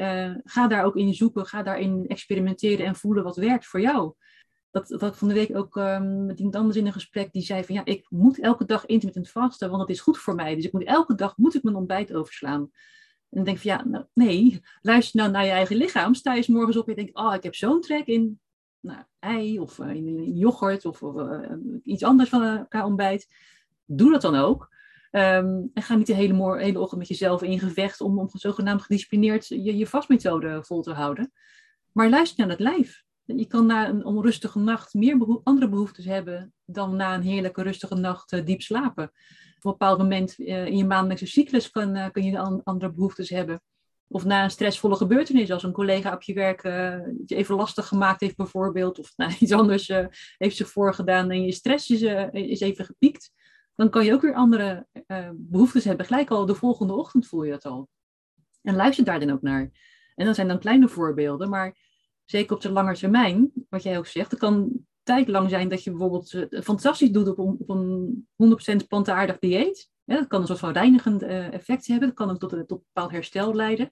ga 0.43 0.67
daar 0.67 0.83
ook 0.83 0.95
in 0.95 1.13
zoeken, 1.13 1.45
ga 1.45 1.63
daarin 1.63 2.05
experimenteren 2.07 2.85
en 2.85 2.95
voelen 2.95 3.23
wat 3.23 3.35
werkt 3.35 3.65
voor 3.65 3.81
jou. 3.81 4.13
Dat, 4.71 4.87
dat 4.87 5.11
ik 5.11 5.13
van 5.13 5.27
de 5.27 5.33
week 5.33 5.55
ook 5.55 5.75
um, 5.75 6.25
met 6.25 6.37
iemand 6.37 6.55
anders 6.55 6.77
in 6.77 6.85
een 6.85 6.93
gesprek 6.93 7.31
die 7.31 7.41
zei 7.41 7.63
van 7.63 7.75
ja, 7.75 7.85
ik 7.85 8.05
moet 8.09 8.39
elke 8.39 8.65
dag 8.65 8.85
intermittent 8.85 9.29
vasten, 9.29 9.67
want 9.69 9.79
dat 9.79 9.89
is 9.89 10.01
goed 10.01 10.17
voor 10.17 10.35
mij. 10.35 10.55
Dus 10.55 10.65
ik 10.65 10.71
moet 10.71 10.83
elke 10.83 11.15
dag 11.15 11.37
moet 11.37 11.55
ik 11.55 11.63
mijn 11.63 11.75
ontbijt 11.75 12.13
overslaan. 12.13 12.69
En 13.29 13.43
dan 13.43 13.43
denk 13.43 13.57
ik 13.57 13.63
van 13.63 13.71
ja, 13.71 13.85
nou, 13.85 14.05
nee, 14.13 14.61
luister 14.81 15.19
nou 15.19 15.31
naar 15.31 15.45
je 15.45 15.51
eigen 15.51 15.75
lichaam. 15.75 16.13
Sta 16.13 16.31
je 16.31 16.37
eens 16.37 16.47
morgens 16.47 16.77
op 16.77 16.87
en 16.87 16.95
je 16.95 17.03
denkt, 17.03 17.17
oh, 17.17 17.33
ik 17.33 17.43
heb 17.43 17.55
zo'n 17.55 17.81
trek 17.81 18.05
in 18.05 18.39
nou, 18.79 19.03
ei 19.19 19.59
of 19.59 19.77
uh, 19.77 19.89
in, 19.89 20.07
in, 20.07 20.37
yoghurt 20.37 20.85
of, 20.85 21.01
uh, 21.01 21.51
iets 21.83 22.03
anders 22.03 22.29
van 22.29 22.43
elkaar 22.43 22.85
ontbijt. 22.85 23.27
Doe 23.85 24.11
dat 24.11 24.21
dan 24.21 24.35
ook. 24.35 24.75
Um, 25.11 25.71
en 25.73 25.83
ga 25.83 25.95
niet 25.95 26.07
de 26.07 26.13
hele, 26.13 26.57
hele 26.57 26.79
ochtend 26.79 26.99
met 26.99 27.07
jezelf 27.07 27.41
in 27.41 27.59
gevecht 27.59 28.01
om, 28.01 28.19
om 28.19 28.29
zogenaamd 28.31 28.81
gedisciplineerd 28.81 29.47
je, 29.47 29.77
je 29.77 29.87
vastmethode 29.87 30.63
vol 30.63 30.81
te 30.81 30.91
houden. 30.91 31.31
Maar 31.91 32.09
luister 32.09 32.39
naar 32.39 32.49
het 32.49 32.59
lijf. 32.63 33.03
Je 33.23 33.47
kan 33.47 33.65
na 33.65 33.89
een 33.89 34.05
onrustige 34.05 34.59
nacht 34.59 34.93
meer 34.93 35.41
andere 35.43 35.69
behoeftes 35.69 36.05
hebben 36.05 36.53
dan 36.65 36.95
na 36.95 37.15
een 37.15 37.21
heerlijke 37.21 37.61
rustige 37.61 37.95
nacht 37.95 38.31
uh, 38.31 38.45
diep 38.45 38.61
slapen. 38.61 39.11
Een 39.61 39.71
bepaald 39.71 39.97
moment 39.97 40.39
uh, 40.39 40.65
in 40.65 40.77
je 40.77 40.85
maandelijkse 40.85 41.25
cyclus 41.25 41.71
kan, 41.71 41.95
uh, 41.95 42.05
kun 42.11 42.23
je 42.23 42.39
an 42.39 42.61
andere 42.63 42.91
behoeftes 42.91 43.29
hebben. 43.29 43.61
Of 44.07 44.25
na 44.25 44.43
een 44.43 44.49
stressvolle 44.49 44.95
gebeurtenis, 44.95 45.51
als 45.51 45.63
een 45.63 45.71
collega 45.71 46.13
op 46.13 46.21
je 46.21 46.33
werk 46.33 46.61
je 47.25 47.35
even 47.35 47.55
lastig 47.55 47.87
gemaakt 47.87 48.21
heeft 48.21 48.35
bijvoorbeeld, 48.35 48.99
of 48.99 49.13
nou, 49.17 49.33
iets 49.39 49.51
anders 49.51 49.91
heeft 50.37 50.55
zich 50.55 50.69
voorgedaan 50.69 51.31
en 51.31 51.43
je 51.43 51.51
stress 51.51 51.89
is, 51.89 52.01
is 52.31 52.59
even 52.59 52.85
gepiekt, 52.85 53.31
dan 53.75 53.89
kan 53.89 54.05
je 54.05 54.13
ook 54.13 54.21
weer 54.21 54.33
andere 54.33 54.87
behoeftes 55.33 55.83
hebben. 55.83 56.05
Gelijk 56.05 56.29
al 56.29 56.45
de 56.45 56.55
volgende 56.55 56.93
ochtend 56.93 57.27
voel 57.27 57.43
je 57.43 57.51
dat 57.51 57.65
al. 57.65 57.89
En 58.61 58.75
luister 58.75 59.05
daar 59.05 59.19
dan 59.19 59.31
ook 59.31 59.41
naar. 59.41 59.71
En 60.15 60.25
dat 60.25 60.35
zijn 60.35 60.47
dan 60.47 60.59
kleine 60.59 60.87
voorbeelden, 60.87 61.49
maar 61.49 61.77
zeker 62.25 62.55
op 62.55 62.61
de 62.61 62.71
lange 62.71 62.97
termijn, 62.97 63.51
wat 63.69 63.83
jij 63.83 63.97
ook 63.97 64.07
zegt, 64.07 64.31
het 64.31 64.39
kan 64.39 64.86
tijdlang 65.07 65.49
zijn 65.49 65.69
dat 65.69 65.83
je 65.83 65.89
bijvoorbeeld 65.89 66.33
uh, 66.33 66.61
fantastisch 66.61 67.11
doet 67.11 67.27
op, 67.27 67.39
op 67.39 67.69
een 67.69 68.27
100% 68.83 68.87
plantaardig 68.87 69.39
dieet. 69.39 69.89
dat 70.05 70.27
kan 70.27 70.41
een 70.41 70.47
soort 70.47 70.59
van 70.59 70.71
reinigend 70.71 71.23
uh, 71.23 71.53
effect 71.53 71.87
hebben, 71.87 72.07
dat 72.07 72.17
kan 72.17 72.29
ook 72.29 72.39
tot, 72.39 72.49
tot 72.49 72.71
een 72.71 72.85
bepaald 72.93 73.11
herstel 73.11 73.55
leiden. 73.55 73.91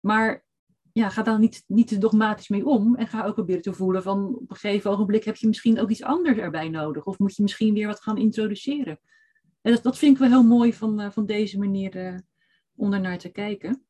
Maar 0.00 0.44
ja, 0.92 1.08
ga 1.08 1.22
daar 1.22 1.38
niet, 1.38 1.64
niet 1.66 1.88
te 1.88 1.98
dogmatisch 1.98 2.48
mee 2.48 2.66
om 2.66 2.96
en 2.96 3.06
ga 3.06 3.24
ook 3.24 3.34
proberen 3.34 3.62
te 3.62 3.72
voelen 3.72 4.02
van 4.02 4.34
op 4.34 4.50
een 4.50 4.56
gegeven 4.56 4.90
ogenblik 4.90 5.24
heb 5.24 5.36
je 5.36 5.46
misschien 5.46 5.80
ook 5.80 5.90
iets 5.90 6.02
anders 6.02 6.38
erbij 6.38 6.68
nodig. 6.68 7.04
Of 7.04 7.18
moet 7.18 7.36
je 7.36 7.42
misschien 7.42 7.74
weer 7.74 7.86
wat 7.86 8.02
gaan 8.02 8.18
introduceren. 8.18 9.00
En 9.60 9.72
dat, 9.72 9.82
dat 9.82 9.98
vind 9.98 10.12
ik 10.12 10.18
wel 10.18 10.28
heel 10.28 10.48
mooi 10.48 10.72
van, 10.72 11.00
uh, 11.00 11.10
van 11.10 11.26
deze 11.26 11.58
manier 11.58 12.22
om 12.74 12.88
naar 12.88 13.18
te 13.18 13.28
kijken. 13.28 13.84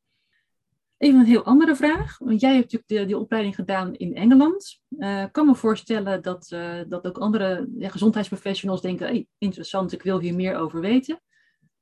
Even 0.98 1.20
een 1.20 1.26
heel 1.26 1.44
andere 1.44 1.76
vraag. 1.76 2.18
Want 2.18 2.40
jij 2.40 2.54
hebt 2.54 2.72
natuurlijk 2.72 2.90
de, 3.00 3.06
die 3.06 3.18
opleiding 3.18 3.54
gedaan 3.54 3.94
in 3.94 4.14
Engeland. 4.14 4.80
Uh, 4.98 5.22
ik 5.22 5.32
kan 5.32 5.46
me 5.46 5.54
voorstellen 5.54 6.22
dat, 6.22 6.50
uh, 6.54 6.80
dat 6.88 7.06
ook 7.06 7.18
andere 7.18 7.68
ja, 7.78 7.88
gezondheidsprofessionals 7.88 8.80
denken: 8.80 9.06
hey, 9.06 9.26
interessant, 9.38 9.92
ik 9.92 10.02
wil 10.02 10.20
hier 10.20 10.34
meer 10.34 10.56
over 10.56 10.80
weten. 10.80 11.20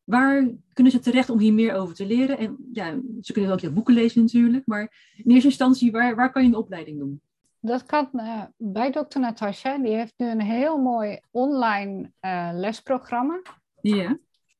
Waar 0.04 0.50
kunnen 0.72 0.92
ze 0.92 0.98
terecht 0.98 1.30
om 1.30 1.38
hier 1.38 1.52
meer 1.52 1.74
over 1.74 1.94
te 1.94 2.06
leren? 2.06 2.38
En 2.38 2.56
ja, 2.72 3.00
ze 3.20 3.32
kunnen 3.32 3.52
ook 3.52 3.60
je 3.60 3.70
boeken 3.70 3.94
lezen 3.94 4.20
natuurlijk. 4.20 4.66
Maar 4.66 5.12
in 5.16 5.30
eerste 5.30 5.48
instantie, 5.48 5.92
waar, 5.92 6.16
waar 6.16 6.32
kan 6.32 6.42
je 6.42 6.48
een 6.48 6.56
opleiding 6.56 6.98
doen? 6.98 7.20
Dat 7.60 7.86
kan 7.86 8.08
uh, 8.12 8.42
bij 8.56 8.90
dokter 8.90 9.20
Natasha. 9.20 9.78
Die 9.78 9.94
heeft 9.94 10.14
nu 10.16 10.30
een 10.30 10.40
heel 10.40 10.78
mooi 10.78 11.20
online 11.30 12.12
lesprogramma. 12.52 13.42
Ja. 13.80 14.18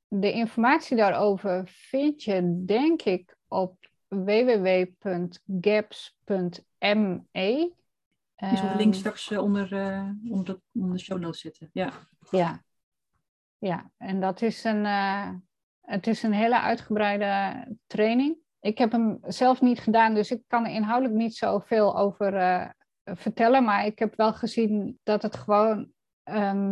De 0.09 0.33
informatie 0.33 0.97
daarover 0.97 1.63
vind 1.67 2.23
je, 2.23 2.63
denk 2.65 3.03
ik, 3.03 3.37
op 3.49 3.91
www.gaps.me. 4.13 5.31
Die 8.37 8.57
zal 8.57 8.69
de 8.69 8.77
link 8.77 8.95
straks 8.95 9.31
uh, 9.31 9.43
onder, 9.43 9.73
uh, 9.73 10.09
onder, 10.31 10.45
de, 10.45 10.61
onder 10.73 10.97
de 10.97 11.03
show 11.03 11.19
notes 11.19 11.41
zitten. 11.41 11.71
Ja. 11.73 11.93
ja. 12.31 12.63
Ja, 13.59 13.91
en 13.97 14.21
dat 14.21 14.43
is 14.43 14.65
een, 14.65 14.85
uh, 14.85 15.29
het 15.81 16.07
is 16.07 16.23
een 16.23 16.33
hele 16.33 16.61
uitgebreide 16.61 17.67
training. 17.87 18.37
Ik 18.61 18.79
heb 18.79 18.93
hem 18.93 19.19
zelf 19.23 19.61
niet 19.61 19.81
gedaan, 19.81 20.15
dus 20.15 20.31
ik 20.31 20.43
kan 20.47 20.67
er 20.67 20.75
inhoudelijk 20.75 21.19
niet 21.19 21.35
zoveel 21.35 21.99
over 21.99 22.33
vertellen. 23.05 23.65
Maar 23.65 23.87
ik 23.87 23.99
heb 23.99 24.17
wel 24.17 24.33
gezien 24.33 24.99
dat 25.03 25.23
het 25.23 25.37
gewoon 25.37 25.93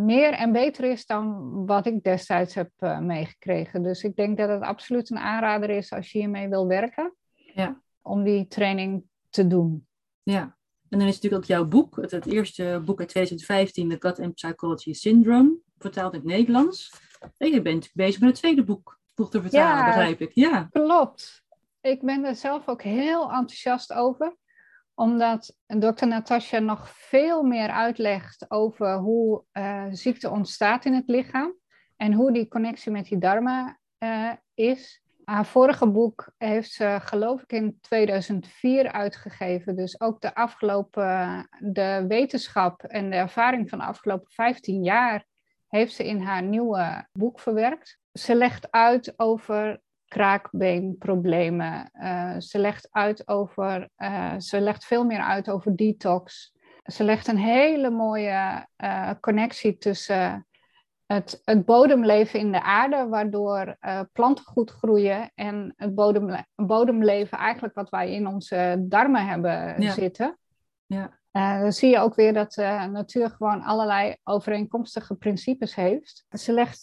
meer 0.06 0.32
en 0.32 0.52
beter 0.52 0.84
is 0.84 1.06
dan 1.06 1.52
wat 1.66 1.86
ik 1.86 2.02
destijds 2.02 2.54
heb 2.54 2.70
meegekregen. 3.00 3.82
Dus 3.82 4.02
ik 4.02 4.16
denk 4.16 4.38
dat 4.38 4.48
het 4.48 4.62
absoluut 4.62 5.10
een 5.10 5.18
aanrader 5.18 5.70
is 5.70 5.92
als 5.92 6.12
je 6.12 6.18
hiermee 6.18 6.48
wil 6.48 6.66
werken 6.66 7.14
ja. 7.60 7.80
om 8.02 8.22
die 8.24 8.46
training 8.46 9.04
te 9.30 9.46
doen. 9.46 9.86
Ja, 10.22 10.56
en 10.88 10.98
dan 10.98 11.08
is 11.08 11.14
natuurlijk 11.14 11.42
ook 11.42 11.48
jouw 11.48 11.64
boek, 11.64 11.96
het, 11.96 12.10
het 12.10 12.26
eerste 12.26 12.82
boek 12.84 12.98
uit 13.00 13.08
2015, 13.08 13.88
The 13.88 13.96
Gut 13.98 14.20
and 14.20 14.34
Psychology 14.34 14.92
Syndrome. 14.92 15.56
vertaald 15.78 16.12
in 16.14 16.18
het 16.18 16.28
Nederlands. 16.28 16.92
En 17.36 17.50
je 17.50 17.62
bent 17.62 17.90
bezig 17.94 18.20
met 18.20 18.28
het 18.30 18.38
tweede 18.38 18.64
boek 18.64 18.98
nog 19.14 19.30
te 19.30 19.42
vertalen, 19.42 19.76
Ja. 19.78 19.84
begrijp 19.84 20.20
ik. 20.20 20.30
Ja, 20.34 20.68
Klopt. 20.72 21.44
Ik 21.80 22.00
ben 22.02 22.24
er 22.24 22.34
zelf 22.34 22.68
ook 22.68 22.82
heel 22.82 23.22
enthousiast 23.22 23.92
over, 23.92 24.36
omdat 24.94 25.56
dokter 25.66 26.06
Natasja 26.06 26.58
nog 26.58 26.90
veel 26.90 27.42
meer 27.42 27.68
uitlegt 27.70 28.50
over 28.50 28.94
hoe 28.96 29.44
eh, 29.52 29.86
ziekte 29.90 30.30
ontstaat 30.30 30.84
in 30.84 30.94
het 30.94 31.08
lichaam 31.08 31.54
en 31.96 32.12
hoe 32.12 32.32
die 32.32 32.48
connectie 32.48 32.92
met 32.92 33.04
die 33.04 33.18
darmen 33.18 33.80
eh, 33.98 34.32
is. 34.54 35.02
Haar 35.30 35.46
vorige 35.46 35.90
boek 35.90 36.32
heeft 36.38 36.72
ze, 36.72 36.98
geloof 37.02 37.42
ik, 37.42 37.52
in 37.52 37.78
2004 37.80 38.92
uitgegeven. 38.92 39.76
Dus 39.76 40.00
ook 40.00 40.20
de 40.20 40.34
afgelopen, 40.34 41.48
de 41.58 42.04
wetenschap 42.08 42.82
en 42.82 43.10
de 43.10 43.16
ervaring 43.16 43.68
van 43.68 43.78
de 43.78 43.84
afgelopen 43.84 44.30
15 44.30 44.82
jaar 44.82 45.24
heeft 45.68 45.94
ze 45.94 46.06
in 46.06 46.20
haar 46.20 46.42
nieuwe 46.42 47.06
boek 47.12 47.40
verwerkt. 47.40 47.98
Ze 48.12 48.34
legt 48.34 48.70
uit 48.70 49.12
over 49.16 49.80
kraakbeenproblemen. 50.04 51.90
Eh, 51.92 52.38
ze 52.38 52.58
legt 52.58 52.88
uit 52.90 53.28
over, 53.28 53.88
eh, 53.96 54.38
ze 54.38 54.60
legt 54.60 54.84
veel 54.84 55.04
meer 55.04 55.22
uit 55.22 55.50
over 55.50 55.76
detox. 55.76 56.52
Ze 56.84 57.04
legt 57.04 57.26
een 57.26 57.38
hele 57.38 57.90
mooie 57.90 58.66
eh, 58.76 59.10
connectie 59.20 59.78
tussen 59.78 60.46
het, 61.14 61.40
het 61.44 61.64
bodemleven 61.64 62.40
in 62.40 62.52
de 62.52 62.62
aarde, 62.62 63.06
waardoor 63.08 63.76
eh, 63.80 64.00
planten 64.12 64.44
goed 64.44 64.70
groeien, 64.70 65.30
en 65.34 65.72
het 65.76 65.94
bodemle- 65.94 66.46
bodemleven, 66.54 67.38
eigenlijk 67.38 67.74
wat 67.74 67.90
wij 67.90 68.12
in 68.12 68.26
onze 68.26 68.76
darmen 68.88 69.26
hebben 69.26 69.82
Ja. 69.82 69.92
zitten. 69.92 70.38
ja, 70.86 71.18
Eh, 71.30 71.60
dan 71.60 71.72
zie 71.72 71.90
je 71.90 71.98
ook 71.98 72.14
weer 72.14 72.32
dat 72.32 72.52
de 72.52 72.88
natuur 72.92 73.30
gewoon 73.30 73.62
allerlei 73.62 74.16
overeenkomstige 74.24 75.14
principes 75.14 75.74
heeft. 75.74 76.24
Ze 76.30 76.52
legt 76.52 76.82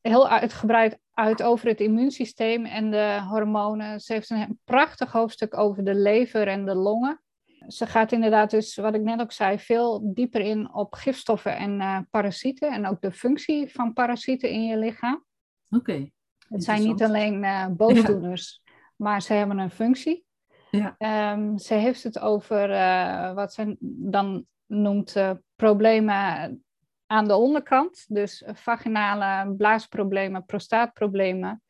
heel 0.00 0.28
uitgebreid 0.28 0.98
uit 1.12 1.42
over 1.42 1.68
het 1.68 1.80
immuunsysteem 1.80 2.64
en 2.66 2.90
de 2.90 3.20
hormonen. 3.28 4.00
Ze 4.00 4.12
heeft 4.12 4.30
een 4.30 4.60
prachtig 4.64 5.12
hoofdstuk 5.12 5.56
over 5.58 5.84
de 5.84 5.94
lever 5.94 6.48
en 6.48 6.64
de 6.64 6.74
longen. 6.74 7.20
Ze 7.68 7.86
gaat 7.86 8.12
inderdaad 8.12 8.50
dus, 8.50 8.76
wat 8.76 8.94
ik 8.94 9.02
net 9.02 9.20
ook 9.20 9.32
zei, 9.32 9.58
veel 9.58 10.14
dieper 10.14 10.40
in 10.40 10.74
op 10.74 10.94
gifstoffen 10.94 11.56
en 11.56 11.80
eh, 11.80 11.98
parasieten. 12.10 12.72
En 12.72 12.86
ook 12.86 13.00
de 13.00 13.12
functie 13.12 13.72
van 13.72 13.92
parasieten 13.92 14.50
in 14.50 14.64
je 14.64 14.76
lichaam. 14.76 15.24
oké. 15.70 16.10
Het 16.48 16.64
zijn 16.64 16.82
niet 16.82 17.02
alleen 17.02 17.44
eh, 17.44 17.66
boosdoeners, 17.66 18.62
maar 18.96 19.22
ze 19.22 19.32
hebben 19.32 19.58
een 19.58 19.70
functie. 19.70 20.24
Ja. 20.70 20.94
Ehm, 20.98 21.56
ze 21.56 21.74
heeft 21.74 22.02
het 22.02 22.18
over 22.18 22.70
eh, 22.70 23.34
wat 23.34 23.52
ze 23.52 23.76
dan 23.80 24.46
noemt 24.66 25.16
problemen 25.56 26.64
aan 27.06 27.28
de 27.28 27.36
onderkant. 27.36 28.04
Dus 28.08 28.44
vaginale 28.46 29.54
blaasproblemen, 29.54 30.44
prostaatproblemen. 30.44 31.62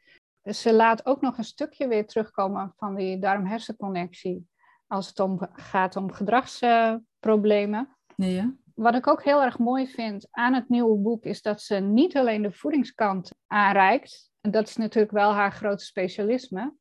Ze 0.43 0.73
laat 0.73 1.07
ook 1.07 1.21
nog 1.21 1.39
een 1.39 1.45
stukje 1.45 1.89
weer 1.89 2.07
terugkomen 2.07 2.73
van 2.77 2.95
die 2.95 3.19
darm-hersenconnectie. 3.19 4.47
Als 4.87 5.09
het 5.09 5.21
om, 5.21 5.49
gaat 5.53 5.97
om 5.97 6.13
gedragsproblemen. 6.13 7.97
Ja? 8.17 8.55
Wat 8.75 8.95
ik 8.95 9.07
ook 9.07 9.25
heel 9.25 9.43
erg 9.43 9.59
mooi 9.59 9.89
vind 9.89 10.29
aan 10.31 10.55
het 10.55 10.69
nieuwe 10.69 10.99
boek 10.99 11.25
is 11.25 11.43
dat 11.43 11.61
ze 11.61 11.75
niet 11.75 12.17
alleen 12.17 12.43
de 12.43 12.53
voedingskant 12.53 13.31
aanreikt. 13.47 14.31
En 14.41 14.51
dat 14.51 14.69
is 14.69 14.77
natuurlijk 14.77 15.13
wel 15.13 15.33
haar 15.33 15.53
grote 15.53 15.85
specialisme. 15.85 16.75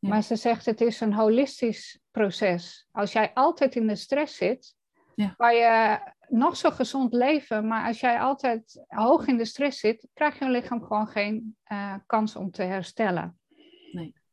Ja. 0.00 0.08
Maar 0.08 0.22
ze 0.22 0.36
zegt 0.36 0.66
het 0.66 0.80
is 0.80 1.00
een 1.00 1.14
holistisch 1.14 2.00
proces. 2.10 2.88
Als 2.92 3.12
jij 3.12 3.30
altijd 3.34 3.74
in 3.76 3.86
de 3.86 3.96
stress 3.96 4.36
zit, 4.36 4.74
Ja. 5.14 5.34
kan 5.36 5.54
je 5.54 5.98
nog 6.28 6.56
zo 6.56 6.70
gezond 6.70 7.12
leven. 7.12 7.66
Maar 7.66 7.86
als 7.86 8.00
jij 8.00 8.20
altijd 8.20 8.84
hoog 8.86 9.26
in 9.26 9.36
de 9.36 9.44
stress 9.44 9.80
zit, 9.80 10.08
krijgt 10.14 10.38
je 10.38 10.48
lichaam 10.48 10.82
gewoon 10.82 11.06
geen 11.06 11.56
eh, 11.64 11.94
kans 12.06 12.36
om 12.36 12.50
te 12.50 12.62
herstellen. 12.62 13.38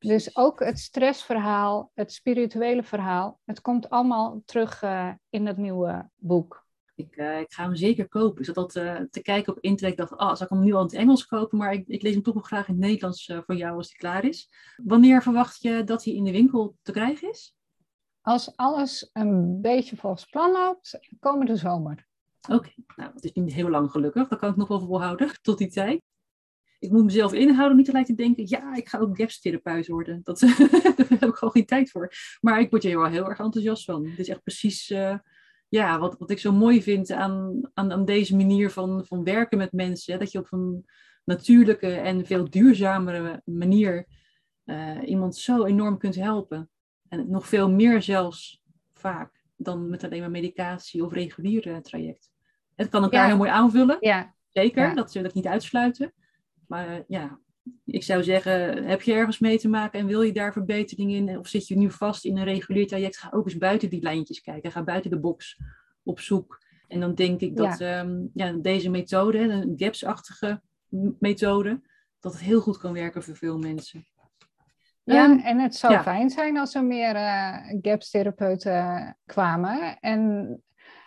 Dus 0.01 0.35
ook 0.35 0.59
het 0.59 0.79
stressverhaal, 0.79 1.91
het 1.93 2.13
spirituele 2.13 2.83
verhaal, 2.83 3.39
het 3.45 3.61
komt 3.61 3.89
allemaal 3.89 4.41
terug 4.45 4.81
eh, 4.81 5.11
in 5.29 5.45
het 5.45 5.57
nieuwe 5.57 6.09
boek. 6.15 6.65
Ik, 6.95 7.15
eh, 7.15 7.39
ik 7.39 7.53
ga 7.53 7.63
hem 7.63 7.75
zeker 7.75 8.07
kopen. 8.07 8.39
Ik 8.39 8.45
zat 8.45 8.57
al 8.57 8.65
te, 8.65 9.07
te 9.11 9.21
kijken 9.21 9.53
op 9.53 9.59
internet. 9.59 9.99
Ik 9.99 9.99
dacht, 9.99 10.21
ah, 10.21 10.35
zal 10.35 10.45
ik 10.45 10.49
hem 10.53 10.63
nu 10.63 10.73
al 10.73 10.79
in 10.79 10.85
het 10.85 10.95
Engels 10.95 11.25
kopen? 11.25 11.57
Maar 11.57 11.73
ik, 11.73 11.87
ik 11.87 12.01
lees 12.01 12.13
hem 12.13 12.23
toch 12.23 12.33
nog 12.33 12.47
graag 12.47 12.67
in 12.67 12.73
het 12.73 12.83
Nederlands 12.83 13.27
eh, 13.27 13.39
voor 13.45 13.55
jou 13.55 13.75
als 13.77 13.87
hij 13.87 13.97
klaar 13.97 14.25
is. 14.25 14.49
Wanneer 14.83 15.21
verwacht 15.21 15.61
je 15.61 15.83
dat 15.83 16.03
hij 16.03 16.13
in 16.13 16.23
de 16.23 16.31
winkel 16.31 16.75
te 16.81 16.91
krijgen 16.91 17.29
is? 17.29 17.55
Als 18.21 18.55
alles 18.55 19.09
een 19.13 19.61
beetje 19.61 19.97
volgens 19.97 20.25
plan 20.25 20.51
loopt, 20.51 20.99
komende 21.19 21.55
zomer. 21.55 22.07
Oké, 22.49 22.71
nou, 22.95 23.11
het 23.13 23.23
is 23.23 23.31
niet 23.31 23.53
heel 23.53 23.69
lang 23.69 23.91
gelukkig. 23.91 24.27
Dan 24.27 24.37
kan 24.37 24.49
ik 24.49 24.55
nog 24.55 24.67
wel 24.67 24.79
volhouden 24.79 25.31
tot 25.41 25.57
die 25.57 25.71
tijd. 25.71 26.01
Ik 26.81 26.91
moet 26.91 27.03
mezelf 27.03 27.33
inhouden 27.33 27.71
om 27.71 27.77
niet 27.77 27.87
gelijk 27.89 28.05
te 28.05 28.15
denken, 28.15 28.47
ja, 28.47 28.75
ik 28.75 28.87
ga 28.89 28.97
ook 28.97 29.17
GAPS-therapeut 29.17 29.87
worden. 29.87 30.21
Dat, 30.23 30.39
daar 30.97 31.07
heb 31.19 31.29
ik 31.29 31.35
gewoon 31.35 31.51
geen 31.53 31.65
tijd 31.65 31.91
voor. 31.91 32.11
Maar 32.39 32.59
ik 32.59 32.69
word 32.69 32.83
er 32.83 32.99
wel 32.99 33.09
heel 33.09 33.29
erg 33.29 33.39
enthousiast 33.39 33.83
van. 33.85 34.07
Het 34.07 34.19
is 34.19 34.27
echt 34.27 34.43
precies 34.43 34.89
eh, 34.89 35.17
ja, 35.69 35.99
wat, 35.99 36.15
wat 36.17 36.29
ik 36.29 36.39
zo 36.39 36.51
mooi 36.51 36.83
vind 36.83 37.11
aan, 37.11 37.59
aan, 37.73 37.91
aan 37.91 38.05
deze 38.05 38.35
manier 38.35 38.69
van, 38.71 39.05
van 39.05 39.23
werken 39.23 39.57
met 39.57 39.71
mensen. 39.71 40.13
Hè, 40.13 40.19
dat 40.19 40.31
je 40.31 40.39
op 40.39 40.47
een 40.49 40.85
natuurlijke 41.23 41.93
en 41.93 42.25
veel 42.25 42.49
duurzamere 42.49 43.41
manier 43.45 44.05
eh, 44.63 44.97
iemand 45.05 45.35
zo 45.35 45.65
enorm 45.65 45.97
kunt 45.97 46.15
helpen. 46.15 46.69
En 47.07 47.29
nog 47.29 47.47
veel 47.47 47.69
meer 47.71 48.01
zelfs 48.01 48.63
vaak 48.93 49.43
dan 49.55 49.89
met 49.89 50.03
alleen 50.03 50.19
maar 50.19 50.31
medicatie 50.31 51.05
of 51.05 51.13
regulier 51.13 51.67
eh, 51.67 51.77
traject. 51.77 52.29
Het 52.75 52.89
kan 52.89 53.03
elkaar 53.03 53.21
Ja. 53.21 53.27
heel 53.27 53.37
mooi 53.37 53.49
aanvullen. 53.49 53.97
Ja, 53.99 54.35
Zeker, 54.51 54.83
Ja. 54.87 54.93
dat 54.93 55.13
wil 55.13 55.23
ik 55.23 55.33
niet 55.33 55.47
uitsluiten. 55.47 56.13
Maar 56.71 56.87
eh, 56.87 56.99
ja, 57.07 57.39
ik 57.85 58.03
zou 58.03 58.23
zeggen, 58.23 58.83
heb 58.83 59.01
je 59.01 59.13
ergens 59.13 59.39
mee 59.39 59.59
te 59.59 59.69
maken 59.69 59.99
en 59.99 60.05
wil 60.05 60.21
je 60.21 60.31
daar 60.31 60.53
verbetering 60.53 61.11
in? 61.11 61.37
Of 61.37 61.47
zit 61.47 61.67
je 61.67 61.77
nu 61.77 61.91
vast 61.91 62.25
in 62.25 62.37
een 62.37 62.43
regulier 62.43 62.87
traject? 62.87 63.17
Ga 63.17 63.29
ook 63.33 63.45
eens 63.45 63.57
buiten 63.57 63.89
die 63.89 64.01
lijntjes 64.01 64.41
kijken. 64.41 64.71
Ga 64.71 64.83
buiten 64.83 65.11
de 65.11 65.19
box 65.19 65.57
op 66.03 66.19
zoek. 66.19 66.59
En 66.87 66.99
dan 66.99 67.15
denk 67.15 67.39
ik 67.39 67.55
dat 67.55 67.79
ehm, 67.79 68.25
ja, 68.33 68.51
deze 68.51 68.89
methode, 68.89 69.39
een 69.39 69.73
GAPS-achtige 69.75 70.61
methode, 71.19 71.81
dat 72.19 72.33
het 72.33 72.41
heel 72.41 72.61
goed 72.61 72.77
kan 72.77 72.93
werken 72.93 73.23
voor 73.23 73.35
veel 73.35 73.57
mensen. 73.57 74.05
ja 75.03 75.29
Ehm, 75.29 75.39
en 75.39 75.59
het 75.59 75.75
zou 75.75 75.93
ja. 75.93 76.03
fijn 76.03 76.29
zijn 76.29 76.57
als 76.57 76.75
er 76.75 76.85
meer 76.85 77.15
eh 77.15 77.79
GAPS-therapeuten 77.81 79.17
kwamen. 79.25 79.99
En 79.99 80.61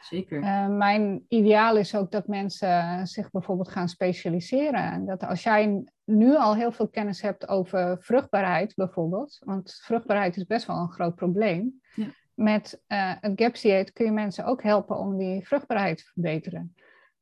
Zeker. 0.08 0.42
eh, 0.42 0.68
mijn 0.68 1.24
ideaal 1.28 1.76
is 1.76 1.94
ook 1.94 2.10
dat 2.10 2.26
mensen 2.26 3.06
zich 3.06 3.30
bijvoorbeeld 3.30 3.68
gaan 3.68 3.88
specialiseren. 3.88 4.92
En 4.92 5.06
Dat 5.06 5.24
als 5.24 5.42
jij 5.42 5.84
nu 6.04 6.36
al 6.36 6.54
heel 6.56 6.72
veel 6.72 6.88
kennis 6.88 7.22
hebt 7.22 7.48
over 7.48 8.02
vruchtbaarheid 8.02 8.74
bijvoorbeeld, 8.74 9.38
want 9.44 9.80
vruchtbaarheid 9.82 10.36
is 10.36 10.46
best 10.46 10.66
wel 10.66 10.76
een 10.76 10.92
groot 10.92 11.14
probleem. 11.14 11.80
Ja. 11.94 12.06
Met 12.34 12.82
eh 12.86 13.12
het 13.20 13.32
GAPS-dieet 13.36 13.92
kun 13.92 14.04
je 14.04 14.12
mensen 14.12 14.44
ook 14.44 14.62
helpen 14.62 14.98
om 14.98 15.18
die 15.18 15.46
vruchtbaarheid 15.46 15.98
te 15.98 16.04
verbeteren. 16.04 16.74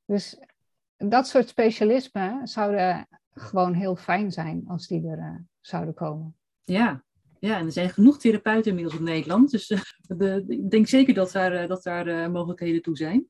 Dus 0.04 0.38
dat 0.96 1.26
soort 1.26 1.48
specialismen 1.48 2.46
zouden 2.48 3.06
gewoon 3.30 3.74
heel 3.74 3.96
fijn 3.96 4.32
zijn 4.32 4.64
als 4.66 4.86
die 4.86 5.08
er 5.08 5.18
eh, 5.18 5.34
zouden 5.60 5.94
komen. 5.94 6.36
Ja. 6.64 7.02
Ja, 7.46 7.58
en 7.58 7.66
er 7.66 7.72
zijn 7.72 7.90
genoeg 7.90 8.18
therapeuten 8.18 8.70
inmiddels 8.70 8.98
in 8.98 9.04
Nederland. 9.04 9.50
Dus 9.50 9.70
eh, 9.70 9.80
de, 10.18 10.44
ik 10.48 10.70
denk 10.70 10.86
zeker 10.86 11.14
dat 11.14 11.32
daar, 11.32 11.52
eh, 11.52 11.68
dat 11.68 11.82
daar 11.82 12.06
eh, 12.06 12.28
mogelijkheden 12.28 12.82
toe 12.82 12.96
zijn. 12.96 13.28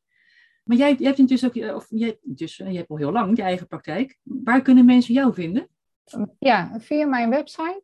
Maar 0.65 0.77
jij, 0.77 0.95
jij 0.95 1.07
hebt 1.07 1.19
intussen 1.19 1.49
ook, 1.49 1.55
of 1.75 1.87
jij, 1.89 2.19
dus, 2.23 2.57
je 2.57 2.65
hebt 2.65 2.91
al 2.91 2.97
heel 2.97 3.13
lang 3.13 3.37
je 3.37 3.43
eigen 3.43 3.67
praktijk. 3.67 4.19
Waar 4.23 4.63
kunnen 4.63 4.85
mensen 4.85 5.15
jou 5.15 5.35
vinden? 5.35 5.69
Ja, 6.39 6.81
via 6.81 7.07
mijn 7.07 7.31
website 7.31 7.83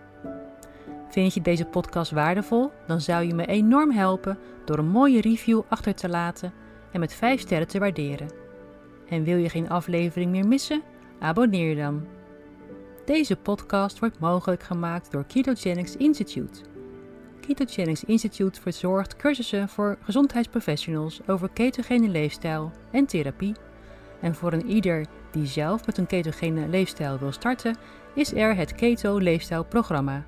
Vind 1.09 1.33
je 1.33 1.41
deze 1.41 1.65
podcast 1.65 2.11
waardevol? 2.11 2.71
Dan 2.87 3.01
zou 3.01 3.25
je 3.25 3.33
me 3.33 3.45
enorm 3.45 3.91
helpen 3.91 4.37
door 4.65 4.77
een 4.77 4.89
mooie 4.89 5.21
review 5.21 5.61
achter 5.67 5.95
te 5.95 6.09
laten 6.09 6.53
en 6.91 6.99
met 6.99 7.13
5 7.13 7.39
sterren 7.39 7.67
te 7.67 7.79
waarderen. 7.79 8.27
En 9.09 9.23
wil 9.23 9.37
je 9.37 9.49
geen 9.49 9.69
aflevering 9.69 10.31
meer 10.31 10.47
missen? 10.47 10.81
Abonneer 11.19 11.75
dan. 11.75 12.16
Deze 13.07 13.35
podcast 13.35 13.99
wordt 13.99 14.19
mogelijk 14.19 14.63
gemaakt 14.63 15.11
door 15.11 15.25
Ketogenics 15.25 15.95
Institute. 15.95 16.59
Ketogenics 17.41 18.03
Institute 18.03 18.61
verzorgt 18.61 19.15
cursussen 19.15 19.69
voor 19.69 19.97
gezondheidsprofessionals 20.01 21.19
over 21.27 21.49
ketogene 21.49 22.07
leefstijl 22.07 22.71
en 22.91 23.05
therapie. 23.05 23.55
En 24.21 24.35
voor 24.35 24.53
een 24.53 24.69
ieder 24.69 25.05
die 25.31 25.45
zelf 25.45 25.85
met 25.85 25.97
een 25.97 26.07
ketogene 26.07 26.67
leefstijl 26.67 27.19
wil 27.19 27.31
starten, 27.31 27.77
is 28.15 28.33
er 28.33 28.55
het 28.55 28.75
Keto 28.75 29.17
Leefstijlprogramma. 29.17 30.25